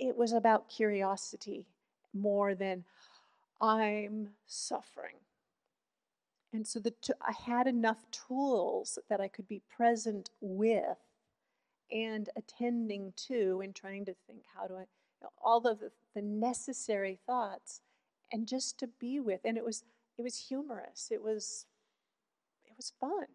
it 0.00 0.16
was 0.16 0.32
about 0.32 0.68
curiosity 0.68 1.66
more 2.14 2.54
than 2.54 2.84
I'm 3.60 4.30
suffering. 4.46 5.16
And 6.52 6.66
so 6.66 6.80
the 6.80 6.92
t- 7.02 7.12
I 7.20 7.32
had 7.32 7.66
enough 7.66 8.04
tools 8.10 8.98
that 9.10 9.20
I 9.20 9.28
could 9.28 9.48
be 9.48 9.62
present 9.76 10.30
with 10.40 10.98
and 11.90 12.28
attending 12.36 13.12
to 13.28 13.60
and 13.62 13.74
trying 13.74 14.04
to 14.06 14.14
think 14.26 14.44
how 14.54 14.66
do 14.66 14.76
I, 14.76 14.84
all 15.42 15.66
of 15.66 15.80
the, 15.80 15.90
the 16.14 16.22
necessary 16.22 17.18
thoughts 17.26 17.80
and 18.32 18.46
just 18.46 18.78
to 18.78 18.86
be 19.00 19.20
with. 19.20 19.40
And 19.44 19.56
it 19.56 19.64
was, 19.64 19.84
it 20.16 20.22
was 20.22 20.38
humorous. 20.38 21.08
It 21.10 21.22
was, 21.22 21.66
it 22.66 22.72
was 22.76 22.92
fun. 23.00 23.26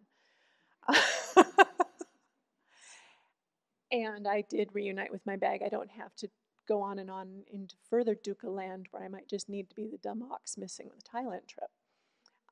and 3.92 4.26
I 4.26 4.42
did 4.48 4.70
reunite 4.72 5.12
with 5.12 5.24
my 5.24 5.36
bag. 5.36 5.62
I 5.64 5.68
don't 5.68 5.90
have 5.90 6.14
to 6.16 6.28
go 6.66 6.82
on 6.82 6.98
and 6.98 7.10
on 7.10 7.42
into 7.52 7.76
further 7.88 8.14
Dukkha 8.14 8.54
land 8.54 8.86
where 8.90 9.02
I 9.02 9.08
might 9.08 9.28
just 9.28 9.48
need 9.48 9.68
to 9.70 9.76
be 9.76 9.86
the 9.86 9.98
dumb 9.98 10.22
ox 10.22 10.56
missing 10.56 10.90
the 10.94 11.02
Thailand 11.02 11.46
trip. 11.46 11.70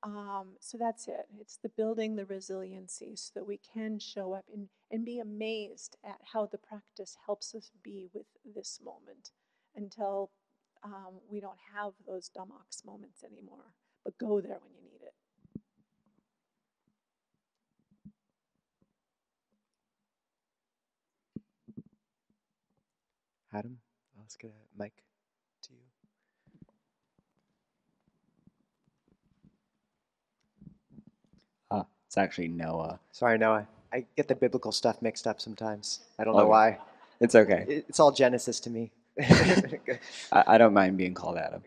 Um, 0.05 0.57
so 0.59 0.77
that's 0.79 1.07
it. 1.07 1.27
It's 1.41 1.59
the 1.63 1.69
building 1.69 2.17
the 2.17 2.25
resiliency 2.25 3.15
so 3.15 3.31
that 3.37 3.47
we 3.47 3.61
can 3.73 4.01
show 4.01 4.33
up 4.33 4.45
and, 4.53 4.69
and 4.91 5.05
be 5.05 5.21
amazed 5.21 5.97
at 6.05 6.19
how 6.33 6.47
the 6.47 6.59
practice 6.59 7.17
helps 7.25 7.55
us 7.55 7.71
be 7.85 8.09
with 8.13 8.27
this 8.55 8.81
moment 8.85 9.31
until 9.77 10.31
um, 10.83 11.21
we 11.31 11.41
don't 11.41 11.59
have 11.75 11.93
those 12.07 12.29
dumb 12.29 12.51
ox 12.53 12.85
moments 12.85 13.23
anymore. 13.23 13.75
But 14.05 14.19
go 14.19 14.41
there 14.41 14.59
when 14.61 14.73
you 14.75 14.83
need 14.83 15.03
it. 15.03 15.15
Adam, 23.55 23.79
let's 24.33 24.37
get 24.41 24.51
a 24.51 24.83
mic 24.83 24.93
to 25.63 25.73
you. 25.73 25.79
Ah, 31.71 31.85
it's 32.07 32.17
actually 32.17 32.49
Noah. 32.49 32.99
Sorry, 33.11 33.37
Noah. 33.37 33.67
I 33.93 34.07
get 34.17 34.29
the 34.29 34.35
biblical 34.35 34.73
stuff 34.73 35.03
mixed 35.03 35.27
up 35.27 35.41
sometimes. 35.41 36.01
I 36.19 36.25
don't 36.25 36.35
know 36.35 36.47
why. 36.47 36.79
It's 37.21 37.35
okay. 37.35 37.67
It- 37.69 37.85
It's 37.89 38.01
all 38.01 38.11
Genesis 38.13 38.59
to 38.61 38.71
me. 38.71 38.91
I, 39.21 39.99
I 40.33 40.59
don't 40.59 40.73
mind 40.73 40.97
being 40.97 41.13
called 41.13 41.37
Adam. 41.37 41.63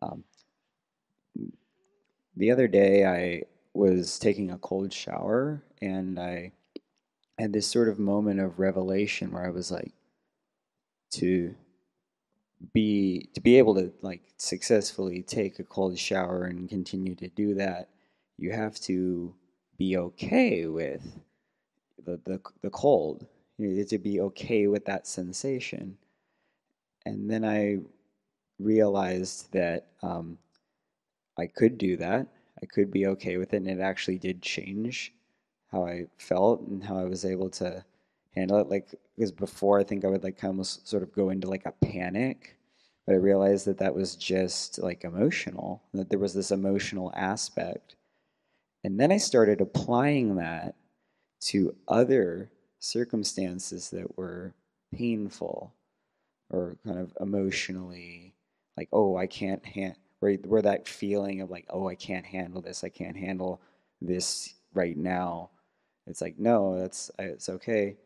Um, 0.00 0.24
the 2.36 2.52
other 2.52 2.68
day, 2.68 3.04
I 3.04 3.42
was 3.72 4.20
taking 4.20 4.52
a 4.52 4.58
cold 4.58 4.92
shower 4.92 5.60
and 5.82 6.20
I 6.20 6.52
had 7.36 7.52
this 7.52 7.66
sort 7.66 7.88
of 7.88 7.98
moment 7.98 8.38
of 8.38 8.60
revelation 8.60 9.32
where 9.32 9.44
I 9.44 9.50
was 9.50 9.72
like, 9.72 9.92
to 11.14 11.54
be 12.72 13.28
to 13.34 13.40
be 13.40 13.58
able 13.58 13.74
to 13.74 13.92
like 14.02 14.22
successfully 14.36 15.22
take 15.22 15.58
a 15.58 15.64
cold 15.64 15.98
shower 15.98 16.44
and 16.44 16.68
continue 16.68 17.14
to 17.16 17.28
do 17.28 17.54
that, 17.54 17.88
you 18.38 18.52
have 18.52 18.78
to 18.80 19.34
be 19.78 19.96
okay 19.96 20.66
with 20.66 21.20
the 22.04 22.20
the, 22.24 22.40
the 22.62 22.70
cold. 22.70 23.26
You 23.58 23.68
need 23.68 23.88
to 23.88 23.98
be 23.98 24.20
okay 24.20 24.66
with 24.66 24.84
that 24.86 25.06
sensation. 25.06 25.96
And 27.06 27.30
then 27.30 27.44
I 27.44 27.78
realized 28.58 29.52
that 29.52 29.86
um, 30.02 30.38
I 31.38 31.46
could 31.46 31.78
do 31.78 31.96
that. 31.98 32.26
I 32.62 32.66
could 32.66 32.90
be 32.90 33.06
okay 33.08 33.36
with 33.36 33.52
it, 33.52 33.58
and 33.58 33.68
it 33.68 33.80
actually 33.80 34.18
did 34.18 34.40
change 34.40 35.12
how 35.70 35.86
I 35.86 36.06
felt 36.18 36.60
and 36.62 36.82
how 36.82 36.98
I 36.98 37.04
was 37.04 37.24
able 37.24 37.50
to 37.50 37.84
handle 38.34 38.58
it. 38.58 38.68
Like 38.68 38.94
because 39.16 39.32
before, 39.32 39.78
I 39.78 39.84
think 39.84 40.04
I 40.04 40.08
would 40.08 40.24
like 40.24 40.42
almost 40.42 40.88
sort 40.88 41.02
of 41.02 41.12
go 41.12 41.30
into 41.30 41.48
like 41.48 41.66
a 41.66 41.72
panic, 41.72 42.56
but 43.06 43.14
I 43.14 43.18
realized 43.18 43.66
that 43.66 43.78
that 43.78 43.94
was 43.94 44.16
just 44.16 44.78
like 44.78 45.04
emotional. 45.04 45.82
That 45.92 46.10
there 46.10 46.18
was 46.18 46.34
this 46.34 46.50
emotional 46.50 47.12
aspect, 47.14 47.96
and 48.82 48.98
then 48.98 49.12
I 49.12 49.18
started 49.18 49.60
applying 49.60 50.36
that 50.36 50.74
to 51.42 51.74
other 51.88 52.50
circumstances 52.78 53.90
that 53.90 54.16
were 54.16 54.54
painful 54.94 55.74
or 56.50 56.76
kind 56.86 56.98
of 56.98 57.16
emotionally 57.20 58.34
like 58.76 58.88
oh 58.92 59.16
i 59.16 59.26
can't 59.26 59.64
hand 59.64 59.96
where, 60.20 60.34
where 60.34 60.62
that 60.62 60.86
feeling 60.86 61.40
of 61.40 61.50
like 61.50 61.66
oh 61.70 61.88
i 61.88 61.94
can't 61.94 62.26
handle 62.26 62.60
this 62.60 62.84
i 62.84 62.88
can't 62.88 63.16
handle 63.16 63.60
this 64.00 64.54
right 64.74 64.96
now 64.96 65.50
it's 66.06 66.20
like 66.20 66.38
no 66.38 66.78
that's 66.78 67.10
it's 67.18 67.48
okay 67.48 67.96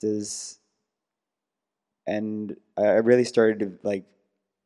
does 0.00 0.58
and 2.06 2.56
i 2.76 2.82
really 2.82 3.24
started 3.24 3.58
to 3.60 3.78
like 3.86 4.04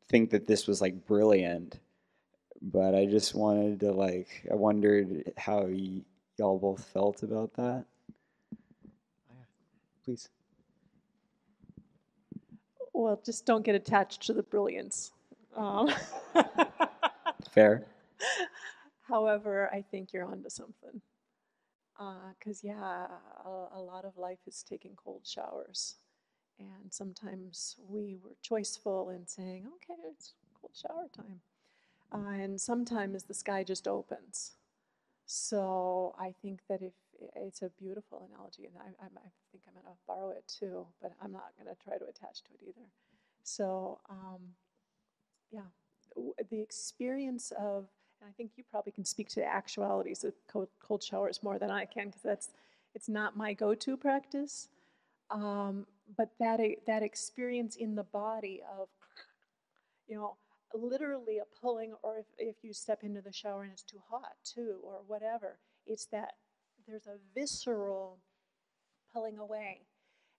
think 0.09 0.29
that 0.29 0.47
this 0.47 0.67
was 0.67 0.81
like 0.81 1.05
brilliant 1.05 1.79
but 2.61 2.93
i 2.95 3.05
just 3.05 3.35
wanted 3.35 3.79
to 3.79 3.91
like 3.91 4.47
i 4.51 4.55
wondered 4.55 5.31
how 5.37 5.63
y- 5.63 6.01
y'all 6.37 6.59
both 6.59 6.83
felt 6.85 7.23
about 7.23 7.53
that 7.53 7.85
Please. 10.09 10.29
Well, 12.93 13.21
just 13.23 13.45
don't 13.45 13.63
get 13.63 13.75
attached 13.75 14.23
to 14.23 14.33
the 14.33 14.41
brilliance. 14.41 15.11
Um, 15.55 15.91
fair 17.51 17.85
However, 19.07 19.69
I 19.71 19.83
think 19.83 20.13
you're 20.13 20.25
onto 20.25 20.49
something. 20.49 21.01
Because, 22.39 22.63
yeah, 22.63 23.07
a, 23.45 23.49
a 23.75 23.81
lot 23.81 24.05
of 24.05 24.17
life 24.17 24.39
is 24.47 24.63
taking 24.63 24.95
cold 24.95 25.21
showers. 25.25 25.95
And 26.57 26.91
sometimes 26.91 27.75
we 27.89 28.17
were 28.23 28.35
choiceful 28.43 29.13
in 29.15 29.27
saying, 29.27 29.67
okay, 29.75 29.99
it's 30.09 30.33
cold 30.59 30.71
shower 30.73 31.07
time. 31.15 31.41
Uh, 32.11 32.41
and 32.41 32.59
sometimes 32.59 33.23
the 33.23 33.33
sky 33.33 33.63
just 33.63 33.87
opens. 33.87 34.53
So 35.25 36.15
I 36.19 36.33
think 36.41 36.61
that 36.69 36.81
if 36.81 36.93
it's 37.35 37.61
a 37.61 37.69
beautiful 37.77 38.27
analogy, 38.31 38.65
and 38.65 38.75
I, 38.77 39.03
I, 39.03 39.07
I 39.07 39.29
think 39.51 39.63
I'm 39.67 39.73
going 39.73 39.85
to 39.85 39.99
borrow 40.07 40.31
it 40.31 40.47
too, 40.47 40.87
but 41.01 41.11
I'm 41.21 41.31
not 41.31 41.53
going 41.57 41.73
to 41.73 41.83
try 41.83 41.97
to 41.97 42.05
attach 42.05 42.43
to 42.43 42.51
it 42.53 42.61
either. 42.69 42.87
So, 43.43 43.99
um, 44.09 44.55
yeah, 45.51 45.69
the 46.49 46.61
experience 46.61 47.51
of, 47.59 47.87
I 48.27 48.31
think 48.37 48.51
you 48.57 48.63
probably 48.69 48.91
can 48.91 49.05
speak 49.05 49.29
to 49.29 49.39
the 49.39 49.45
actualities 49.45 50.23
of 50.23 50.33
cold, 50.51 50.69
cold 50.81 51.03
showers 51.03 51.41
more 51.41 51.57
than 51.57 51.71
I 51.71 51.85
can, 51.85 52.07
because 52.07 52.21
that's 52.21 52.49
it's 52.95 53.09
not 53.09 53.37
my 53.37 53.53
go-to 53.53 53.97
practice. 53.97 54.67
Um, 55.31 55.85
but 56.17 56.31
that 56.39 56.59
that 56.87 57.03
experience 57.03 57.75
in 57.75 57.95
the 57.95 58.03
body 58.03 58.61
of, 58.79 58.87
you 60.07 60.15
know, 60.15 60.37
literally 60.73 61.37
a 61.37 61.45
pulling, 61.61 61.93
or 62.01 62.17
if, 62.17 62.25
if 62.37 62.55
you 62.63 62.73
step 62.73 63.03
into 63.03 63.21
the 63.21 63.31
shower 63.31 63.63
and 63.63 63.71
it's 63.71 63.83
too 63.83 64.01
hot 64.09 64.33
too, 64.43 64.77
or 64.83 65.01
whatever, 65.07 65.59
it's 65.85 66.05
that 66.07 66.33
there's 66.87 67.07
a 67.07 67.17
visceral 67.33 68.19
pulling 69.13 69.37
away. 69.37 69.81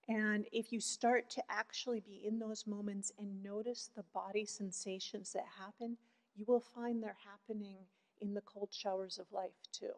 And 0.09 0.45
if 0.51 0.73
you 0.73 0.81
start 0.81 1.29
to 1.31 1.43
actually 1.49 2.01
be 2.01 2.21
in 2.25 2.39
those 2.39 2.67
moments 2.67 3.13
and 3.17 3.41
notice 3.43 3.89
the 3.95 4.03
body 4.13 4.45
sensations 4.45 5.31
that 5.33 5.45
happen, 5.57 5.97
you 6.35 6.45
will 6.47 6.59
find 6.59 7.01
they're 7.01 7.17
happening 7.29 7.77
in 8.19 8.33
the 8.33 8.41
cold 8.41 8.69
showers 8.71 9.17
of 9.17 9.31
life 9.31 9.51
too. 9.71 9.93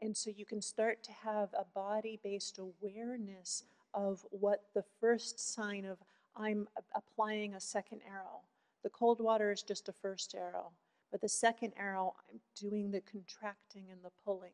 And 0.00 0.16
so 0.16 0.30
you 0.30 0.46
can 0.46 0.62
start 0.62 1.02
to 1.04 1.12
have 1.12 1.48
a 1.54 1.64
body 1.74 2.20
based 2.22 2.58
awareness 2.58 3.64
of 3.94 4.24
what 4.30 4.64
the 4.74 4.84
first 5.00 5.54
sign 5.54 5.84
of 5.84 5.98
I'm 6.36 6.68
applying 6.94 7.54
a 7.54 7.60
second 7.60 8.00
arrow. 8.08 8.42
The 8.84 8.90
cold 8.90 9.20
water 9.20 9.50
is 9.50 9.62
just 9.62 9.88
a 9.88 9.92
first 9.92 10.36
arrow, 10.36 10.70
but 11.10 11.20
the 11.20 11.28
second 11.28 11.72
arrow, 11.76 12.14
I'm 12.30 12.38
doing 12.54 12.92
the 12.92 13.00
contracting 13.00 13.86
and 13.90 14.00
the 14.04 14.12
pulling. 14.24 14.52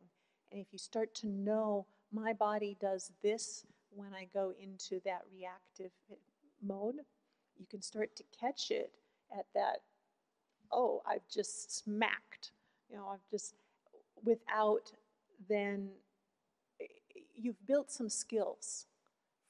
And 0.50 0.60
if 0.60 0.68
you 0.72 0.78
start 0.78 1.14
to 1.16 1.26
know 1.26 1.86
my 2.10 2.32
body 2.32 2.76
does 2.80 3.12
this 3.22 3.66
when 3.90 4.14
I 4.14 4.28
go 4.32 4.54
into 4.58 5.00
that 5.04 5.22
reactive 5.32 5.90
eh, 6.10 6.14
mode, 6.62 6.96
you 7.56 7.66
can 7.66 7.82
start 7.82 8.16
to 8.16 8.24
catch 8.38 8.70
it 8.70 8.92
at 9.36 9.46
that, 9.54 9.82
oh, 10.72 11.02
I've 11.06 11.26
just 11.28 11.84
smacked. 11.84 12.52
You 12.90 12.96
know, 12.96 13.08
I've 13.08 13.28
just, 13.30 13.54
without 14.24 14.92
then, 15.48 15.90
you've 17.34 17.66
built 17.66 17.90
some 17.90 18.08
skills 18.08 18.86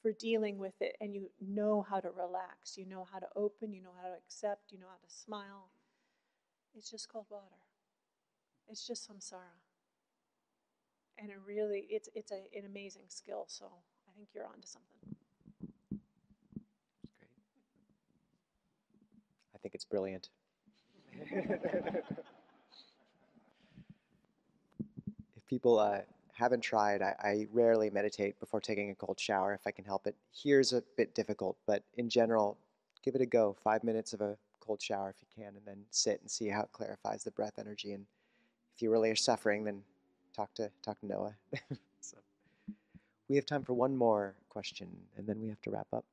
for 0.01 0.11
dealing 0.11 0.57
with 0.57 0.73
it 0.81 0.95
and 1.01 1.15
you 1.15 1.29
know 1.41 1.85
how 1.87 1.99
to 1.99 2.09
relax. 2.11 2.77
You 2.77 2.85
know 2.85 3.07
how 3.11 3.19
to 3.19 3.27
open, 3.35 3.73
you 3.73 3.81
know 3.81 3.93
how 4.01 4.07
to 4.09 4.15
accept, 4.15 4.71
you 4.71 4.79
know 4.79 4.87
how 4.87 5.07
to 5.07 5.13
smile. 5.13 5.69
It's 6.77 6.89
just 6.89 7.09
cold 7.09 7.25
water. 7.29 7.45
It's 8.69 8.85
just 8.85 9.09
samsara 9.09 9.55
and 11.17 11.29
it 11.29 11.37
really 11.45 11.85
it's 11.89 12.09
it's 12.13 12.31
a, 12.31 12.41
an 12.57 12.65
amazing 12.65 13.03
skill 13.07 13.45
so 13.47 13.65
i 14.07 14.11
think 14.15 14.29
you're 14.33 14.45
onto 14.45 14.67
something. 14.67 15.15
I 19.53 19.57
think 19.67 19.73
it's 19.73 19.85
brilliant. 19.85 20.29
If 25.35 25.45
people 25.47 25.79
uh, 25.79 25.99
haven't 26.33 26.61
tried. 26.61 27.01
I, 27.01 27.15
I 27.19 27.47
rarely 27.51 27.89
meditate 27.89 28.39
before 28.39 28.59
taking 28.59 28.91
a 28.91 28.95
cold 28.95 29.19
shower 29.19 29.53
if 29.53 29.61
I 29.65 29.71
can 29.71 29.85
help 29.85 30.05
it. 30.05 30.15
Here's 30.33 30.73
a 30.73 30.83
bit 30.97 31.15
difficult, 31.15 31.57
but 31.65 31.83
in 31.97 32.09
general, 32.09 32.57
give 33.03 33.15
it 33.15 33.21
a 33.21 33.25
go. 33.25 33.55
Five 33.63 33.83
minutes 33.83 34.13
of 34.13 34.21
a 34.21 34.37
cold 34.59 34.81
shower 34.81 35.09
if 35.09 35.15
you 35.21 35.43
can, 35.43 35.55
and 35.55 35.65
then 35.65 35.77
sit 35.91 36.19
and 36.21 36.29
see 36.29 36.49
how 36.49 36.61
it 36.61 36.71
clarifies 36.71 37.23
the 37.23 37.31
breath 37.31 37.57
energy. 37.57 37.93
And 37.93 38.05
if 38.75 38.81
you 38.81 38.91
really 38.91 39.09
are 39.09 39.15
suffering, 39.15 39.63
then 39.63 39.81
talk 40.35 40.53
to 40.55 40.69
talk 40.83 40.99
to 40.99 41.05
Noah. 41.05 41.35
so 42.01 42.17
we 43.29 43.35
have 43.37 43.45
time 43.45 43.63
for 43.63 43.73
one 43.73 43.95
more 43.95 44.35
question, 44.49 44.89
and 45.17 45.25
then 45.25 45.39
we 45.39 45.47
have 45.47 45.61
to 45.61 45.71
wrap 45.71 45.87
up. 45.93 46.05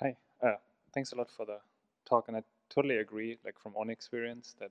Hi, 0.00 0.16
uh, 0.42 0.54
thanks 0.94 1.12
a 1.12 1.16
lot 1.16 1.30
for 1.30 1.44
the 1.44 1.58
talk, 2.08 2.28
and 2.28 2.36
I 2.36 2.42
totally 2.70 2.98
agree. 2.98 3.38
Like 3.44 3.58
from 3.58 3.74
own 3.76 3.90
experience, 3.90 4.54
that 4.60 4.70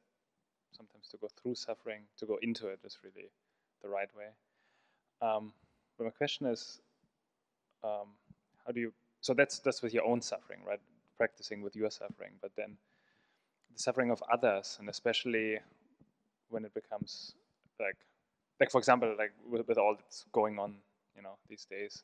sometimes 0.71 1.07
to 1.09 1.17
go 1.17 1.28
through 1.41 1.55
suffering, 1.55 2.01
to 2.17 2.26
go 2.26 2.38
into 2.41 2.67
it, 2.67 2.80
is 2.84 2.97
really 3.03 3.30
the 3.82 3.89
right 3.89 4.09
way. 4.17 4.30
Um, 5.21 5.53
but 5.97 6.05
my 6.05 6.09
question 6.11 6.47
is, 6.47 6.80
um, 7.84 8.07
how 8.65 8.71
do 8.71 8.80
you? 8.80 8.93
So 9.21 9.34
that's 9.34 9.59
that's 9.59 9.82
with 9.82 9.93
your 9.93 10.05
own 10.05 10.21
suffering, 10.21 10.59
right? 10.65 10.82
Practicing 11.17 11.61
with 11.61 11.76
your 11.76 11.91
suffering, 11.91 12.32
but 12.41 12.51
then 12.55 12.78
the 13.74 13.80
suffering 13.80 14.11
of 14.11 14.24
others, 14.32 14.78
and 14.80 14.89
especially 14.89 15.59
when 16.49 16.65
it 16.65 16.74
becomes 16.74 17.34
like, 17.80 17.97
like 18.59 18.71
for 18.71 18.78
example, 18.78 19.15
like 19.17 19.32
with, 19.49 19.67
with 19.67 19.78
all 19.78 19.95
that's 19.95 20.26
going 20.32 20.59
on, 20.59 20.76
you 21.15 21.21
know, 21.21 21.36
these 21.49 21.65
days, 21.65 22.03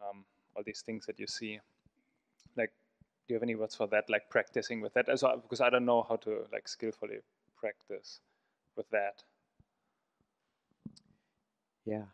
um, 0.00 0.24
all 0.54 0.62
these 0.64 0.82
things 0.82 1.06
that 1.06 1.18
you 1.18 1.26
see, 1.26 1.58
like, 2.56 2.70
do 3.26 3.34
you 3.34 3.36
have 3.36 3.42
any 3.42 3.54
words 3.54 3.74
for 3.74 3.86
that? 3.88 4.08
Like 4.08 4.30
practicing 4.30 4.80
with 4.80 4.94
that 4.94 5.08
as 5.08 5.22
well, 5.22 5.36
because 5.38 5.60
I 5.60 5.70
don't 5.70 5.84
know 5.84 6.06
how 6.08 6.16
to 6.16 6.44
like 6.52 6.68
skillfully 6.68 7.18
practice 7.56 8.20
with 8.76 8.88
that. 8.90 9.22
Yeah. 11.84 12.04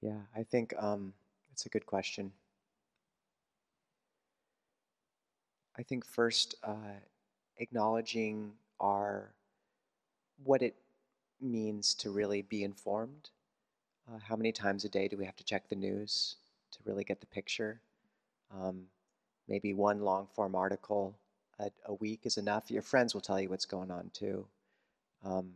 Yeah, 0.00 0.20
I 0.36 0.42
think 0.42 0.74
um, 0.78 1.14
it's 1.52 1.66
a 1.66 1.68
good 1.68 1.86
question. 1.86 2.32
I 5.78 5.82
think 5.82 6.04
first, 6.04 6.56
uh, 6.62 7.00
acknowledging 7.58 8.52
our 8.80 9.32
what 10.44 10.62
it 10.62 10.74
means 11.40 11.94
to 11.94 12.10
really 12.10 12.42
be 12.42 12.64
informed. 12.64 13.30
Uh, 14.08 14.18
how 14.18 14.36
many 14.36 14.52
times 14.52 14.84
a 14.84 14.88
day 14.88 15.08
do 15.08 15.16
we 15.16 15.24
have 15.24 15.36
to 15.36 15.44
check 15.44 15.68
the 15.68 15.76
news 15.76 16.36
to 16.72 16.78
really 16.84 17.04
get 17.04 17.20
the 17.20 17.26
picture? 17.26 17.80
Um, 18.54 18.84
maybe 19.48 19.72
one 19.74 20.00
long 20.00 20.28
form 20.34 20.54
article 20.54 21.16
a, 21.58 21.70
a, 21.86 21.94
week 21.94 22.20
is 22.24 22.36
enough. 22.36 22.70
Your 22.70 22.82
friends 22.82 23.14
will 23.14 23.20
tell 23.20 23.40
you 23.40 23.48
what's 23.48 23.66
going 23.66 23.90
on 23.90 24.10
too. 24.12 24.46
Um, 25.24 25.52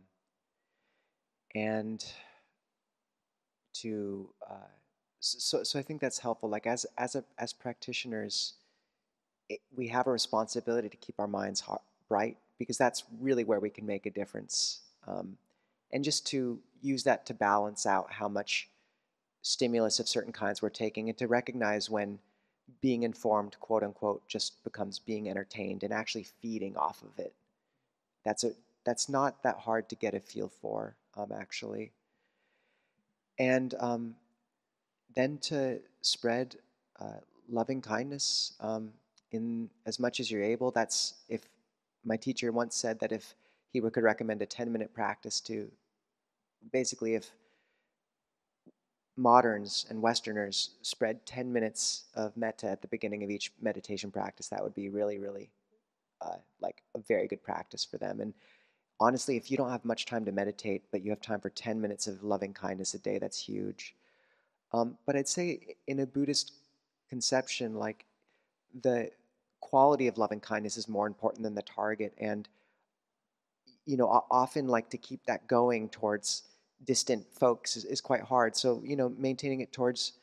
and 1.55 2.03
to 3.81 4.29
uh, 4.49 4.71
so 5.19 5.63
so 5.63 5.79
I 5.79 5.81
think 5.81 6.01
that's 6.01 6.19
helpful. 6.19 6.49
Like 6.49 6.67
as 6.67 6.85
as 6.97 7.15
a 7.15 7.23
as 7.37 7.53
practitioners, 7.53 8.53
it, 9.49 9.59
we 9.75 9.87
have 9.87 10.07
a 10.07 10.11
responsibility 10.11 10.89
to 10.89 10.97
keep 10.97 11.15
our 11.19 11.27
minds 11.27 11.63
bright 12.07 12.37
because 12.57 12.77
that's 12.77 13.03
really 13.19 13.43
where 13.43 13.59
we 13.59 13.69
can 13.69 13.85
make 13.85 14.05
a 14.05 14.11
difference. 14.11 14.81
Um, 15.07 15.37
and 15.91 16.03
just 16.03 16.25
to 16.27 16.59
use 16.81 17.03
that 17.03 17.25
to 17.27 17.33
balance 17.33 17.85
out 17.85 18.11
how 18.11 18.27
much 18.27 18.69
stimulus 19.41 19.99
of 19.99 20.07
certain 20.07 20.33
kinds 20.33 20.61
we're 20.61 20.69
taking, 20.69 21.09
and 21.09 21.17
to 21.17 21.27
recognize 21.27 21.89
when 21.89 22.19
being 22.81 23.03
informed, 23.03 23.59
quote 23.59 23.83
unquote, 23.83 24.27
just 24.27 24.63
becomes 24.63 24.99
being 24.99 25.29
entertained 25.29 25.83
and 25.83 25.93
actually 25.93 26.23
feeding 26.23 26.75
off 26.77 27.01
of 27.01 27.17
it. 27.19 27.33
That's 28.23 28.43
a 28.43 28.51
that's 28.85 29.09
not 29.09 29.43
that 29.43 29.57
hard 29.57 29.89
to 29.89 29.95
get 29.95 30.13
a 30.13 30.19
feel 30.19 30.49
for, 30.49 30.95
um, 31.15 31.31
actually 31.31 31.91
and 33.39 33.73
um, 33.79 34.15
then 35.15 35.37
to 35.37 35.79
spread 36.01 36.55
uh, 36.99 37.19
loving 37.49 37.81
kindness 37.81 38.53
um, 38.59 38.91
in 39.31 39.69
as 39.85 39.99
much 39.99 40.19
as 40.19 40.31
you're 40.31 40.43
able. 40.43 40.71
That's 40.71 41.15
if 41.29 41.41
my 42.03 42.17
teacher 42.17 42.51
once 42.51 42.75
said 42.75 42.99
that 42.99 43.11
if 43.11 43.35
he 43.71 43.81
could 43.81 44.03
recommend 44.03 44.41
a 44.41 44.45
10 44.45 44.71
minute 44.71 44.93
practice 44.93 45.39
to 45.41 45.69
basically 46.71 47.15
if 47.15 47.31
moderns 49.17 49.85
and 49.89 50.01
westerners 50.01 50.71
spread 50.81 51.25
10 51.25 51.51
minutes 51.51 52.05
of 52.15 52.37
metta 52.37 52.67
at 52.69 52.81
the 52.81 52.87
beginning 52.87 53.23
of 53.23 53.29
each 53.29 53.51
meditation 53.61 54.11
practice 54.11 54.47
that 54.47 54.63
would 54.63 54.75
be 54.75 54.89
really 54.89 55.17
really 55.17 55.49
uh, 56.21 56.37
like 56.61 56.83
a 56.95 56.99
very 56.99 57.27
good 57.27 57.41
practice 57.43 57.83
for 57.83 57.97
them 57.97 58.21
and 58.21 58.33
honestly, 58.99 59.37
if 59.37 59.51
you 59.51 59.57
don't 59.57 59.69
have 59.69 59.85
much 59.85 60.05
time 60.05 60.25
to 60.25 60.31
meditate, 60.31 60.83
but 60.91 61.03
you 61.03 61.09
have 61.09 61.21
time 61.21 61.39
for 61.39 61.49
10 61.49 61.79
minutes 61.79 62.07
of 62.07 62.23
loving 62.23 62.53
kindness 62.53 62.93
a 62.93 62.99
day, 62.99 63.17
that's 63.19 63.39
huge. 63.39 63.95
Um, 64.73 64.97
but 65.05 65.15
I'd 65.15 65.27
say 65.27 65.75
in 65.87 65.99
a 65.99 66.05
Buddhist 66.05 66.53
conception, 67.09 67.75
like 67.75 68.05
the 68.81 69.09
quality 69.59 70.07
of 70.07 70.17
loving 70.17 70.39
kindness 70.39 70.77
is 70.77 70.87
more 70.87 71.07
important 71.07 71.43
than 71.43 71.55
the 71.55 71.61
target. 71.61 72.13
And, 72.17 72.47
you 73.85 73.97
know, 73.97 74.25
often 74.29 74.67
like 74.67 74.89
to 74.89 74.97
keep 74.97 75.25
that 75.25 75.47
going 75.47 75.89
towards 75.89 76.43
distant 76.85 77.25
folks 77.33 77.77
is, 77.77 77.85
is 77.85 78.01
quite 78.01 78.21
hard. 78.21 78.55
So, 78.55 78.81
you 78.83 78.95
know, 78.95 79.09
maintaining 79.17 79.61
it 79.61 79.71
towards 79.71 80.13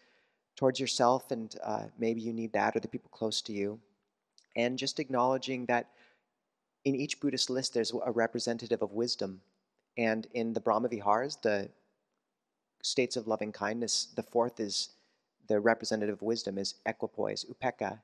towards 0.56 0.78
yourself 0.78 1.30
and 1.30 1.56
uh, 1.64 1.84
maybe 1.98 2.20
you 2.20 2.32
need 2.32 2.52
that 2.52 2.76
or 2.76 2.80
the 2.80 2.88
people 2.88 3.10
close 3.12 3.42
to 3.42 3.52
you. 3.52 3.80
And 4.56 4.78
just 4.78 5.00
acknowledging 5.00 5.66
that 5.66 5.90
in 6.84 6.94
each 6.94 7.20
Buddhist 7.20 7.50
list, 7.50 7.74
there's 7.74 7.92
a 8.04 8.12
representative 8.12 8.82
of 8.82 8.92
wisdom. 8.92 9.40
And 9.96 10.26
in 10.32 10.52
the 10.52 10.60
Brahma 10.60 10.88
Viharas, 10.88 11.36
the 11.42 11.70
states 12.82 13.16
of 13.16 13.26
loving 13.26 13.50
kindness, 13.50 14.08
the 14.14 14.22
fourth 14.22 14.60
is 14.60 14.90
the 15.48 15.58
representative 15.60 16.14
of 16.14 16.22
wisdom 16.22 16.58
is 16.58 16.74
equipoise, 16.86 17.44
upekkha, 17.44 18.00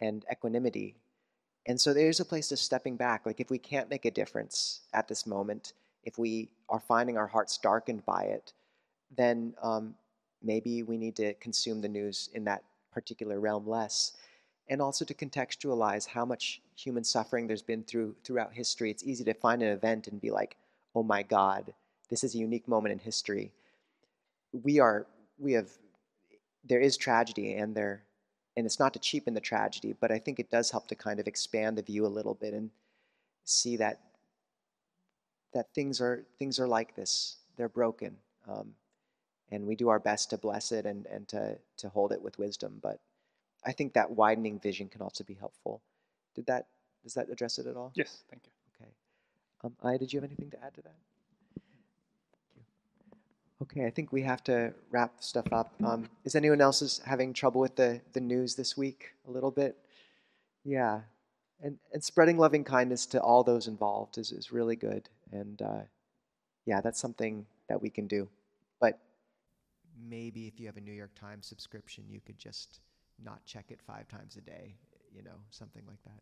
and 0.00 0.24
equanimity. 0.30 0.96
And 1.66 1.80
so 1.80 1.92
there's 1.92 2.20
a 2.20 2.24
place 2.24 2.48
to 2.48 2.56
stepping 2.56 2.96
back. 2.96 3.26
Like 3.26 3.40
if 3.40 3.50
we 3.50 3.58
can't 3.58 3.90
make 3.90 4.04
a 4.04 4.10
difference 4.10 4.80
at 4.92 5.08
this 5.08 5.26
moment, 5.26 5.74
if 6.04 6.18
we 6.18 6.50
are 6.68 6.80
finding 6.80 7.16
our 7.16 7.26
hearts 7.26 7.58
darkened 7.58 8.04
by 8.06 8.24
it, 8.24 8.52
then 9.16 9.54
um, 9.62 9.94
maybe 10.42 10.82
we 10.82 10.96
need 10.96 11.16
to 11.16 11.34
consume 11.34 11.80
the 11.80 11.88
news 11.88 12.28
in 12.34 12.44
that 12.44 12.62
particular 12.92 13.40
realm 13.40 13.66
less 13.66 14.12
and 14.70 14.80
also 14.80 15.04
to 15.04 15.14
contextualize 15.14 16.06
how 16.06 16.24
much 16.24 16.62
human 16.76 17.02
suffering 17.04 17.46
there's 17.46 17.60
been 17.60 17.82
through 17.82 18.14
throughout 18.24 18.54
history. 18.54 18.90
It's 18.90 19.04
easy 19.04 19.24
to 19.24 19.34
find 19.34 19.62
an 19.62 19.68
event 19.68 20.06
and 20.06 20.20
be 20.20 20.30
like, 20.30 20.56
"Oh 20.94 21.02
my 21.02 21.22
God, 21.22 21.74
this 22.08 22.24
is 22.24 22.34
a 22.34 22.38
unique 22.38 22.68
moment 22.68 22.92
in 22.92 22.98
history." 23.00 23.52
We 24.52 24.78
are 24.78 25.06
we 25.38 25.52
have 25.54 25.70
there 26.64 26.80
is 26.80 26.96
tragedy 26.96 27.54
and 27.54 27.74
there 27.74 28.04
and 28.56 28.66
it's 28.66 28.78
not 28.78 28.92
to 28.94 28.98
cheapen 28.98 29.34
the 29.34 29.40
tragedy, 29.40 29.94
but 30.00 30.10
I 30.10 30.18
think 30.18 30.38
it 30.38 30.50
does 30.50 30.70
help 30.70 30.88
to 30.88 30.94
kind 30.94 31.20
of 31.20 31.26
expand 31.26 31.76
the 31.76 31.82
view 31.82 32.06
a 32.06 32.08
little 32.08 32.34
bit 32.34 32.54
and 32.54 32.70
see 33.44 33.76
that 33.76 34.00
that 35.52 35.74
things 35.74 36.00
are 36.00 36.24
things 36.38 36.58
are 36.58 36.68
like 36.68 36.94
this. 36.94 37.36
They're 37.56 37.68
broken, 37.68 38.16
um, 38.48 38.74
and 39.50 39.66
we 39.66 39.76
do 39.76 39.88
our 39.88 39.98
best 39.98 40.30
to 40.30 40.38
bless 40.38 40.72
it 40.72 40.86
and 40.86 41.06
and 41.06 41.28
to 41.28 41.58
to 41.78 41.88
hold 41.88 42.12
it 42.12 42.22
with 42.22 42.38
wisdom, 42.38 42.78
but 42.82 43.00
I 43.64 43.72
think 43.72 43.92
that 43.94 44.10
widening 44.10 44.58
vision 44.58 44.88
can 44.88 45.02
also 45.02 45.24
be 45.24 45.34
helpful. 45.34 45.82
Did 46.34 46.46
that 46.46 46.66
does 47.02 47.14
that 47.14 47.30
address 47.30 47.58
it 47.58 47.66
at 47.66 47.76
all? 47.76 47.92
Yes, 47.94 48.22
thank 48.30 48.42
you. 48.46 48.52
Okay. 48.76 48.90
Um, 49.64 49.74
Aya, 49.82 49.98
did 49.98 50.12
you 50.12 50.20
have 50.20 50.28
anything 50.28 50.50
to 50.50 50.64
add 50.64 50.74
to 50.74 50.82
that? 50.82 50.94
Okay, 53.62 53.84
I 53.84 53.90
think 53.90 54.10
we 54.10 54.22
have 54.22 54.42
to 54.44 54.72
wrap 54.90 55.22
stuff 55.22 55.52
up. 55.52 55.74
Um, 55.84 56.08
is 56.24 56.34
anyone 56.34 56.62
else 56.62 56.80
is 56.80 57.02
having 57.04 57.34
trouble 57.34 57.60
with 57.60 57.76
the, 57.76 58.00
the 58.14 58.20
news 58.20 58.54
this 58.54 58.74
week 58.74 59.12
a 59.28 59.30
little 59.30 59.50
bit? 59.50 59.76
Yeah, 60.64 61.00
and 61.62 61.78
and 61.92 62.02
spreading 62.02 62.38
loving 62.38 62.64
kindness 62.64 63.04
to 63.06 63.20
all 63.20 63.44
those 63.44 63.66
involved 63.66 64.16
is, 64.16 64.32
is 64.32 64.50
really 64.50 64.76
good. 64.76 65.10
And 65.32 65.60
uh, 65.62 65.82
yeah, 66.66 66.80
that's 66.80 67.00
something 67.00 67.46
that 67.68 67.80
we 67.80 67.90
can 67.90 68.06
do. 68.06 68.28
But 68.80 68.98
maybe 70.08 70.46
if 70.46 70.58
you 70.58 70.66
have 70.66 70.76
a 70.76 70.80
New 70.80 70.92
York 70.92 71.14
Times 71.14 71.46
subscription, 71.46 72.04
you 72.08 72.20
could 72.20 72.38
just 72.38 72.80
not 73.22 73.44
check 73.44 73.66
it 73.68 73.80
five 73.86 74.08
times 74.08 74.36
a 74.36 74.40
day, 74.40 74.76
you 75.14 75.22
know, 75.22 75.36
something 75.50 75.82
like 75.86 76.02
that. 76.04 76.20